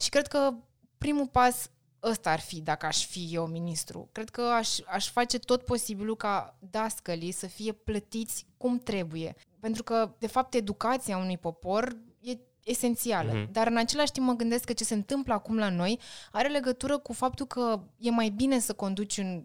[0.00, 0.54] Și cred că
[0.98, 1.70] primul pas
[2.02, 4.08] ăsta ar fi dacă aș fi eu ministru.
[4.12, 9.34] Cred că aș, aș face tot posibilul ca dascălii să fie plătiți cum trebuie.
[9.60, 13.32] Pentru că, de fapt, educația unui popor e esențială.
[13.32, 13.52] Mhm.
[13.52, 15.98] Dar în același timp mă gândesc că ce se întâmplă acum la noi
[16.32, 19.44] are legătură cu faptul că e mai bine să conduci un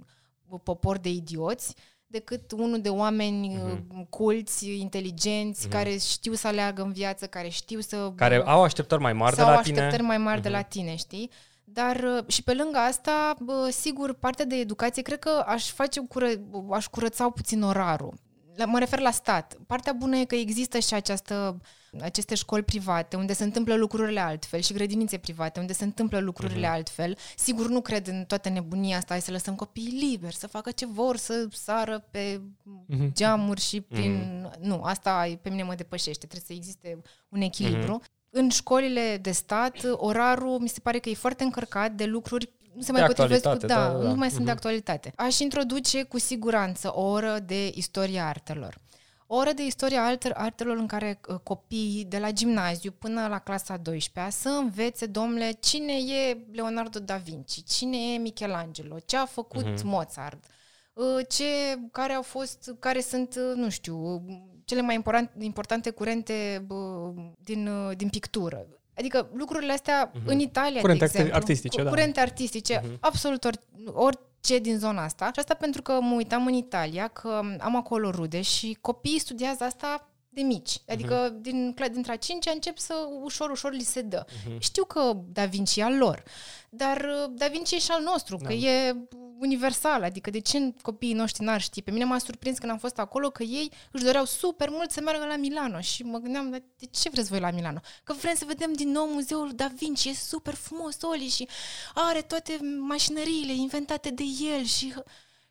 [0.63, 1.75] popor de idioți
[2.13, 3.65] decât unul de oameni Mhm.
[3.99, 5.75] uh, culți, inteligenți, Mhm.
[5.75, 8.11] care știu să aleagă în viață, care știu să...
[8.15, 10.07] Care au așteptări mai mari de sau la așteptări tine.
[10.07, 10.57] mai mari de Mhm.
[10.57, 11.29] la tine, știi?
[11.63, 15.99] Dar uh, și pe lângă asta, bă, sigur, partea de educație, cred că aș face
[16.09, 16.27] cură,
[16.71, 18.13] aș curăța puțin orarul.
[18.55, 19.57] La, mă refer la stat.
[19.67, 21.57] Partea bună e că există și această,
[22.01, 26.65] aceste școli private unde se întâmplă lucrurile altfel și grădinițe private unde se întâmplă lucrurile
[26.67, 26.75] Mhm.
[26.75, 27.17] altfel.
[27.35, 30.85] Sigur, nu cred în toată nebunia asta, hai să lăsăm copiii liberi, să facă ce
[30.85, 32.41] vor, să sară pe
[32.87, 33.13] Mhm.
[33.13, 34.47] geamuri și prin...
[34.59, 36.25] Nu, asta pe mine mă depășește.
[36.27, 38.01] Trebuie să existe un echilibru.
[38.29, 42.81] În școlile de stat, orarul mi se pare că e foarte încărcat de lucruri nu
[42.81, 44.13] se De mai potrivesc cu, actualitate, da, da, da, nu da.
[44.15, 44.55] mai sunt de Mhm.
[44.55, 45.11] actualitate.
[45.15, 48.77] Aș introduce cu siguranță o oră de istoria artelor.
[49.33, 53.39] O oră de istoria alter, artelor în care uh, copiii de la gimnaziu până la
[53.39, 59.25] clasa 12-a să învețe, domnule, cine e Leonardo da Vinci, cine e Michelangelo, ce a
[59.25, 59.87] făcut Mhm.
[59.87, 60.43] Mozart,
[60.93, 61.43] uh, ce,
[61.91, 64.21] care au fost, care sunt, uh, nu știu, uh,
[64.65, 67.11] cele mai important, importante curente bă,
[67.43, 68.67] din, uh, din pictură.
[68.97, 70.27] Adică lucrurile astea Mhm.
[70.27, 71.89] în Italia, Curente de exemplu, artistice, cu- da.
[71.89, 72.97] curente artistice, Mhm.
[72.99, 73.45] absolut
[73.93, 75.25] or, orice din zona asta.
[75.25, 79.63] Și asta pentru că mă uitam în Italia, că am acolo rude și copiii studiază
[79.63, 80.77] asta de mici.
[80.87, 84.25] Adică din, cla- dintre a cincea încep să ușor, ușor li se dă.
[84.45, 84.59] Mhm.
[84.59, 86.23] Știu că Da Vinci e al lor,
[86.69, 88.53] dar uh, Da Vinci e și al nostru, că Da.
[88.53, 88.95] e
[89.39, 91.81] universal, adică de ce copiii noștri n-ar ști?
[91.81, 95.01] Pe mine m-a surprins când am fost acolo că ei își doreau super mult să
[95.01, 97.79] meargă la Milano și mă gândeam, "Dar de ce vreți voi la Milano?
[98.03, 101.47] Că vrem să vedem din nou muzeul Da Vinci, e super frumos, Oli, și
[101.93, 104.23] are toate mașinăriile inventate de
[104.55, 104.93] el și...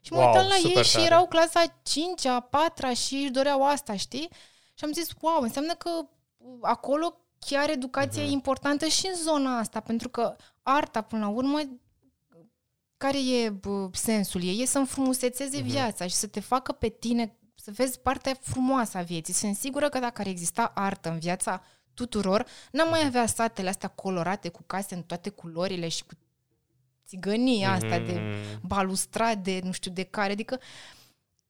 [0.04, 1.04] Și mă Wow, uitam la super ei și tare.
[1.06, 4.28] erau clasa 5 a 4 și își doreau asta, știi?
[4.82, 5.90] Și am zis, wow, înseamnă că
[6.60, 8.30] acolo chiar educația Mhm.
[8.30, 11.58] e importantă și în zona asta, pentru că arta, până la urmă,
[12.96, 14.60] care e bă, sensul ei?
[14.62, 15.66] E să înfrumusețeze Mhm.
[15.68, 19.34] viața și să te facă pe tine să vezi partea frumoasă a vieții.
[19.34, 21.62] Sunt sigură că dacă ar exista artă în viața
[21.94, 26.12] tuturor, n-am mai avea satele astea colorate cu case în toate culorile și cu
[27.06, 28.66] țigănia asta de Mhm.
[28.66, 30.60] balustrade, nu știu de care, adică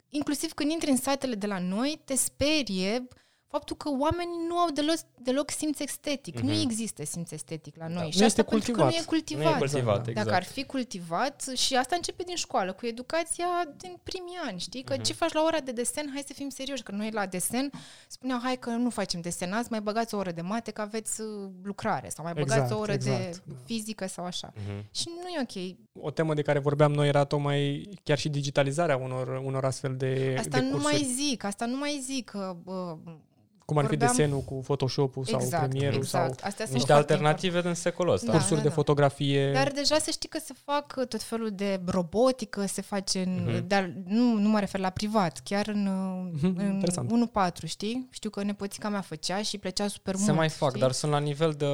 [0.08, 3.08] inclusiv când intri în satele de la noi, te sperie
[3.54, 6.34] faptul că oamenii nu au deloc, deloc simț estetic.
[6.36, 6.46] Mhm.
[6.46, 7.96] Nu există simț estetic la noi.
[8.04, 8.90] Da, și nu asta este pentru că cultivat.
[8.90, 9.44] nu e cultivat.
[9.44, 10.26] Nu e cultivat, Exact, exact.
[10.26, 13.46] Dacă ar fi cultivat, și asta începe din școală, cu educația
[13.76, 14.82] din primii ani, știi?
[14.82, 15.02] Că Mhm.
[15.02, 17.70] ce faci la ora de desen, hai să fim serioși, că noi la desen
[18.08, 21.20] spuneau, hai că nu facem desen azi, mai băgați o oră de mate, că aveți
[21.20, 23.18] uh, lucrare, sau mai băgați Exact, o oră exact.
[23.44, 24.52] de fizică sau așa.
[24.56, 24.84] Mhm.
[24.94, 25.76] Și nu e ok.
[26.04, 30.36] O temă de care vorbeam noi era tocmai chiar și digitalizarea unor, unor astfel de,
[30.38, 30.92] Asta de nu cursuri.
[30.94, 32.56] mai zic, asta nu mai zic că...
[32.62, 32.96] Bă,
[33.72, 36.38] Cum ar fi vorbeam- desenul cu Photoshop-ul sau exact, Premiere-ul exact.
[36.38, 38.26] sau Astea sunt Niște foarte alternative din secolul ăsta.
[38.26, 38.32] Da.
[38.32, 39.52] cursuri de fotografie.
[39.52, 43.44] Dar deja să știi că se fac uh, tot felul de robotică, se face în,
[43.46, 43.66] Mhm.
[43.66, 45.88] dar nu, nu mă refer la privat, chiar în,
[46.32, 47.10] Mhm, în interesant.
[47.10, 48.08] 1-4, știi?
[48.10, 50.26] Știu că nepoțica mea făcea și îi plăcea super mult.
[50.26, 50.80] Se mai fac, știi?
[50.80, 51.66] dar sunt la nivel de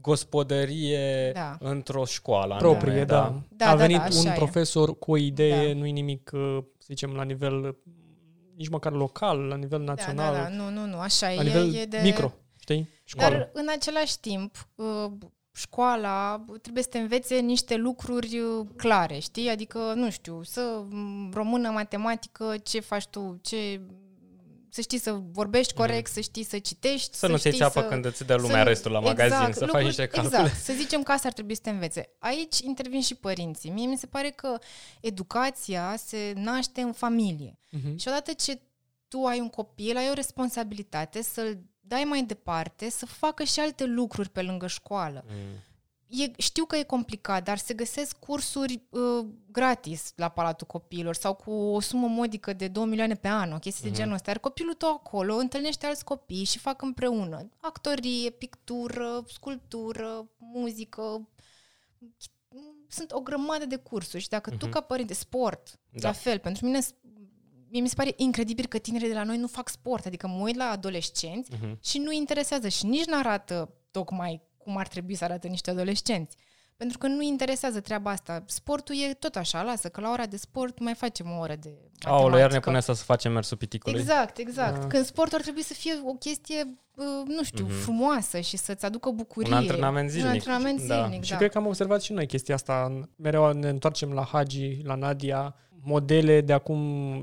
[0.00, 1.56] gospodărie Da.
[1.60, 2.56] într-o școală.
[2.58, 3.34] proprie, anume, da.
[3.48, 4.32] Da, A da, venit da, așa un e.
[4.32, 5.78] profesor cu o idee, Da.
[5.78, 7.74] nu-i nimic, uh, să zicem, la nivel uh,
[8.56, 11.42] nici măcar local, la nivel da, național, da, da, nu, nu, nu, așa la e,
[11.42, 12.00] nivel e de...
[12.02, 12.32] micro.
[12.60, 12.88] știi?
[13.04, 13.36] Școală.
[13.36, 15.12] Dar în același timp, uh,
[15.52, 19.48] școala trebuie să te învețe niște lucruri uh, clare, știi?
[19.48, 23.80] Adică, nu știu, să m, română, matematică, ce faci tu, ce
[24.74, 27.18] să știi să vorbești corect, să știi să citești, Mhm.
[27.18, 30.06] Să nu-ți iei știi ceapă când îți dă lumea restul la magazin, să faci niște
[30.06, 30.40] calcule.
[30.40, 32.10] Exact, să zicem că asta ar trebui să te învețe.
[32.18, 33.70] Aici intervin și părinții.
[33.70, 34.58] Mie mi se pare că
[35.00, 37.58] educația se naște în familie.
[37.70, 37.96] Mhm.
[37.96, 38.60] Și odată ce
[39.08, 43.84] tu ai un copil, ai o responsabilitate să-l dai mai departe, să facă și alte
[43.84, 45.24] lucruri pe lângă școală.
[45.28, 45.62] Mm.
[46.22, 51.34] E, știu că e complicat, dar se găsesc cursuri uh, gratis la Palatul Copiilor sau
[51.34, 54.30] cu o sumă modică de 2 milioane pe an, o chestie de genul ăsta.
[54.30, 61.28] Iar copilul tău acolo întâlnește alți copii și fac împreună actorie, pictură, sculptură, muzică.
[62.88, 66.08] Sunt o grămadă de cursuri și dacă tu ca părinte, sport, Da.
[66.08, 66.78] la fel, pentru mine
[67.68, 70.06] Mie mi se pare incredibil că tinerii de la noi nu fac sport.
[70.06, 71.78] Adică mă uit la adolescenți Mhm.
[71.82, 76.36] și nu interesează și nici nu arată tocmai cum ar trebui să arate niște adolescenți.
[76.76, 78.42] Pentru că nu interesează treaba asta.
[78.46, 81.68] Sportul e tot așa, lasă că la ora de sport mai facem o oră de
[82.02, 82.60] Aoleu, iar ne matematică.
[82.64, 84.00] pune asta să facem mersul piticului.
[84.00, 84.80] Exact, exact.
[84.80, 84.86] Da.
[84.86, 89.10] Când sportul ar trebui să fie o chestie, uh, nu știu, frumoasă și să-ți aducă
[89.10, 89.48] bucurie.
[89.48, 89.56] Mhm.
[89.58, 90.28] Un antrenament zilnic.
[90.30, 91.00] Un antrenament Da.
[91.02, 91.36] zilnic, Și da.
[91.36, 93.00] cred că am observat și noi chestia asta.
[93.16, 95.54] Mereu ne întoarcem la Hagi, la Nadia.
[95.86, 96.78] Modele de acum,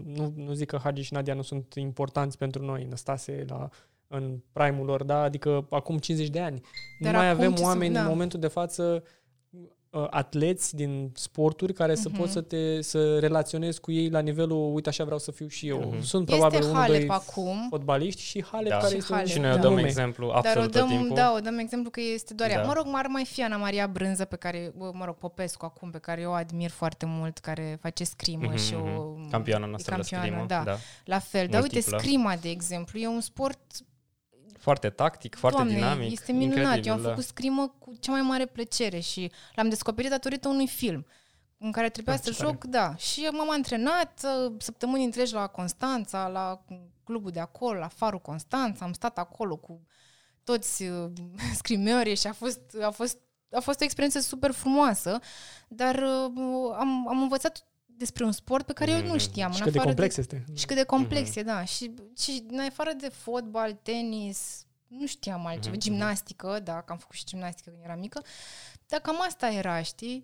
[0.05, 3.69] nu, nu zic că Hagi și Nadia nu sunt importanți pentru noi, Năstase la,
[4.11, 5.21] în prime-ul lor, da?
[5.21, 6.61] adică acum 50 de ani.
[6.99, 8.01] Dar nu mai acum avem ce să- oameni da.
[8.01, 9.03] în momentul de față
[9.89, 12.17] uh, atleți din sporturi care să Mhm.
[12.19, 15.67] poți să te să relaționezi cu ei la nivelul uite așa vreau să fiu și
[15.67, 15.77] eu.
[15.79, 16.01] Mhm.
[16.01, 17.67] Sunt Este probabil unul, Halep doi acum.
[17.69, 18.77] fotbaliști și Halep Da.
[18.77, 19.27] care Și este Halep.
[19.27, 19.83] un Și noi o în dăm lume.
[19.85, 21.15] exemplu Dar absolut o dăm, tot timpul.
[21.15, 22.61] da, o dăm exemplu că este doar ea.
[22.61, 22.67] Da.
[22.67, 25.89] Mă rog, ar mai fi Ana Maria Brânză, pe care, bă, mă rog, Popescu acum,
[25.89, 28.77] pe care eu o admir foarte mult, care face scrimă Mhm, și o...
[29.17, 29.29] mhm.
[29.29, 30.45] Campioana noastră e la campioană, scrimă.
[30.47, 30.71] Da.
[30.71, 30.77] da.
[31.05, 31.47] La fel.
[31.47, 31.97] Dar uite, Multiplă.
[31.99, 33.59] scrima, de exemplu, e un sport
[34.61, 36.11] Foarte tactic, foarte Doamne, dinamic.
[36.11, 36.57] este minunat.
[36.57, 37.09] Incredibil, Eu am da.
[37.09, 41.05] făcut scrimă cu cea mai mare plăcere și l-am descoperit datorită unui film
[41.57, 42.49] în care trebuia Ah, să ce tare.
[42.49, 42.95] joc, da.
[42.95, 46.65] Și m-am antrenat uh, săptămâni întregi la Constanța, la
[47.03, 48.85] clubul de acolo, la Farul Constanța.
[48.85, 49.81] Am stat acolo cu
[50.43, 51.11] toți uh,
[51.59, 53.17] scrimiorii și a fost, a fost
[53.53, 55.19] a fost o experiență super frumoasă,
[55.67, 56.31] dar uh,
[56.77, 57.65] am, am învățat
[58.01, 59.17] despre un sport pe care eu nu Mhm.
[59.17, 59.51] știam.
[59.51, 60.43] Și în cât de afară complex este.
[60.53, 61.63] și cât de complex e, da.
[61.63, 65.75] Și, și în afară de fotbal, tenis, nu știam altceva.
[65.75, 68.21] Mhm, Gimnastică, da, că am făcut și gimnastică când eram mică.
[68.87, 70.23] Dar cam asta era, știi?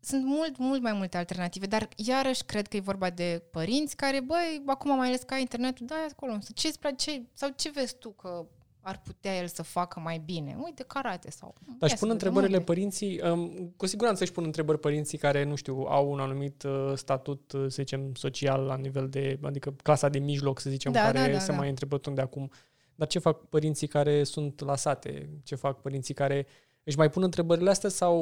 [0.00, 4.20] Sunt mult, mult mai multe alternative, dar iarăși cred că e vorba de părinți care,
[4.20, 8.10] băi, acum mai ales ca internetul, da, acolo, ce îți place, sau ce vezi tu
[8.10, 8.46] că
[8.86, 10.56] ar putea el să facă mai bine?
[10.64, 11.54] Uite, karate sau...
[11.64, 12.64] Dar Ia își să pun vedem întrebările unde.
[12.64, 16.92] părinții, um, cu siguranță își pun întrebări părinții care, nu știu, au un anumit uh,
[16.94, 21.00] statut, uh, să zicem, social la nivel de, adică clasa de mijloc, să zicem, Da,
[21.00, 21.56] care da, da, se da.
[21.56, 22.50] mai întrebă de acum.
[22.94, 25.30] Dar ce fac părinții care sunt la sate?
[25.42, 26.46] Ce fac părinții care
[26.82, 28.16] își mai pun întrebările astea sau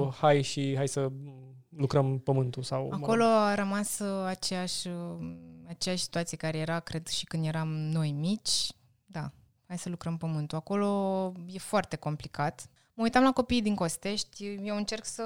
[0.00, 1.10] uh, hai și hai să
[1.68, 2.62] lucrăm pământul?
[2.62, 4.94] Sau, mă rog, Acolo a rămas uh, aceeași, uh,
[5.68, 8.68] aceeași situație care era, cred, și când eram noi mici.
[9.70, 10.58] Da, hai să lucrăm pământul.
[10.58, 12.68] Acolo e foarte complicat.
[12.94, 15.22] Mă uitam la copiii din Costești, eu încerc să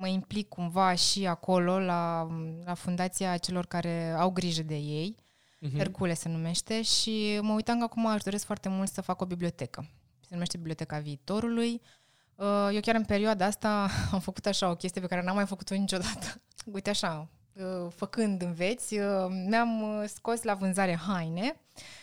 [0.00, 2.28] mă implic cumva și acolo, la,
[2.64, 5.16] la fundația celor care au grijă de ei,
[5.60, 5.76] Mhm.
[5.76, 9.26] Hercule se numește, și mă uitam că acum aș doresc foarte mult să fac o
[9.26, 9.88] bibliotecă.
[10.20, 11.80] Se numește Biblioteca Viitorului.
[12.34, 15.46] Uh, Eu chiar în perioada asta am făcut așa o chestie pe care n-am mai
[15.46, 16.42] făcut-o niciodată.
[16.74, 17.26] Uite așa, uh,
[17.96, 19.04] făcând înveți, uh,
[19.48, 21.60] mi-am uh, scos la vânzare haine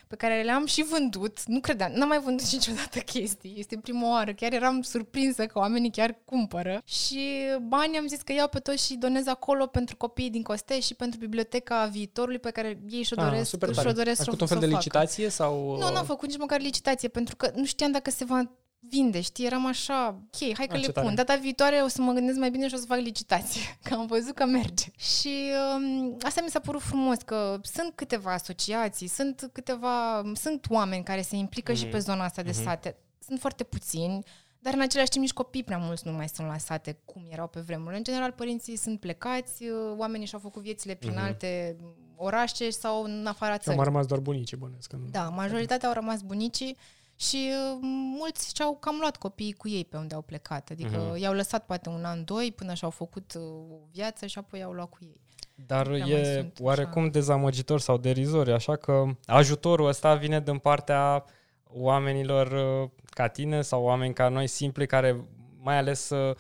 [0.08, 1.44] pe care le-am și vândut.
[1.46, 3.54] Nu credeam, n-am mai vândut niciodată chestii.
[3.58, 4.34] Este prima oară.
[4.34, 6.82] Chiar eram surprinsă că oamenii chiar cumpără.
[6.86, 10.86] Și banii am zis că iau pe toți și donez acolo pentru copiii din Costești
[10.86, 13.94] și pentru biblioteca viitorului pe care ei și-o Ah, doresc, super și-o tare.
[13.94, 14.78] doresc Ai să, făcut un fel să de facă.
[14.84, 15.78] licitație sau...
[15.78, 18.52] Nu, n-am făcut nici măcar licitație, pentru că nu știam dacă se va
[18.90, 19.46] vinde, știi?
[19.46, 21.04] Eram așa, ok, hai că Ah, le ce pun.
[21.04, 21.16] tare.
[21.16, 24.06] Data viitoare o să mă gândesc mai bine și o să fac licitație, că am
[24.06, 24.86] văzut că merge.
[24.98, 31.04] Și um, asta mi s-a părut frumos, că sunt câteva asociații, sunt câteva, sunt oameni
[31.04, 32.96] care se implică și pe zona asta de sate.
[33.28, 34.24] Sunt foarte puțini,
[34.60, 37.48] dar în același timp nici copii prea mulți nu mai sunt la sate cum erau
[37.48, 37.96] pe vremuri.
[37.98, 41.76] În general, părinții sunt plecați, uh, oamenii și-au făcut viețile prin alte
[42.16, 43.78] orașe sau în afara Au țării.
[43.78, 44.90] mai rămas doar bunicii, bănesc.
[44.90, 46.78] Că nu- Da, majoritatea au rămas bunicii
[47.16, 47.78] și uh,
[48.18, 50.70] mulți și-au cam luat copiii cu ei pe unde au plecat.
[50.72, 51.18] Adică Mhm.
[51.22, 53.42] i-au lăsat poate un an, doi, până și-au făcut uh,
[53.72, 55.22] o viață și apoi i-au luat cu ei.
[55.56, 57.12] Dar prea mai e sunt oarecum așa.
[57.12, 61.26] dezamăgitor sau derizor, așa că ajutorul ăsta vine din partea
[61.70, 62.52] oamenilor
[62.84, 65.26] uh, ca tine sau oameni ca noi simpli care
[65.62, 66.36] mai ales uh,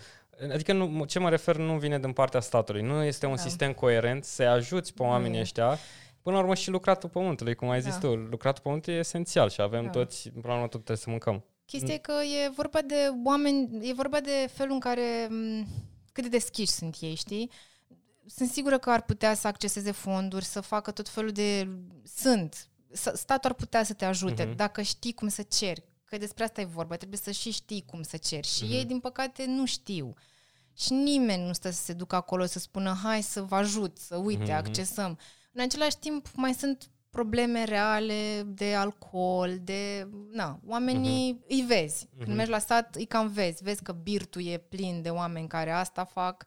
[0.53, 2.81] Adică nu, ce mă refer nu vine din partea statului.
[2.81, 3.41] Nu este un Da.
[3.41, 5.41] sistem coerent să ajuți pe oamenii e.
[5.41, 5.77] ăștia.
[6.23, 7.99] Până la urmă și lucratul pământului, cum ai zis Da.
[7.99, 8.15] tu.
[8.15, 9.89] Lucratul pământului e esențial și avem Da.
[9.89, 11.43] toți, până la urmă tot trebuie să mâncăm.
[11.65, 12.11] Chestia e că
[12.45, 12.95] e vorba de
[13.25, 15.67] oameni, e vorba de felul în care, m,
[16.11, 17.51] cât de deschiși sunt ei, știi?
[18.25, 21.67] Sunt sigură că ar putea să acceseze fonduri, să facă tot felul de...
[22.15, 22.67] Sunt.
[22.91, 24.55] S- Statul ar putea să te ajute Mhm.
[24.55, 25.83] dacă știi cum să ceri.
[26.05, 28.47] Că despre asta e vorba, trebuie să și știi cum să ceri.
[28.47, 28.73] Și Mhm.
[28.73, 30.13] ei, din păcate, nu știu.
[30.77, 34.15] Și nimeni nu stă să se ducă acolo să spună hai să vă ajut, să
[34.15, 34.51] uite, Mhm.
[34.51, 35.17] accesăm.
[35.53, 40.07] În același timp, mai sunt probleme reale de alcool, de...
[40.31, 42.07] Na, oamenii îi vezi.
[42.15, 42.35] Când Mhm.
[42.35, 43.63] mergi la sat, îi cam vezi.
[43.63, 46.45] Vezi că birtul e plin de oameni care asta fac,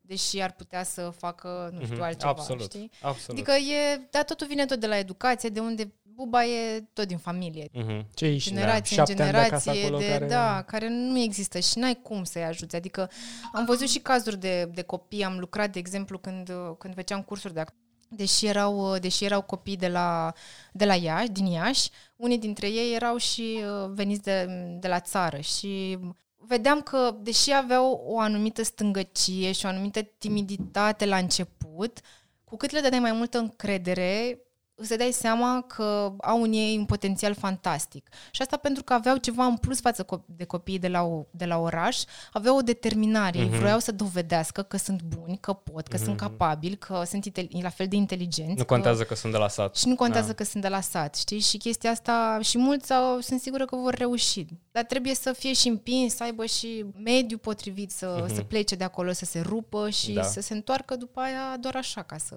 [0.00, 2.02] deși ar putea să facă, nu știu, Mhm.
[2.04, 2.62] altceva, Absolut.
[2.62, 2.90] știi?
[3.02, 3.30] Absolut.
[3.48, 4.06] Adică e...
[4.10, 7.68] Dar totul vine tot de la educație, de unde buba e tot din familie.
[7.72, 8.06] Mhm.
[8.14, 10.26] Cei Generație șapte în ani de acasă generație, acolo de, care...
[10.26, 12.76] da, care nu există și n-ai cum să-i ajuți.
[12.76, 13.10] Adică
[13.52, 17.54] am văzut și cazuri de, de copii, am lucrat, de exemplu, când, când făceam cursuri
[17.54, 17.74] de act-
[18.08, 20.32] Deși erau, deși erau copii de la,
[20.72, 24.46] de la Iași, din Iași, unii dintre ei erau și uh, veniți de,
[24.80, 25.98] de la țară și
[26.36, 32.00] vedeam că, deși aveau o anumită stângăcie și o anumită timiditate la început,
[32.44, 34.38] cu cât le dădeai mai multă încredere,
[34.80, 38.08] îți dai seama că au în ei un potențial fantastic.
[38.30, 41.24] Și asta pentru că aveau ceva în plus față co- de copiii de la, o,
[41.30, 42.02] de la oraș,
[42.32, 43.48] aveau o determinare, Mhm.
[43.54, 43.58] mm-hmm.
[43.58, 46.02] vreau să dovedească că sunt buni, că pot, că mm-hmm.
[46.02, 48.50] sunt capabili, că sunt intel- la fel de inteligenți.
[48.58, 48.64] Nu că...
[48.64, 49.76] contează că sunt de la sat.
[49.76, 50.32] Și nu contează Da.
[50.34, 51.40] că sunt de la sat, știi?
[51.40, 54.44] Și chestia asta, și mulți au, sunt sigură că vor reuși.
[54.72, 58.34] Dar trebuie să fie și împins, să aibă și mediul potrivit, să, Mhm.
[58.34, 60.22] să plece de acolo, să se rupă și Da.
[60.22, 62.36] să se întoarcă după aia doar așa, ca să...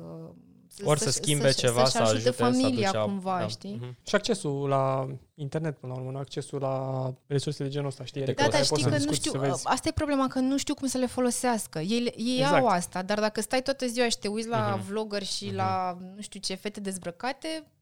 [0.83, 3.47] Ori să schimbe ceva, să-și să ajute ajute, familia să aduce, cumva, da.
[3.47, 3.77] știi?
[3.81, 3.97] Mhm.
[4.07, 8.21] Și accesul la internet, până la urmă, accesul la resurse de genul ăsta, știi?
[8.21, 9.67] Adică Da, să dar poți știi să că nu discuți, știu, să vezi.
[9.67, 11.79] asta e problema, că nu știu cum să le folosească.
[11.79, 12.55] Ei, ei Exact.
[12.61, 14.85] au asta, dar dacă stai toată ziua și te uiți la Mhm.
[14.87, 17.80] vlogger și la, nu știu ce, fete dezbrăcate, n-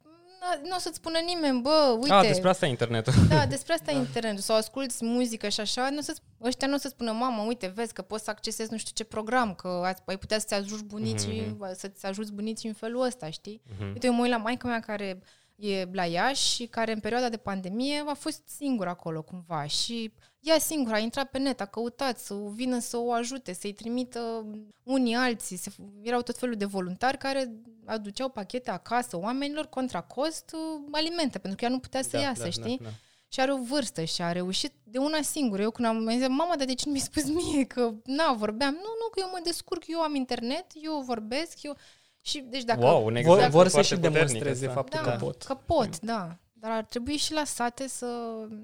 [0.64, 3.14] nu o să-ți spună nimeni, bă, uite, A, despre asta e internetul.
[3.30, 4.40] Da, despre asta e internetul.
[4.40, 7.94] Sau asculti muzică și așa, nu să ăștia nu o să spună, mamă, uite, vezi
[7.94, 11.56] că poți să accesezi nu știu ce program, că ați, ai putea să-ți ajuți bunicii,
[11.60, 11.74] Mhm.
[11.76, 13.62] să-ți ajuți bunicii în felul ăsta, știi?
[13.78, 13.88] Mhm.
[13.94, 15.22] Uite, eu mă uit la maica mea care
[15.60, 20.14] e la Iași și care în perioada de pandemie a fost singură acolo cumva și
[20.40, 24.46] ea singură a intrat pe net, a căutat să vină să o ajute, să-i trimită
[24.84, 25.58] unii alții.
[25.58, 25.72] Se,
[26.02, 27.52] erau tot felul de voluntari care
[27.86, 32.20] aduceau pachete acasă oamenilor contra cost uh, alimente, pentru că ea nu putea să Da,
[32.20, 32.78] iasă, da, știi?
[32.78, 32.90] Da, da.
[33.28, 35.62] și are o vârstă și a reușit de una singură.
[35.62, 38.74] Eu când am zis, mama, dar de ce nu mi-ai spus mie că, na, vorbeam?
[38.74, 41.78] Nu, nu, că eu mă descurc, eu am internet, eu vorbesc, eu...
[42.22, 42.86] Și, deci dacă...
[42.86, 44.76] Wow, un Vor, exemplu vor să foarte și puternic demonstreze ăsta.
[44.76, 45.44] faptul da, că pot.
[45.44, 46.38] Că pot, da.
[46.54, 48.06] Dar ar trebui și la sate să,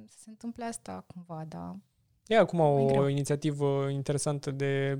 [0.07, 1.76] să se întâmple asta cumva, da.
[2.27, 3.07] E acum E o greu.
[3.07, 4.99] inițiativă interesantă de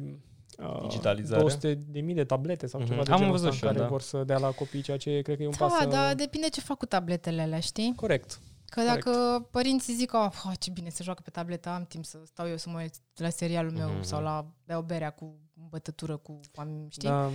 [0.60, 1.40] uh, Digitalizare.
[1.41, 2.90] 200 de mii de tablete sau Mhm.
[2.90, 3.91] ceva de Am genul văzut ăsta și eu, în care da.
[3.95, 5.84] vor să dea la copii, ceea ce cred că e un Da, pas...
[5.86, 7.94] uh, dar depinde ce fac cu tabletele alea, știi?
[7.95, 8.40] Corect.
[8.65, 12.18] Că dacă părinții zic, oh, oh, ce bine să joacă pe tabletă, am timp să
[12.26, 14.02] stau eu să mă uit la serialul meu Mhm.
[14.02, 15.36] sau la beau berea cu
[15.69, 17.10] bătătură cu fam- știi?
[17.10, 17.30] Da.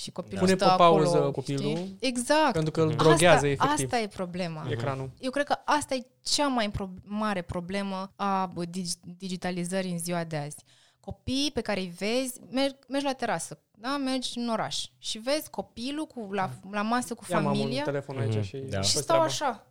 [0.00, 1.96] Și copilul Pune stă pe pauză acolo, copilul, știi?
[2.00, 2.52] Exact.
[2.52, 2.96] Pentru că îl Mhm.
[2.96, 4.66] droghează asta, efectiv Asta e problema.
[4.70, 5.10] ecranul.
[5.18, 9.98] Eu cred că asta e cea mai pro- mare problemă a bă, dig- digitalizării în
[9.98, 10.56] ziua de azi.
[11.00, 13.96] Copiii pe care îi vezi, mergi, mergi la terasă, da?
[13.96, 17.82] mergi în oraș și vezi copilul cu, la, la masă cu Ia mamă un familia
[17.82, 18.56] telefon aici Mhm, și...
[18.56, 18.80] da.
[18.80, 19.24] și fă stau treaba.
[19.24, 19.66] așa.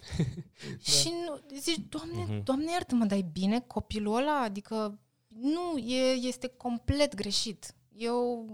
[1.00, 2.42] Și nu, zici, doamne, Mhm.
[2.44, 4.40] doamne iartă-mă, dar e bine copilul ăla?
[4.40, 7.74] Adică nu, e, este complet greșit.
[7.96, 8.46] Eu...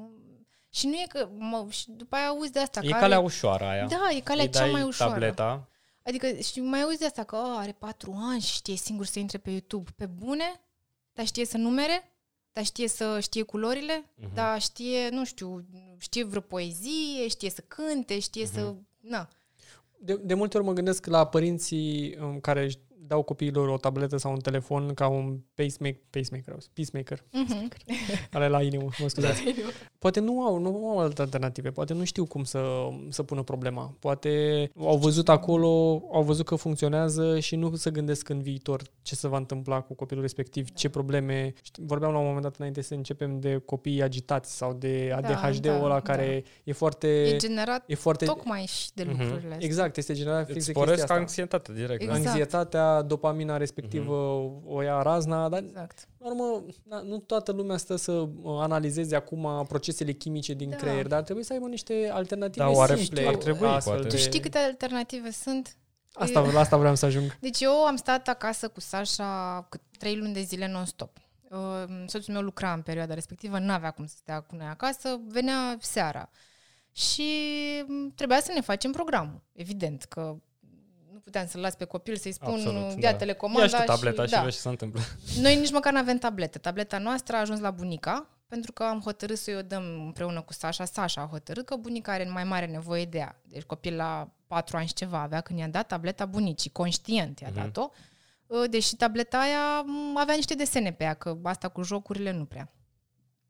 [0.75, 1.29] Și nu e că...
[1.37, 2.81] Mă, și după aia auzi de asta.
[2.83, 3.87] E care, calea ușoară aia.
[3.87, 5.13] Da, e calea Îi cea dai mai ușoară.
[5.13, 5.69] tableta.
[6.03, 9.19] Adică și mai auzi de asta că oh, are patru ani și știe singur să
[9.19, 9.91] intre pe YouTube.
[9.97, 10.61] Pe bune?
[11.13, 12.13] Dar știe să numere?
[12.53, 14.05] Dar știe să știe culorile?
[14.15, 14.35] Mhm.
[14.35, 15.65] Dar știe, nu știu,
[15.99, 18.61] știe vreo poezie, știe să cânte, știe să...
[18.61, 18.87] Mhm.
[19.01, 19.29] Na.
[19.99, 22.79] De, de multe ori mă gândesc la părinții um, care își
[23.13, 27.69] dau copiilor o tabletă sau un telefon ca un pacemaker, pacemaker, peacemaker, Mhm.
[28.33, 29.43] ale la inimă, mă scuzați.
[29.99, 33.95] Poate nu au, nu au alte alternative, poate nu știu cum să, să pună problema.
[33.99, 34.31] Poate
[34.79, 39.29] au văzut acolo, au văzut că funcționează și nu se gândesc în viitor ce se
[39.29, 41.53] va întâmpla cu copilul respectiv, ce probleme.
[41.63, 45.61] Știi, Vorbeam la un moment dat înainte să începem de copii agitați sau de ADHD-ul
[45.61, 46.01] da, ăla da.
[46.01, 47.07] care e foarte...
[47.23, 49.11] E generat E foarte tocmai și de Mhm.
[49.11, 49.67] lucrurile astea.
[49.67, 51.25] Exact, este generat fix Îți de sporesc chestia asta.
[51.25, 52.03] anxietatea direct.
[52.03, 52.23] Exact.
[52.71, 53.02] Da?
[53.03, 54.15] Anxietatea, dopamina respectivă
[54.67, 56.09] o ia razna, dar Exact.
[56.19, 60.77] la urmă, na, nu toată lumea stă să uh, analizeze acum procesele chimice din Da.
[60.77, 63.27] creier, dar trebuie să aibă niște alternative Da, oare simple.
[63.27, 64.09] ar trebui, astfel poate.
[64.09, 65.77] de- Tu știi câte alternative sunt?
[66.15, 67.37] Asta, la asta vreau să ajung.
[67.41, 71.17] Deci eu am stat acasă cu Sasha cât trei luni de zile non-stop.
[71.51, 71.59] Uh,
[72.07, 75.77] Soțul meu lucra în perioada respectivă, nu avea cum să stea cu noi acasă, venea
[75.81, 76.31] seara.
[76.93, 77.23] Și
[77.87, 80.41] m, trebuia să ne facem programul, evident, că nu
[81.25, 83.17] puteam să-l las pe copil să-i spun, Absolut, ia da.
[83.17, 84.43] telecomanda Ia și tu tableta și, da.
[84.43, 85.01] vezi ce se întâmplă.
[85.41, 86.59] Noi nici măcar nu avem tabletă.
[86.59, 90.53] Tableta noastră a ajuns la bunica, pentru că am hotărât să-i o dăm împreună cu
[90.53, 90.85] Sasha.
[90.85, 93.41] Sasha a hotărât că bunica are mai mare nevoie de ea.
[93.45, 97.49] Deci copil la patru ani și ceva avea când i-a dat tableta bunicii, conștient i-a
[97.53, 97.57] Mhm.
[97.59, 97.91] dat-o.
[98.47, 102.45] Uh, Deși tableta aia m, avea niște desene pe ea, că asta cu jocurile nu
[102.45, 102.73] prea.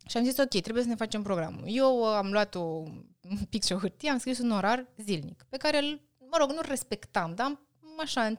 [0.08, 1.62] Și am zis, ok, trebuie să ne facem programul.
[1.66, 2.60] Eu uh, am luat o,
[3.30, 6.00] un pic și o hârtie, am scris un orar zilnic, pe care, îl,
[6.32, 7.58] mă rog, nu respectam, dar
[7.98, 8.36] așa, în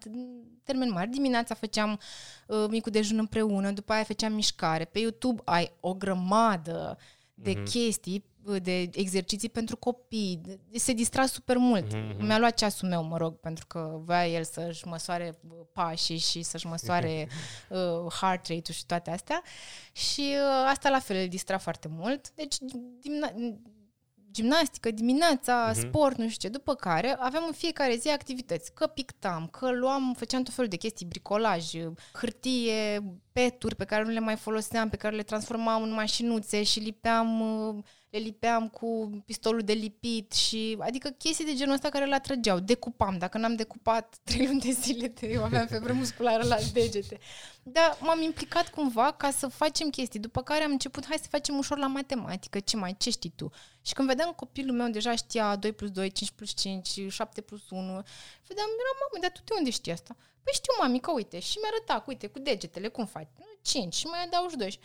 [0.63, 1.09] termen mari.
[1.09, 1.99] Dimineața făceam
[2.47, 4.85] uh, micul dejun împreună, după aia făceam mișcare.
[4.85, 6.97] Pe YouTube ai o grămadă
[7.33, 7.63] de Mhm.
[7.63, 10.39] chestii, uh, de exerciții pentru copii.
[10.43, 11.93] De- Se distra super mult.
[11.93, 12.25] Mhm.
[12.25, 16.41] Mi-a luat ceasul meu, mă rog, pentru că voia el să-și măsoare uh, pașii și
[16.41, 17.27] să-și măsoare
[17.69, 19.41] uh, heart rate-ul și toate astea.
[19.91, 22.31] Și uh, asta la fel îl distra foarte mult.
[22.31, 22.55] Deci
[22.99, 23.33] dimna-
[24.33, 25.79] gimnastică dimineața, Mhm.
[25.79, 26.53] sport, nu știu ce.
[26.57, 28.73] După care aveam în fiecare zi activități.
[28.73, 31.65] Că pictam, că luam, făceam tot felul de chestii, bricolaj,
[32.13, 36.79] hârtie, peturi pe care nu le mai foloseam, pe care le transformam în mașinuțe și
[36.79, 37.83] lipeam, uh,
[38.13, 42.59] le lipeam cu pistolul de lipit și adică chestii de genul ăsta care le atrăgeau.
[42.59, 43.17] Decupam.
[43.17, 47.19] Dacă n-am decupat trei luni de zile, de, eu aveam febră musculară la degete.
[47.63, 50.19] Dar m-am implicat cumva ca să facem chestii.
[50.19, 53.51] După care am început, hai să facem ușor la matematică, ce mai, ce știi tu?
[53.81, 57.69] Și când vedeam copilul meu deja știa 2 plus 2, 5 plus 5, 7 plus
[57.69, 57.79] 1,
[58.47, 60.15] vedeam, eram, mamă, dar tu de unde știi asta?
[60.43, 63.27] Păi știu, mami, că uite, și mi arăta, cu, uite, cu degetele, cum faci?
[63.61, 64.79] 5 și mai adaugi 2.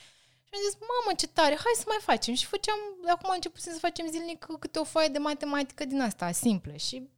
[0.49, 2.35] Și am zis, mamă, ce tare, hai să mai facem.
[2.35, 6.33] Și făceam, acum am început să facem zilnic câte o foaie de matematică din asta,
[6.33, 6.73] simplă.
[6.77, 7.09] Și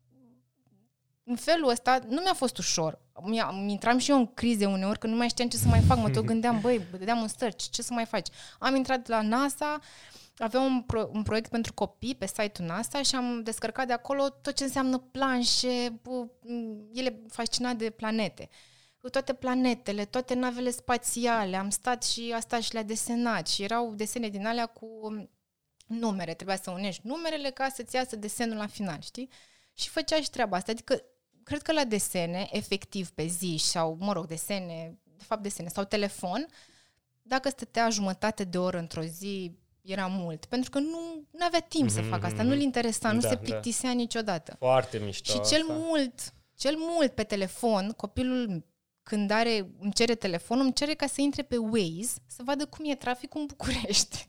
[1.24, 2.98] în felul ăsta nu mi-a fost ușor.
[3.23, 5.81] Mi-a, mi intram și eu în crize uneori, că nu mai știam ce să mai
[5.81, 5.98] fac.
[5.98, 8.28] Mă tot gândeam, băi, dădeam un search, ce să mai faci?
[8.59, 9.78] Am intrat la NASA,
[10.39, 14.28] aveam un, pro, un proiect pentru copii pe site-ul NASA și am descărcat de acolo
[14.28, 16.27] tot ce înseamnă planșe, bă,
[16.93, 18.70] ele fascinat de planete cu
[19.09, 23.94] toate planetele, toate navele spațiale, am stat și a stat și le-a desenat și erau
[23.94, 24.86] desene din alea cu
[25.86, 29.28] numere, trebuia să unești numerele ca să-ți iasă desenul la final, știi?
[29.74, 31.02] Și făcea și treaba asta, adică
[31.43, 35.85] cred că la desene, efectiv pe zi sau, mă rog, desene, de fapt desene sau
[35.85, 36.47] telefon,
[37.22, 41.94] dacă stătea jumătate de oră într-o zi, era mult, pentru că nu avea timp mm-hmm,
[41.94, 43.40] să facă asta, nu-l interesa, nu Da, se da.
[43.40, 44.56] plictisea niciodată.
[44.59, 45.72] Foarte mișto Și cel asta.
[45.72, 48.64] mult, cel mult pe telefon, copilul
[49.02, 52.90] când are, îmi cere telefonul, îmi cere ca să intre pe Waze să vadă cum
[52.90, 54.28] e traficul în București.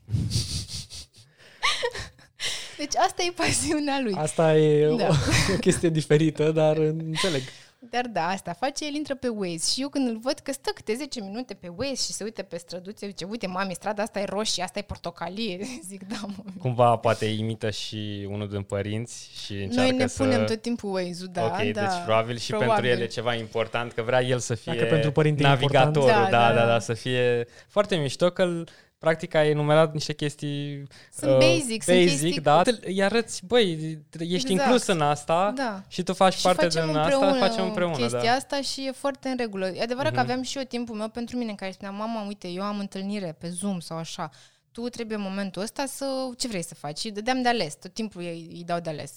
[2.78, 4.14] deci asta e pasiunea lui.
[4.14, 5.06] Asta e Da.
[5.06, 5.12] o,
[5.54, 7.42] o chestie diferită, dar înțeleg.
[7.90, 10.70] Dar da, asta face, el intră pe Waze și eu când îl văd că stă
[10.74, 14.20] câte 10 minute pe Waze și se uită pe străduțe, zice, uite mami, strada asta
[14.20, 15.58] e roșie, asta e portocalie.
[15.88, 16.42] Zic, da, mă.
[16.58, 20.22] Cumva poate imită și unul din părinți și încearcă Noi ne să...
[20.22, 21.80] punem tot timpul Waze-ul, da, ok, da.
[21.80, 22.72] deci probabil și probabil.
[22.74, 26.08] pentru el e ceva important, că vrea el să fie Dacă pentru părinte e navigatorul,
[26.08, 26.30] important.
[26.30, 26.72] da, Da, da, da, da, da.
[26.72, 28.68] da, să fie foarte mișto că îl-
[29.02, 30.82] practic ai enumerat niște chestii
[31.18, 33.70] Sunt basic, sunt basic chestii- da, îi arăți, băi,
[34.18, 34.50] ești Exact.
[34.50, 35.82] inclus în asta Da.
[35.88, 38.30] și tu faci și parte facem din împreună, asta, facem împreună, chestia da.
[38.32, 39.66] asta și e foarte în regulă.
[39.68, 40.14] E adevărat Mhm.
[40.14, 42.78] că aveam și eu timpul meu pentru mine, în care spuneam, mama, uite, eu am
[42.78, 44.30] întâlnire pe Zoom sau așa,
[44.72, 46.06] tu trebuie în momentul ăsta să,
[46.36, 46.98] ce vrei să faci?
[46.98, 49.12] Și dădeam de ales, tot timpul îi, îi dau de ales.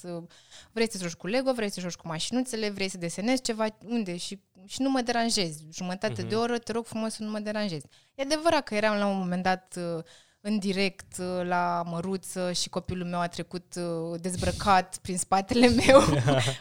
[0.71, 4.17] Vrei să joci cu Lego, vrei să joci cu mașinuțele, vrei să desenezi ceva, unde?
[4.17, 5.63] Și, și nu mă deranjezi.
[5.73, 6.29] Jumătate Mhm.
[6.29, 7.85] de oră, te rog frumos să nu mă deranjezi.
[8.15, 10.03] E adevărat că eram la un moment dat uh,
[10.41, 16.01] în direct uh, la măruță și copilul meu a trecut uh, dezbrăcat prin spatele meu,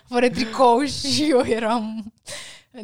[0.08, 2.12] fără tricou și eu eram...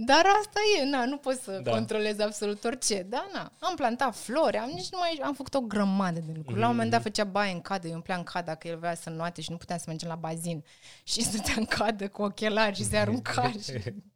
[0.06, 1.59] Dar asta e, na, nu pot să Da.
[1.60, 1.70] da.
[1.70, 3.02] controlez absolut orice.
[3.09, 6.59] Da, na, am plantat flori, am, nici nu mai, am făcut o grămadă de lucruri.
[6.60, 8.94] La un moment dat făcea baie în cadă, eu îmi în cadă că el vrea
[8.94, 10.64] să noate și nu puteam să mergem la bazin.
[11.10, 13.51] Și stătea în cadă cu ochelari și se arunca.
[13.51, 13.72] Și...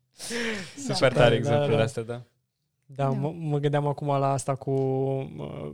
[0.76, 1.82] Super Da, tare da, exemplul da.
[1.82, 2.22] astea, da.
[2.86, 3.08] Da, Da.
[3.10, 5.70] mă, mă gândeam acum la asta cu uh,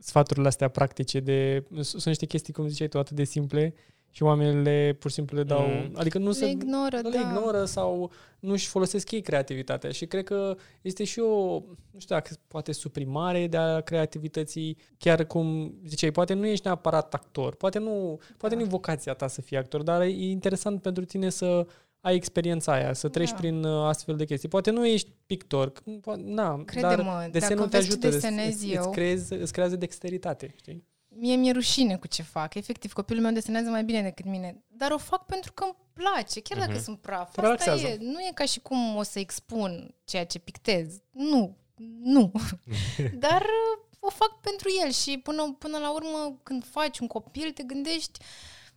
[0.00, 1.64] sfaturile astea practice de...
[1.80, 3.74] Sunt niște chestii, cum ziceai tu, atât de simple
[4.10, 5.66] și oamenii le pur și simplu le dau...
[5.66, 5.92] Mm.
[5.94, 6.46] Adică nu Le se...
[6.46, 7.18] ignoră, nu da.
[7.18, 8.10] le ignoră sau
[8.40, 12.72] nu își folosesc ei creativitatea și cred că este și o, nu știu dacă poate
[12.72, 18.54] suprimare de a creativității, chiar cum ziceai, poate nu ești neapărat actor, poate nu, poate
[18.54, 18.60] Da.
[18.60, 21.66] nu e vocația ta să fii actor, dar e interesant pentru tine să
[22.08, 23.36] ai experiența aia, să treci Da.
[23.36, 24.48] prin uh, astfel de chestii.
[24.48, 28.16] Poate nu ești pictor, po- na, Crede-mă, dar desenul dacă te vezi ce ajută, îți,
[28.20, 30.84] desenez îți, eu- îți, creezi, îți creează dexteritate, știi?
[31.08, 32.54] Mie mi-e rușine cu ce fac.
[32.54, 34.62] Efectiv, copilul meu desenează mai bine decât mine.
[34.66, 36.82] Dar o fac pentru că îmi place, chiar dacă Mhm.
[36.82, 37.32] sunt praf.
[37.32, 37.86] Te Asta relaxează.
[37.86, 37.96] e.
[38.00, 41.00] Nu e ca și cum o să expun ceea ce pictez.
[41.10, 41.56] Nu.
[42.02, 42.32] Nu.
[43.24, 47.50] Dar uh, o fac pentru el și până, până la urmă, când faci un copil,
[47.50, 48.18] te gândești,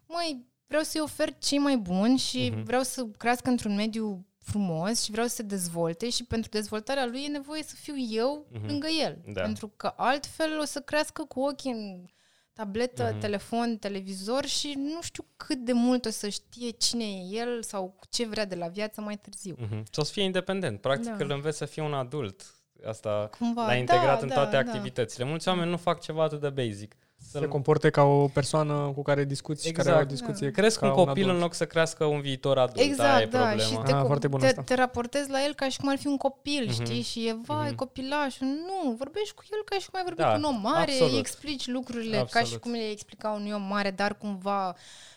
[0.07, 2.63] măi, vreau să-i ofer cei mai buni și Mhm.
[2.63, 7.23] vreau să crească într-un mediu frumos și vreau să se dezvolte și pentru dezvoltarea lui
[7.23, 8.67] e nevoie să fiu eu Mhm.
[8.67, 9.17] lângă el.
[9.33, 9.41] Da.
[9.41, 12.05] Pentru că altfel o să crească cu ochii în
[12.53, 13.19] tabletă, Mhm.
[13.19, 17.99] telefon, televizor și nu știu cât de mult o să știe cine e el sau
[18.09, 19.55] ce vrea de la viață mai târziu.
[19.59, 19.77] Mhm.
[19.91, 20.81] Și o să fie independent.
[20.81, 21.23] Practic Da.
[21.23, 22.55] îl înveți să fie un adult.
[22.85, 24.57] Asta Cumva, l-ai integrat da, în da, toate da.
[24.59, 25.25] activitățile.
[25.25, 26.95] Mulți oameni nu fac ceva atât de basic.
[27.39, 30.19] Se comporte ca o persoană cu care discuți și care are o Exact.
[30.19, 31.35] discuție Cresc ca un copil adult.
[31.35, 32.77] în loc să crească un viitor adult.
[32.77, 33.61] Aia e Exact, da, problema.
[33.61, 34.61] și Ah, te, foarte bun te, asta.
[34.61, 36.83] te raportezi la el ca și cum ar fi un copil, Mhm.
[36.83, 37.01] știi?
[37.01, 37.75] Și e, vai, Mhm.
[37.75, 38.47] copilașul.
[38.47, 41.11] Nu, vorbești cu el ca și cum ai vorbit Da, cu un om mare, absolut.
[41.13, 42.61] îi explici lucrurile ca și Absolut.
[42.61, 44.75] cum le explica unui om mare, dar cumva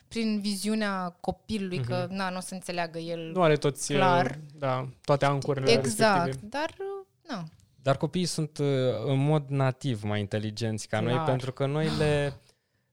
[0.09, 2.17] prin viziunea copilului, că Mhm.
[2.17, 4.27] na, nu o să înțeleagă el Nu are toți, Clar.
[4.27, 6.57] uh, da, toate ancurile exact, respective.
[6.59, 6.75] dar
[7.29, 7.45] na,
[7.85, 8.67] Dar copiii sunt uh,
[9.05, 11.25] în mod nativ mai inteligenți ca noi, Clar.
[11.25, 12.33] pentru că noi le...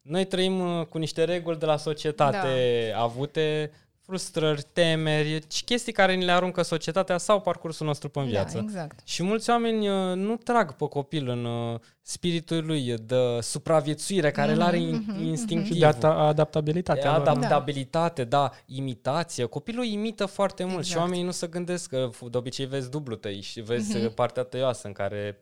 [0.02, 3.02] Noi trăim uh, cu niște reguli de la societate Da.
[3.02, 8.58] avute, frustrări, temeri, și chestii care ni le aruncă societatea sau parcursul nostru pe viață.
[8.58, 9.00] da, exact.
[9.08, 14.52] Și mulți oameni uh, nu trag pe copil în uh, spiritul lui de supraviețuire care
[14.52, 15.24] îl are Mhm, in- mhm, mhm.
[15.24, 15.74] instinctiv.
[15.74, 17.18] Și de ata- adaptabilitatea.
[17.18, 17.28] lor.
[17.28, 18.52] Adaptabilitate, da.
[18.66, 19.46] imitație.
[19.46, 21.00] Copilul imită foarte mult și Exact.
[21.00, 24.06] oamenii nu se gândesc că de obicei vezi dublu tăi și vezi Mhm.
[24.06, 25.42] uh, partea tăioasă în care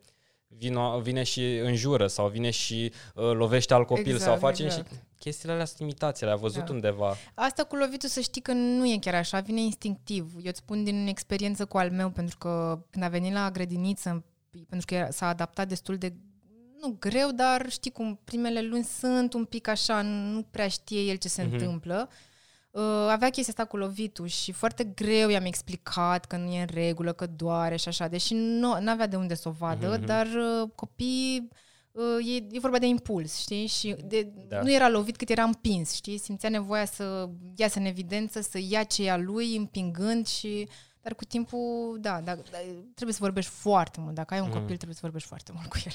[0.57, 4.91] vine, vine și înjură sau vine și uh, lovește al copil Exact, sau face exact.
[4.91, 6.73] și chestiile alea sunt imitații, le-a văzut Da.
[6.73, 7.15] undeva.
[7.33, 10.31] Asta cu lovitul să știi că nu e chiar așa, vine instinctiv.
[10.35, 14.23] Eu îți spun din experiență cu al meu, pentru că când a venit la grădiniță,
[14.69, 16.13] pentru că era- s-a adaptat destul de
[16.81, 21.15] nu greu, dar știi cum, primele luni sunt un pic așa, nu prea știe el
[21.15, 21.51] ce se Mhm.
[21.53, 22.09] întâmplă.
[22.71, 26.67] Uh, avea chestia asta cu lovitul și foarte greu i-am explicat că nu e în
[26.73, 30.05] regulă, că doare și așa, deși nu avea de unde să o vadă, Mhm.
[30.05, 31.47] dar uh, copiii
[31.91, 33.67] uh, e, e vorba de impuls, știi?
[33.67, 34.61] Și de, Da.
[34.61, 36.17] nu era lovit cât era împins, știi?
[36.17, 40.67] Simțea nevoia să iasă în evidență, să ia ce e a lui, împingând și...
[41.01, 42.57] Dar cu timpul, da, da, da,
[42.93, 44.15] trebuie să vorbești foarte mult.
[44.15, 44.55] Dacă ai un Mhm.
[44.57, 45.91] copil, trebuie să vorbești foarte mult cu el.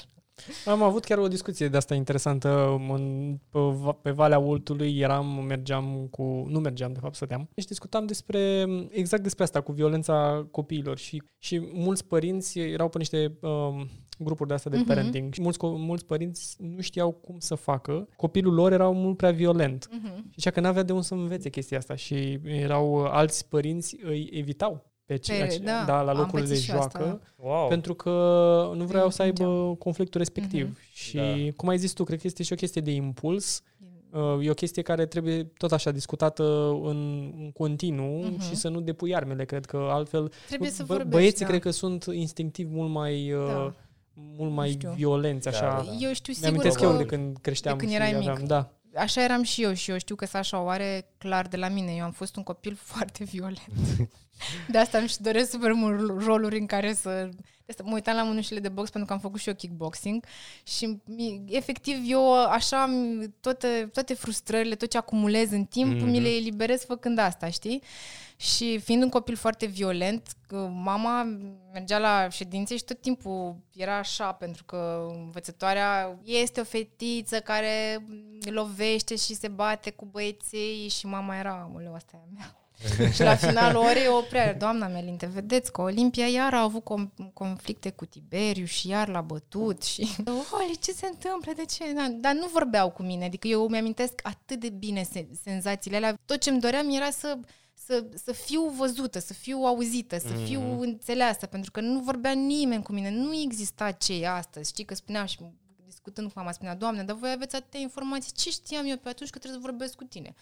[0.65, 5.43] Am avut chiar o discuție de asta interesantă în, pe, Va- pe Valea Ultului, eram,
[5.45, 10.47] mergeam cu, nu mergeam de fapt, stăteam și discutam despre, exact despre asta, cu violența
[10.51, 14.87] copiilor și, și mulți părinți erau pe niște um, grupuri de astea de Mhm.
[14.87, 19.17] parenting și mulți, co- mulți părinți nu știau cum să facă, copilul lor era mult
[19.17, 20.15] prea violent Mm-hmm.
[20.17, 23.97] și zicea că n-avea de unde să învețe chestia asta și erau uh, alți părinți
[24.03, 26.99] îi evitau pe ceea ce, da, da, la am locurile de pățit și asta.
[26.99, 27.67] joacă Wow.
[27.67, 28.09] pentru că
[28.75, 29.75] nu vreau să aibă Înțelegeam.
[29.75, 30.63] conflictul respectiv.
[30.69, 30.77] Mhm.
[30.93, 31.33] Și Da.
[31.55, 33.61] cum ai zis tu, cred că este și o chestie de impuls.
[34.11, 36.43] Uh, E o chestie care trebuie tot așa discutată
[36.83, 38.41] în, în continuu Mhm.
[38.41, 39.45] și să nu depui armele.
[39.45, 41.45] Cred că altfel Trebuie să bă- vorbești, băieții da.
[41.49, 43.73] cred că sunt instinctiv mult mai uh, Da.
[44.13, 44.91] mult mai știu.
[44.95, 45.59] violenți așa.
[45.59, 45.91] Da, da.
[45.99, 46.85] Eu știu sigur Mi-amintesc că...
[46.85, 48.29] eu de când creșteam de când și erai mic.
[48.29, 48.69] aveam, da.
[48.95, 51.93] Așa eram și eu și eu știu că Sasha o are clar de la mine.
[51.97, 53.59] Eu am fost un copil foarte violent.
[54.67, 57.29] De asta îmi și doresc super mult roluri în care să...
[57.31, 60.25] de asta Mă uitam la mânușile de box pentru că am făcut și eu kickboxing
[60.63, 66.01] și mi, efectiv eu așa mi- toate, toate frustrările, tot ce acumulez în timp, Mhm.
[66.01, 66.09] mm-hmm.
[66.11, 67.81] mi le eliberez făcând asta, știi?
[68.37, 71.23] Și fiind un copil foarte violent, că mama
[71.73, 78.05] mergea la ședințe și tot timpul era așa, pentru că învățătoarea este o fetiță care
[78.49, 82.59] lovește și se bate cu băieții și mama era, aoleu, asta e a mea.
[83.13, 87.33] Și la finalul orei o oprea, doamna Melinte, vedeți că Olimpia iar a avut com-
[87.33, 90.07] conflicte cu Tiberiu și iar l-a bătut și...
[90.51, 91.51] Oli, ce se întâmplă?
[91.55, 91.93] De ce?
[91.93, 96.17] Da, dar nu vorbeau cu mine, adică eu mi-amintesc atât de bine se- senzațiile alea.
[96.25, 97.37] Tot ce-mi doream era să
[97.85, 100.79] să, să fiu văzută, să fiu auzită, să fiu Mhm.
[100.79, 104.69] înțeleasă, pentru că nu vorbea nimeni cu mine, nu exista ce e astăzi.
[104.69, 105.37] Știi că spuneam și
[105.85, 109.29] discutând cu mama, spunea, Doamne, dar voi aveți atâtea informații, ce știam eu pe atunci
[109.29, 110.33] că trebuie să vorbesc cu tine?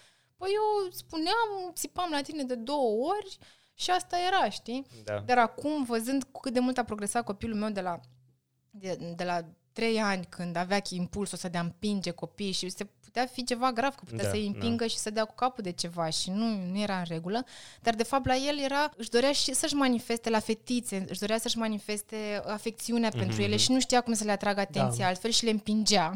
[0.44, 3.38] Păi eu spuneam, țipam la tine de două ori
[3.74, 4.86] și asta era, știi?
[5.04, 5.20] Da.
[5.20, 8.00] Dar acum, văzând cât de mult a progresat copilul meu de la,
[8.70, 12.84] de, de la trei ani, când avea impulsul ăsta de a împinge copii și se
[12.84, 15.72] putea fi ceva grav, că putea Da, să-i împingă și să dea cu capul de
[15.72, 17.46] ceva și nu, nu era în regulă,
[17.82, 21.38] dar de fapt la el era, își dorea și să-și manifeste la fetițe, își dorea
[21.38, 25.08] să-și manifeste afecțiunea Mhm, pentru ele și nu știa cum să le atragă atenția Da.
[25.08, 26.14] altfel și le împingea.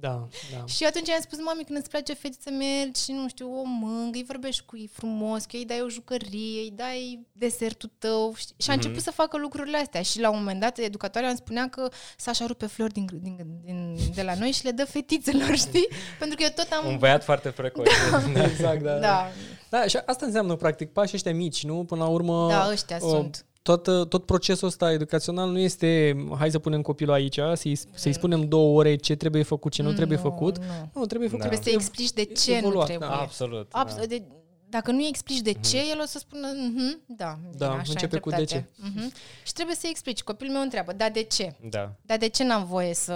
[0.00, 0.64] Da, da.
[0.66, 4.18] Și atunci i-am spus, mami, când îți place fetiță, mergi și, nu știu, o mângă,
[4.18, 8.32] îi vorbești cu ei frumos, că îi dai o jucărie, îi dai desertul tău.
[8.36, 8.54] știi?
[8.58, 8.82] Și a Mhm.
[8.82, 10.02] început să facă lucrurile astea.
[10.02, 13.96] Și la un moment dat, educatoarea îmi spunea că Sasha rupe flori din, din, din,
[14.14, 15.88] de la noi și le dă fetițelor, știi?
[16.18, 16.86] Pentru că eu tot am...
[16.86, 17.90] Un băiat foarte precoce.
[18.50, 18.98] Exact, da.
[18.98, 19.28] Da,
[19.70, 21.84] Da, și asta înseamnă, practic, pașii ăștia mici, nu?
[21.84, 22.48] Până la urmă...
[22.48, 23.45] da, ăștia o, sunt.
[23.74, 28.48] Tot, tot procesul ăsta educațional nu este hai să punem copilul aici, să-i, să-i spunem
[28.48, 30.58] două ore ce trebuie făcut, ce nu trebuie Nu, făcut.
[30.58, 30.64] Nu.
[30.94, 31.44] Nu, trebuie făcut.
[31.44, 31.50] Da.
[31.50, 33.08] Trebuie să explici de ce nu evoluat, trebuie.
[33.08, 33.14] da.
[33.14, 33.68] Absolut.
[33.72, 34.06] Abs- da.
[34.06, 34.22] de,
[34.68, 37.90] Dacă nu îi explici de ce, el o să spună, mhm, da, Da, bine, așa
[37.92, 39.12] începe ai cu de dreptate." Mhm.
[39.44, 40.22] Și trebuie să-i explici.
[40.22, 41.54] Copilul meu întreabă, da, de ce?
[41.70, 41.92] Da.
[42.02, 43.14] Dar de ce n-am voie să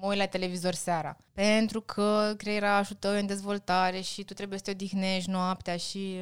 [0.00, 1.16] mă uit la televizor seara?
[1.32, 6.16] Pentru că creierașul tău e în dezvoltare și tu trebuie să te odihnești noaptea și,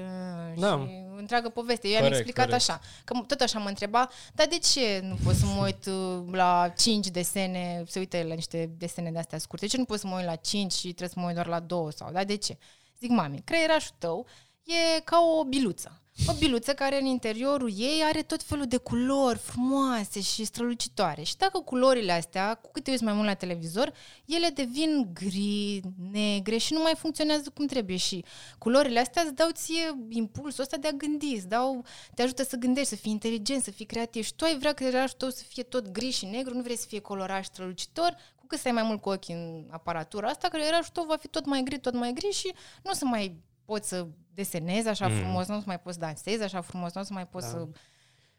[0.55, 0.87] uh, Da.
[0.87, 1.87] și întreagă poveste.
[1.87, 2.69] Eu i-am Corect, explicat corect.
[2.69, 6.23] așa, că tot așa mă întreba, dar de ce nu pot să mă uit uh,
[6.33, 9.85] la 5 desene, se uită el la niște desene de astea scurte, de ce nu
[9.85, 12.13] pot să mă uit la 5 și trebuie să mă uit doar la 2 sau,
[12.13, 12.59] dar de ce?
[13.01, 14.27] Zic, mami, creierașul tău
[14.63, 15.99] e ca o biluță.
[16.29, 21.23] O biluță care în interiorul ei are tot felul de culori frumoase și strălucitoare.
[21.23, 23.93] Și dacă culorile astea, cu cât te uiți mai mult la televizor,
[24.25, 25.81] ele devin gri,
[26.13, 27.97] negre și nu mai funcționează cum trebuie.
[27.97, 28.25] Și
[28.59, 31.85] culorile astea îți dau ție impulsul ăsta de a gândi, îți dau,
[32.15, 34.25] te ajută să gândești, să fii inteligent, să fii creativ.
[34.25, 36.87] Și tu ai vrea creierul tău să fie tot gri și negru, nu vrei să
[36.89, 40.85] fie colorat și strălucitor, cu cât stai mai mult cu ochii în aparatura asta, creierul
[40.93, 43.89] tău va fi tot mai gri, tot mai gri și nu o să mai poți
[43.89, 45.15] să desenezi așa Mm.
[45.15, 47.53] frumos, nu o să mai poți să dansezi așa frumos, nu o să mai poți
[47.53, 47.59] Da.
[47.59, 47.69] să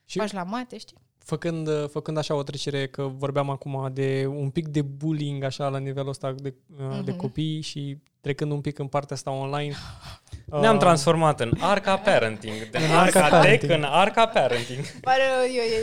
[0.06, 0.98] Și faci la mate, știi?
[1.18, 5.78] făcând, făcând așa o trecere, că vorbeam acum de un pic de bullying așa la
[5.78, 7.20] nivelul ăsta de, uh de Mhm.
[7.20, 9.74] copii și trecând un pic în partea asta online.
[10.46, 13.72] Ne-am uh, transformat în arca parenting, din În arca, arca tech parenting.
[13.72, 14.80] în arca parenting.
[15.02, 15.22] Pare,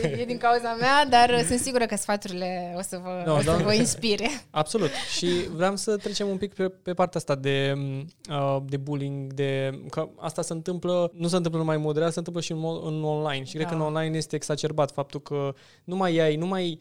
[0.02, 3.22] e, e, e din cauza mea, dar uh, sunt sigură că sfaturile o să vă,
[3.26, 3.56] No, o să da.
[3.56, 4.28] vă inspire.
[4.50, 4.90] Absolut.
[5.18, 7.74] Și vreau să trecem un pic pe, pe partea asta de,
[8.30, 12.10] uh, de bullying, de că asta se întâmplă, nu se întâmplă numai în mod real,
[12.10, 13.44] se întâmplă și în, mod, în online.
[13.44, 13.80] Și cred că Da.
[13.80, 16.78] în online este exacerbat faptul că nu mai ai, nu mai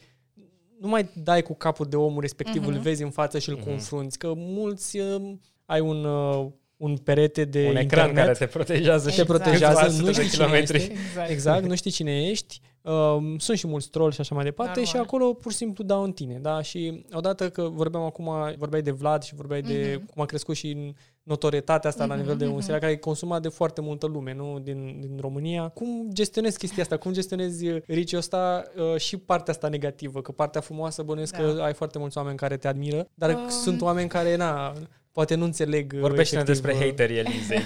[0.80, 2.72] nu mai dai cu capul de omul respectiv, Mhm.
[2.72, 3.64] îl vezi în față și îl Mhm.
[3.68, 4.18] confrunți.
[4.18, 5.32] Că mulți uh,
[5.66, 6.46] ai un, uh,
[6.82, 9.42] un perete de Un ecran internet care te protejează și te Exact.
[9.42, 10.76] protejează, câțiva nu sute știi de cine kilometri.
[10.76, 10.90] ești.
[10.92, 11.30] Exact.
[11.30, 12.60] Exact, nu știi cine ești.
[12.82, 14.94] Um, sunt și mulți troll și așa mai departe Normal.
[14.94, 16.38] și acolo pur și simplu dau în tine.
[16.42, 16.62] Da?
[16.62, 20.06] Și odată că vorbeam acum, vorbeai de Vlad și vorbeai de Mhm.
[20.06, 20.92] cum a crescut și în
[21.22, 22.60] notorietatea asta la Mhm, nivel de un mhm.
[22.60, 24.58] serial care e consumat de foarte multă lume nu?
[24.62, 25.68] Din, din România.
[25.68, 26.96] Cum gestionezi chestia asta?
[26.96, 30.20] Cum gestionezi uh, riciul ăsta uh, și partea asta negativă?
[30.20, 31.42] Că partea frumoasă bănuiesc Da.
[31.42, 33.48] că ai foarte mulți oameni care te admiră, dar Um.
[33.48, 34.72] sunt oameni care, na,
[35.12, 37.64] poate nu înțeleg uh, Vorbește-ne efectiv, despre uh, haterii Elizei.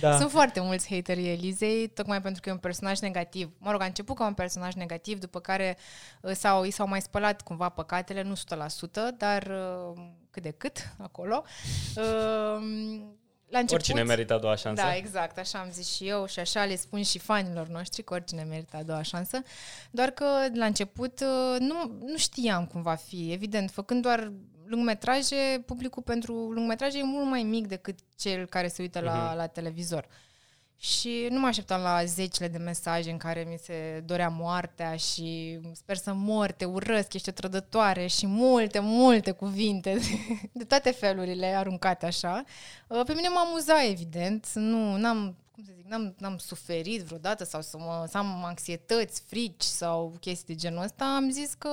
[0.00, 0.18] Da.
[0.18, 3.50] Sunt foarte mulți haterii Elizei, tocmai pentru că e un personaj negativ.
[3.58, 5.76] Mă rog, a început ca un personaj negativ, după care
[6.20, 8.38] uh, s-au, i s-au mai spălat cumva păcatele, nu 100%,
[9.16, 11.44] dar uh, cât de cât acolo.
[11.96, 12.02] Uh,
[13.52, 14.82] La început, Oricine merită a doua șansă.
[14.82, 18.14] Da, exact, așa am zis și eu și așa le spun și fanilor noștri că
[18.14, 19.42] oricine merită a doua șansă.
[19.90, 20.24] Doar că
[20.54, 23.32] la început uh, nu, nu știam cum va fi.
[23.32, 24.32] Evident, făcând doar
[24.66, 29.36] lungmetraje, publicul pentru lungmetraje e mult mai mic decât cel care se uită la, Mhm.
[29.36, 30.06] la televizor.
[30.76, 35.58] Și nu mă așteptam la zecile de mesaje în care mi se dorea moartea și
[35.72, 39.98] sper să mor, te urăsc, ești o trădătoare și multe, multe cuvinte
[40.52, 42.44] de toate felurile aruncate așa.
[42.88, 44.46] Uh, Pe mine m-a amuzat, evident.
[44.54, 49.22] Nu, n-am, cum să zic, n-am, n-am suferit vreodată sau să, mă, să am anxietăți,
[49.26, 51.04] frici sau chestii de genul ăsta.
[51.04, 51.68] Am zis că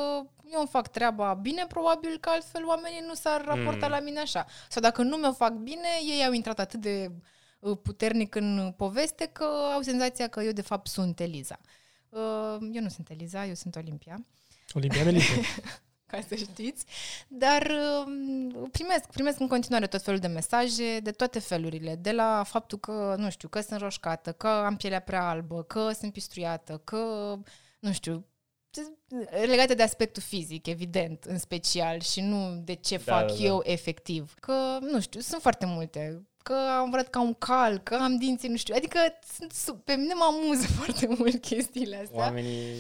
[0.52, 3.92] eu îmi fac treaba bine, probabil că altfel oamenii nu s-ar raporta Mm.
[3.92, 4.46] la mine așa.
[4.70, 5.88] Sau dacă nu mi-o fac bine,
[6.18, 7.12] ei au intrat atât de
[7.60, 9.44] uh, puternic în poveste că
[9.74, 11.60] au senzația că eu de fapt sunt Eliza.
[12.10, 14.26] Uh, Eu nu sunt Eliza, eu sunt Olimpia
[14.74, 15.26] Olimpia Melite.
[16.12, 16.86] ca să știți,
[17.28, 17.72] dar
[18.06, 22.78] um, primesc, primesc în continuare tot felul de mesaje de toate felurile, de la faptul
[22.80, 27.36] că, nu știu, că sunt roșcată, că am pielea prea albă, că sunt pistruiată, că,
[27.80, 28.26] nu știu,
[29.46, 33.44] legate de aspectul fizic, evident, în special, și nu de ce Da, fac da, da.
[33.44, 34.34] eu efectiv.
[34.40, 38.50] Că, nu știu, sunt foarte multe că am vrut ca un cal, că am dinții,
[38.50, 38.74] nu știu.
[38.78, 39.00] Adică
[39.38, 42.18] sunt, su- pe mine mă amuză foarte mult chestiile astea.
[42.18, 42.74] Oamenii,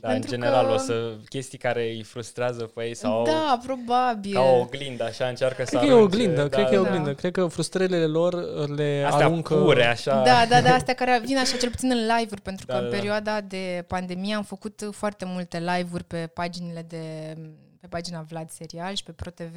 [0.00, 3.60] da, în Pentru general, că- o să chestii care îi frustrează pe ei sau Da,
[3.64, 4.32] probabil.
[4.32, 6.74] ca o oglindă, așa încearcă să Cred că e o arunce, oglindă, da, cred că
[6.74, 6.88] e o da.
[6.88, 7.14] oglindă.
[7.14, 8.34] Cred că frustrările lor
[8.76, 9.54] le Astea aruncă...
[9.54, 10.22] pure, așa.
[10.22, 12.84] Da, da, da, astea care vin așa cel puțin în live-uri, pentru că Da, în
[12.84, 12.96] da, da.
[12.96, 17.34] perioada de pandemie am făcut foarte multe live-uri pe paginile de
[17.80, 19.56] pe pagina Vlad Serial și pe ProTV.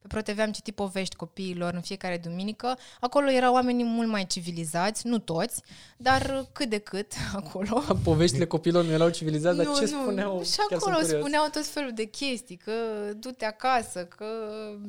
[0.00, 2.78] Pe ProTV am citit povești copiilor în fiecare duminică.
[3.00, 5.62] Acolo erau oamenii mult mai civilizați, nu toți,
[5.96, 7.82] dar cât de cât acolo.
[8.04, 9.86] Poveștile copilor nu erau civilizați, dar Nu, ce nu.
[9.86, 10.42] spuneau?
[10.44, 11.20] Și Chiar acolo sunt curios.
[11.20, 12.72] spuneau tot felul de chestii, că
[13.16, 14.24] du-te acasă, că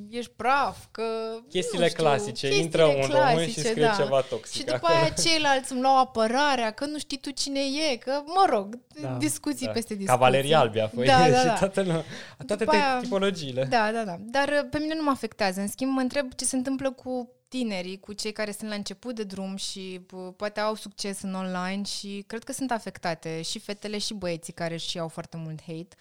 [0.09, 1.03] ești praf, că...
[1.49, 2.31] Chestiile nu știu, clasice.
[2.31, 3.91] chestiile Intră un român și clasice, scrie da.
[4.03, 4.93] ceva toxic Și după acolo.
[4.99, 7.59] aia ceilalți îmi luau apărarea, că nu știi tu cine
[7.91, 9.71] e, că, mă rog, Da, discuții Da.
[9.71, 10.17] peste discuții.
[10.19, 11.53] Cavalerii albi a fost Da, da, și da.
[11.53, 12.05] toată, lumea-
[12.47, 13.63] toate După aia- tipologiile.
[13.69, 14.15] Da, da, da.
[14.19, 15.61] Dar uh, pe mine nu mă afectează.
[15.61, 19.15] În schimb, mă întreb ce se întâmplă cu tinerii, cu cei care sunt la început
[19.15, 23.59] de drum și p- poate au succes în online și cred că sunt afectate și
[23.59, 25.95] fetele și băieții care și au foarte mult hate.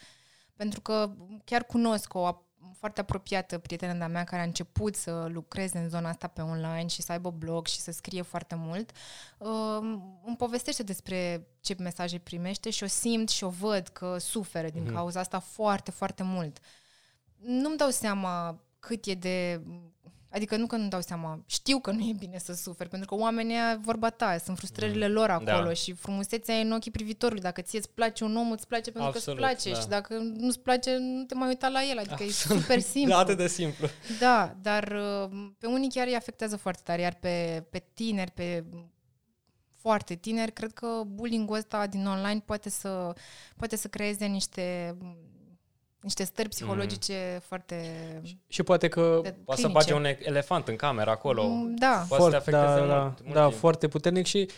[0.55, 1.11] Pentru că
[1.45, 5.89] chiar cunosc o, ap- foarte apropiată, prietena de-a mea, care a început să lucreze în
[5.89, 8.91] zona asta pe online și să aibă blog și să scrie foarte mult,
[9.37, 9.77] uh,
[10.25, 14.83] îmi povestește despre ce mesaje primește și o simt și o văd că suferă din
[14.83, 14.93] mm-hmm.
[14.93, 16.57] cauza asta foarte, foarte mult.
[17.37, 19.61] Nu-mi dau seama cât e de
[20.33, 23.21] Adică nu că nu dau seama, știu că nu e bine să suferi, pentru că
[23.21, 25.73] oamenii vorba ta, sunt frustrările lor acolo da.
[25.73, 27.41] și frumusețea e în ochii privitorului.
[27.41, 29.79] Dacă ție îți place un om, îți place pentru Absolut, că îți place da.
[29.79, 31.97] și dacă nu-ți place, nu te mai uita la el.
[31.97, 32.57] Adică Absolut.
[32.57, 33.13] e super simplu.
[33.13, 33.87] Da, atât de simplu.
[34.19, 38.63] Da, dar uh, pe unii chiar îi afectează foarte tare, iar pe, pe tineri, pe
[39.81, 43.13] foarte tineri, cred că bullying-ul ăsta din online poate să,
[43.57, 44.97] poate să creeze niște
[46.01, 47.39] niște stări psihologice mm.
[47.47, 47.75] foarte
[48.47, 49.21] Și poate că...
[49.45, 51.47] Poate să bage un elefant în cameră acolo.
[51.47, 52.05] Mm, da.
[52.07, 53.59] Poate foarte, să te afecteze da, mult, da, mult da, timp.
[53.59, 54.49] foarte puternic și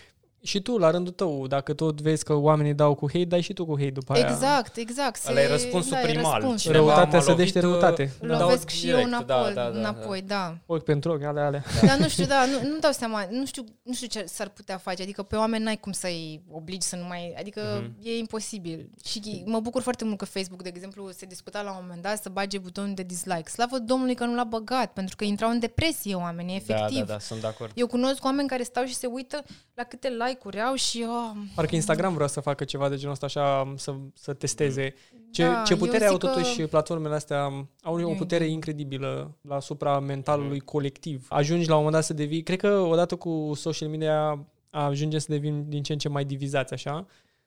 [0.43, 3.53] și tu, la rândul tău, dacă tot vezi că oamenii dau cu hate, dai și
[3.53, 4.27] tu cu hate după aia.
[4.29, 5.19] Exact, exact.
[5.19, 6.33] Se, Ăla e răspunsul da, primal.
[6.33, 6.71] Răspunsul.
[6.71, 8.11] Cineva Răutatea m-a sădește lovit, răutate.
[8.19, 8.39] Îl Da.
[8.39, 10.57] lovesc Dau și direct, eu înapoi, da, da, da, înapoi, da.
[10.65, 11.63] Ochi pentru ochi, ale, ale.
[11.87, 14.77] Dar nu știu, da, nu, nu dau seama, nu știu, nu știu ce s-ar putea
[14.77, 17.95] face, adică pe oameni n-ai cum să-i obligi să nu mai, adică Mhm.
[18.03, 18.89] e imposibil.
[19.05, 22.21] Și mă bucur foarte mult că Facebook, de exemplu, se discuta la un moment dat
[22.21, 23.49] să bage butonul de dislike.
[23.49, 26.97] Slavă Domnului că nu l-a băgat, pentru că intrau în depresie oamenii, efectiv.
[26.97, 27.71] Da, da, da, sunt de acord.
[27.75, 29.43] Eu cunosc oameni care stau și se uită
[29.73, 33.25] la câte like-uri au și oh, Parcă Instagram vrea să facă ceva de genul ăsta,
[33.25, 34.93] așa, să, să testeze.
[35.31, 37.43] Ce, Da, ce eu putere au zic că- totuși platformele astea,
[37.81, 38.53] au o Eu putere zic.
[38.53, 41.25] incredibilă la asupra mentalului colectiv.
[41.29, 45.25] Ajungi la un moment dat să devii, cred că odată cu social media ajungem să
[45.29, 47.05] devim din ce în ce mai divizați, așa,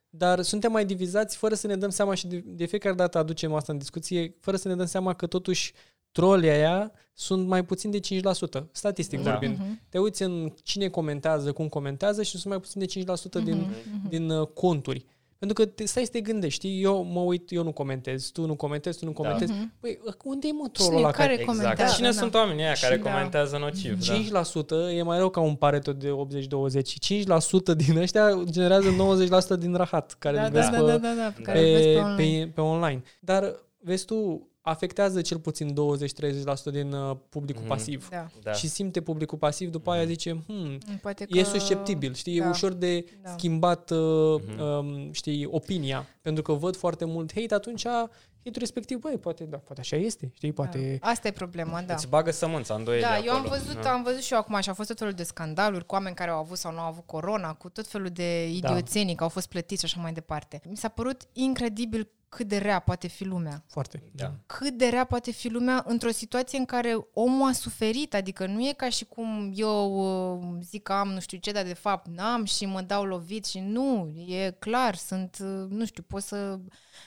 [0.08, 3.54] dar suntem mai divizați fără să ne dăm seama și de, de fiecare dată aducem
[3.54, 5.72] asta în discuție, fără să ne dăm seama că totuși
[6.16, 9.30] trolii aia sunt mai puțin de 5%, statistic Da.
[9.30, 9.56] vorbind.
[9.58, 9.80] Mhm.
[9.88, 14.08] Te uiți în cine comentează, cum comentează și sunt mai puțin de 5% din, Mhm.
[14.08, 15.04] din uh, conturi.
[15.38, 18.46] Pentru că te, stai să te gândești, știi, eu mă uit, eu nu comentez, tu
[18.46, 19.52] nu comentezi, tu nu comentezi.
[19.52, 19.72] Mhm.
[19.80, 21.40] Păi, unde e mă trollul Cine, ăla care care...
[21.40, 21.58] Exact.
[21.58, 21.94] comentează?
[21.94, 22.14] Cine da.
[22.14, 23.10] sunt oamenii aia care Și- da.
[23.10, 24.06] comentează nociv?
[24.06, 24.14] Da.
[24.14, 29.56] 5% e mai rău ca un pareto de 80-20 și 5% din ăștia generează 90%
[29.58, 31.64] din rahat care da, îl da, vezi da, pe, da, da, da, pe care îl
[31.72, 32.44] vezi pe, pe online.
[32.44, 33.02] pe, pe online.
[33.20, 37.70] Dar, vezi tu, afectează cel puțin 20-30% din uh, publicul Mhm.
[37.70, 38.08] pasiv.
[38.08, 38.26] Da.
[38.42, 38.52] Da.
[38.52, 41.38] Și simte publicul pasiv, după aia zice, hmm, Poate că...
[41.38, 42.48] e susceptibil, știi, e da.
[42.48, 43.30] ușor de Da.
[43.36, 43.98] schimbat, uh,
[44.46, 44.60] Mhm.
[44.60, 46.06] um, știi, opinia.
[46.22, 50.30] Pentru că văd foarte mult hate, atunci hate respectiv, băi, poate, da, poate așa este,
[50.34, 50.98] știi, poate...
[51.02, 51.08] Da.
[51.10, 51.94] Asta e problema, da.
[51.94, 53.26] Îți bagă sămânța îndoieli Da, acolo.
[53.26, 53.92] eu am văzut, Da.
[53.92, 56.30] am văzut și eu acum și au fost tot felul de scandaluri cu oameni care
[56.30, 58.68] au avut sau nu au avut corona, cu tot felul de Da.
[58.70, 60.60] idioțenii că au fost plătiți și așa mai departe.
[60.68, 63.64] Mi s-a părut incredibil cât de rea poate fi lumea.
[63.66, 64.02] Foarte.
[64.12, 64.32] Da.
[64.46, 68.68] Cât de rea poate fi lumea într-o situație în care omul a suferit, adică nu
[68.68, 72.08] e ca și cum eu uh, zic că am nu știu ce, dar de fapt
[72.08, 76.58] n-am și mă dau lovit și nu, e clar, sunt, uh, nu știu, poți să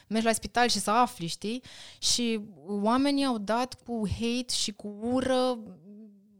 [0.08, 1.64] mergi la spital și să afli, știi?
[1.98, 5.60] Și oamenii au dat cu hate și cu ură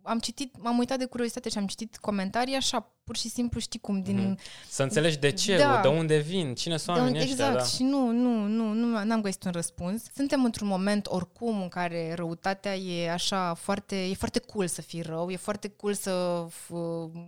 [0.04, 3.80] am citit, m-am uitat de curiozitate și am citit comentarii așa, pur și simplu, știi
[3.80, 4.18] cum, din...
[4.18, 4.38] Mhm.
[4.70, 5.80] Să înțelegi de ce, Da.
[5.82, 7.46] de unde vin, cine sunt De oamenii un- ăștia.
[7.48, 7.76] exact, Da.
[7.76, 10.04] și nu, nu, nu, nu, n-am găsit un răspuns.
[10.16, 15.02] Suntem într-un moment oricum în care răutatea e așa foarte, e foarte cool să fii
[15.02, 17.28] rău, e foarte cool să f-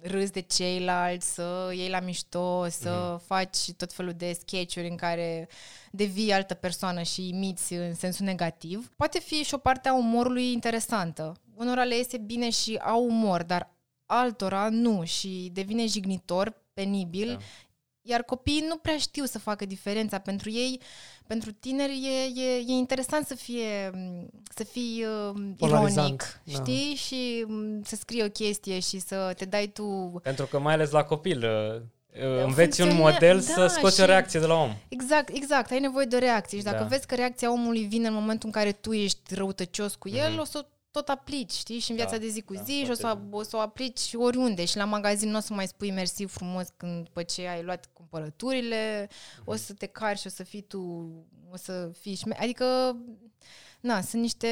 [0.00, 3.24] râzi de ceilalți, să iei la mișto, să Mhm.
[3.26, 5.48] faci tot felul de sketch-uri în care
[5.90, 8.90] devii altă persoană și imiți în sensul negativ.
[8.96, 11.36] Poate fi și o parte a umorului interesantă.
[11.58, 13.70] Unora le iese bine și au umor, dar
[14.06, 17.38] altora nu și devine jignitor, penibil, Da.
[18.02, 20.18] iar copiii nu prea știu să facă diferența.
[20.18, 20.80] Pentru ei,
[21.26, 22.00] pentru tineri,
[22.36, 23.90] e, e, e interesant să fie
[24.54, 26.52] să fii uh, Polarizant, ironic, da.
[26.52, 26.94] știi?
[26.94, 29.84] Și um, să scrii o chestie și să te dai tu...
[30.22, 31.80] Pentru că mai ales la copil uh,
[32.24, 34.76] uh, înveți un funcțione- model da, să scoți și- o reacție de la om.
[34.88, 35.70] Exact, exact.
[35.70, 36.84] Ai nevoie de o reacție și dacă Da.
[36.88, 40.40] vezi că reacția omului vine în momentul în care tu ești răutăcios cu el, Mhm.
[40.40, 41.78] o să o tot aplici, știi?
[41.78, 43.56] Și în viața Da, de zi cu da, zi și o să, foarte o să
[43.56, 44.64] o aplici oriunde.
[44.64, 47.90] Și la magazin nu o să mai spui mersi frumos când după ce ai luat
[47.92, 49.08] cumpărăturile,
[49.44, 49.60] o Mhm.
[49.62, 50.80] să te cari și o să fii tu,
[51.50, 52.36] o să fii șme...
[52.40, 52.96] Adică,
[53.80, 54.48] na, sunt niște...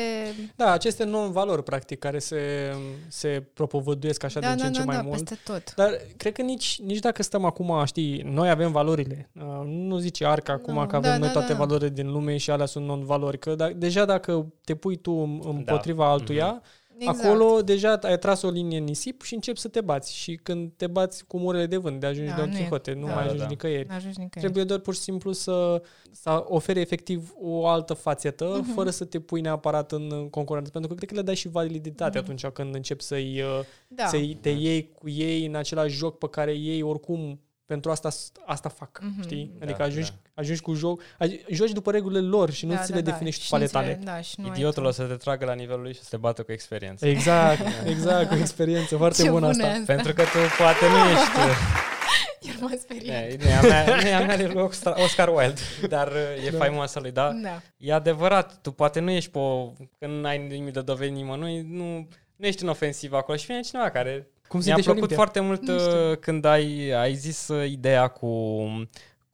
[0.56, 2.72] Da, aceste non-valori, practic, care se,
[3.08, 5.18] se propovăduiesc așa da, din ce da, în ce da, mai da, mult.
[5.18, 5.74] peste tot.
[5.74, 9.30] Dar cred că nici, nici dacă stăm acum, știi, noi avem valorile.
[9.32, 11.58] Uh, Nu zice Arca acum Nu, că avem da, noi da, toate da.
[11.58, 13.38] valorile din lume și alea sunt non-valori.
[13.38, 16.62] Că da, deja dacă te pui tu împotriva altuia,
[16.98, 17.24] Exact.
[17.24, 20.14] acolo deja ai tras o linie în nisip și începi să te bați.
[20.16, 22.92] Și când te bați cu murile de vânt, de ajungi Da, Don nu e- Quixote,
[22.92, 23.06] nu da.
[23.06, 23.48] mai Da, ajungi da.
[23.48, 23.88] nicăieri.
[23.88, 24.40] N-ajungi nicăieri.
[24.40, 28.72] Trebuie doar pur și simplu să, să ofere efectiv o altă fațetă, Mhm.
[28.74, 30.70] fără să te pui neapărat în concurență.
[30.70, 32.24] Pentru că cred că le dai și validitate Mhm.
[32.30, 34.06] atunci când începi să-i, uh, da.
[34.06, 38.08] să te iei cu ei în același joc pe care ei oricum pentru asta,
[38.46, 39.22] asta fac, Mhm.
[39.22, 39.52] știi?
[39.58, 40.16] Da, Adică ajungi, da.
[40.34, 43.10] ajungi cu joc, aj- joci după regulile lor și nu Da, ți da, le da.
[43.10, 44.00] definești Și cu ale nu ți le- tale.
[44.04, 44.88] Da, și nu ai Idiotul tu.
[44.88, 47.06] o să te tragă la nivelul lui și să te bată cu experiență.
[47.06, 47.60] Exact,
[47.94, 49.78] exact, o experiență foarte Ce bună bună asta.
[49.80, 49.92] asta.
[49.94, 51.30] Pentru că tu poate nu ești...
[52.40, 53.32] Iar m-a speriat.
[53.42, 56.46] Nu e a mea, nu e a mea de lui Oscar- Oscar Wilde, dar uh,
[56.46, 56.58] e Da.
[56.58, 57.30] faimoasă lui, da?
[57.42, 57.60] Da.
[57.76, 59.72] E adevărat, tu poate nu ești pe o...
[59.98, 63.90] Când n-ai nimic de dovedit nimănui, nu, nu ești în ofensivă acolo și vine cineva
[63.90, 64.28] care...
[64.48, 65.16] Cum Mi-a simte și plăcut Olimpia.
[65.16, 66.10] foarte mult Nu știu.
[66.10, 68.28] uh, când ai, ai zis uh, ideea cu,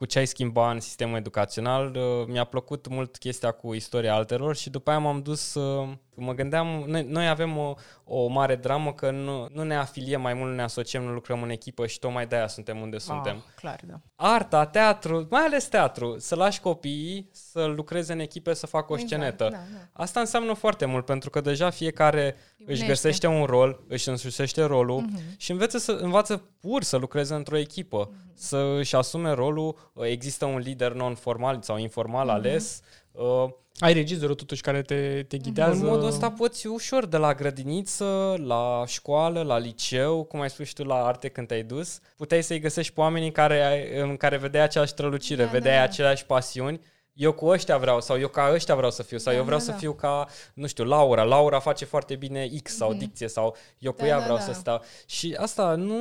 [0.02, 1.94] cu ce ai schimba în sistemul educațional.
[1.96, 5.54] Uh, Mi-a plăcut mult chestia cu istoria altelor și după aia m-am dus...
[5.54, 7.74] uh, Mă gândeam, noi, noi avem o,
[8.04, 11.42] o mare dramă că nu, nu ne afiliem mai mult, nu ne asociem, nu lucrăm
[11.42, 13.36] în echipă și tocmai de-aia suntem unde suntem.
[13.36, 14.00] Ah, clar, da.
[14.16, 18.94] Arta, teatru, mai ales teatru, să lași copiii să lucreze în echipe, să facă o
[18.98, 19.44] Exact, scenetă.
[19.50, 20.02] da, da.
[20.02, 22.86] Asta înseamnă foarte mult, pentru că deja fiecare își Unește.
[22.86, 25.20] găsește un rol, își însușește rolul Mhm.
[25.36, 28.30] și înveță să, învață pur să lucreze într-o echipă, Mhm.
[28.34, 32.34] să își asume rolul, există un lider non-formal sau informal Mhm.
[32.34, 32.80] ales.
[33.12, 33.48] Uh,
[33.78, 35.80] Ai regizorul totuși care te, te ghidează.
[35.84, 40.66] în modul ăsta poți ușor de la grădiniță, la școală, la liceu, cum ai spus
[40.66, 44.16] și tu la arte când te-ai dus, puteai să-i găsești pe oamenii care, ai- în
[44.16, 45.84] care vedeai aceeași strălucire, Da, vedeai da, da.
[45.88, 46.80] aceleași pasiuni.
[47.12, 49.58] Eu cu ăștia vreau sau eu ca ăștia vreau să fiu sau Da, eu vreau
[49.58, 49.76] da, să da.
[49.76, 51.22] fiu ca, nu știu, Laura.
[51.22, 52.98] Laura face foarte bine X sau Mhm.
[52.98, 54.42] dicție sau eu cu Da, ea da, vreau da.
[54.42, 54.82] să stau.
[55.06, 55.96] Și asta nu,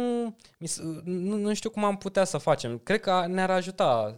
[0.58, 2.78] mi s- nu, nu știu cum am putea să facem.
[2.78, 4.16] Cred că ne-ar ajuta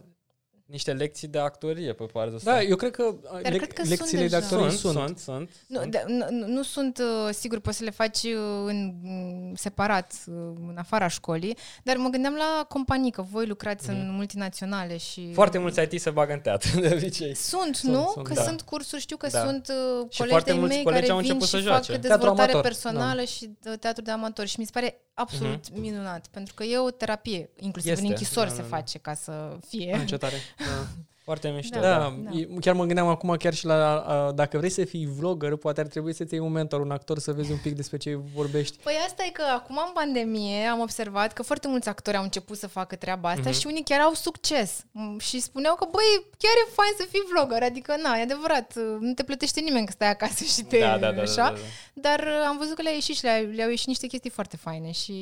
[0.66, 2.50] niște lecții de actorie pe partea asta.
[2.52, 4.36] Da, eu cred că, Dar lec- cred că sunt lecțiile de deja.
[4.44, 4.94] actorie sunt, sunt.
[5.06, 5.50] sunt, sunt.
[5.66, 5.90] Nu, sunt.
[5.92, 8.32] da, nu, nu- nu sunt, uh, sigur, poți să le faci uh,
[8.66, 10.34] în, mm, separat, uh,
[10.68, 15.20] în afara școlii, dar mă gândeam la companii, că voi lucrați în multinaționale și...
[15.20, 15.32] Mhm.
[15.32, 17.34] Foarte mulți IT se bagă în teatru, de obicei.
[17.34, 18.10] Sunt, Sunt, nu?
[18.12, 18.42] sunt, că da.
[18.42, 19.44] sunt cursuri, știu că Da.
[19.44, 21.70] sunt uh, Și colegi foarte de-ai mulți mei colegi care au vin început și să
[21.70, 21.96] fac joace.
[22.00, 26.54] dezvoltare amator, personală și uh, teatru de amator și mi se pare absolut minunat, pentru
[26.54, 28.04] că e o terapie, inclusiv Este.
[28.04, 28.76] în închisori Da, se da, da.
[28.76, 29.94] face ca să fie...
[30.00, 30.34] Ah, Ce tare.
[30.58, 30.86] Da.
[31.24, 31.80] Foarte mișto.
[31.80, 31.98] Da.
[31.98, 32.38] Da, da.
[32.38, 35.80] e- chiar mă gândeam acum chiar și la, a, dacă vrei să fii vlogger, poate
[35.80, 38.76] ar trebui să-ți iei un mentor, un actor, să vezi un pic despre ce vorbești.
[38.82, 42.56] Păi asta e că acum în pandemie am observat că foarte mulți actori au început
[42.56, 43.58] să facă treaba asta Mhm.
[43.58, 47.22] și unii chiar au succes Mm, și spuneau că băi, chiar e fain să fii
[47.34, 50.86] vlogger, adică na, e adevărat, nu te plătește nimeni că stai acasă și te Da,
[50.86, 51.60] da, da, da, așa, da, da.
[51.94, 54.90] dar uh, am văzut că le-a ieșit și le-au, le-au ieșit niște chestii foarte faine
[54.90, 55.14] și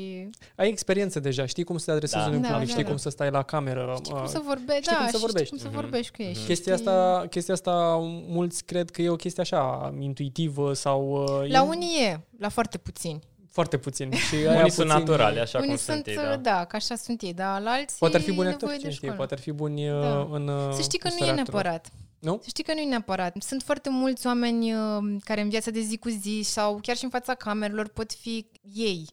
[0.57, 2.29] Ai experiență deja, știi cum să te adresezi Da.
[2.29, 2.89] unui Da, public, da, știi da.
[2.89, 3.93] cum să stai la cameră.
[3.99, 5.47] știi cum a, să vorbești, știi da, cum să și vorbești.
[5.55, 5.77] știi cum să Mhm.
[5.93, 6.35] Vorbești cu ei.
[6.35, 7.97] și Chestia știi- asta, chestia asta,
[8.29, 11.25] mulți cred că e o chestie așa, intuitivă sau...
[11.43, 13.21] uh, La e unii e, la foarte puțini.
[13.51, 14.13] Foarte puțin.
[14.13, 16.37] Și aia Unii sunt puțin- naturali, așa unii cum sunt, sunt ei, uh, da.
[16.37, 18.79] da, că așa sunt ei, dar la alții Poate ar fi buni e actori, nevoie
[18.79, 19.17] cine de știe, școală.
[19.17, 20.29] poate ar fi buni uh, Da.
[20.33, 21.63] în uh, Să știi că nu e starea actorilor.
[21.63, 21.87] neapărat.
[22.23, 22.39] Nu?
[22.43, 23.37] Să știi că nu e neapărat.
[23.41, 27.05] Sunt foarte mulți oameni uh, care în viața de zi cu zi sau chiar și
[27.05, 29.09] în fața camerelor pot fi ei,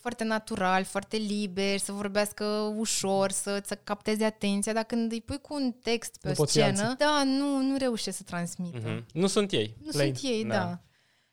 [0.00, 2.44] foarte natural, foarte liberi, să vorbească
[2.76, 6.46] ușor, să-ți capteze atenția, dar când îi pui cu un text pe Nu o pot
[6.50, 6.96] fi scenă, alții.
[6.98, 8.78] da, nu, nu reușește să transmită.
[8.84, 9.06] Mhm.
[9.12, 9.76] Nu sunt ei.
[9.82, 10.14] Nu Plain.
[10.14, 10.54] sunt ei, Da.
[10.54, 10.80] da.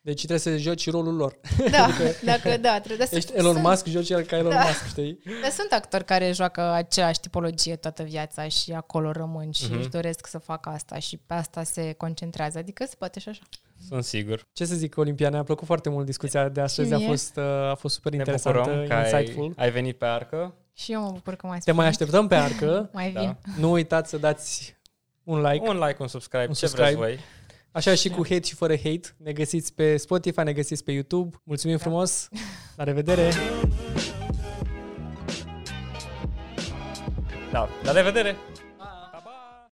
[0.10, 1.40] Deci trebuie să joci rolul lor.
[1.72, 1.88] Da,
[2.32, 4.62] dacă da, trebuie să Ești Elon sunt, Musk, joci el ca Elon Da.
[4.62, 5.20] Musk, știi?
[5.42, 9.78] Dar sunt actori care joacă aceeași tipologie toată viața și acolo rămân și Mhm.
[9.78, 12.58] își doresc să facă asta și pe asta se concentrează.
[12.58, 13.42] Adică se poate și așa.
[13.88, 14.48] Sunt sigur.
[14.54, 17.08] Ce să zic, Olimpia, ne-a plăcut foarte mult discuția de astăzi, a mie.
[17.08, 19.54] fost, uh, a fost super Ne interesantă, bucurăm că ai, insightful.
[19.58, 20.54] ai venit pe arcă.
[20.74, 21.74] Și eu mă bucur că mai Te spui.
[21.74, 22.90] mai așteptăm pe arcă.
[22.94, 23.20] Mai Da.
[23.20, 23.38] vin.
[23.58, 24.78] Nu uitați să dați
[25.24, 25.70] un like.
[25.70, 26.96] Un like, un subscribe, Un ce subscribe.
[26.98, 27.20] vreți voi.
[27.72, 29.16] Așa și cu hate și fără hate.
[29.18, 31.38] Ne găsiți pe Spotify, ne găsiți pe YouTube.
[31.44, 31.84] Mulțumim Da.
[31.84, 32.30] frumos.
[32.76, 33.32] La revedere!
[37.52, 38.36] Da, la revedere!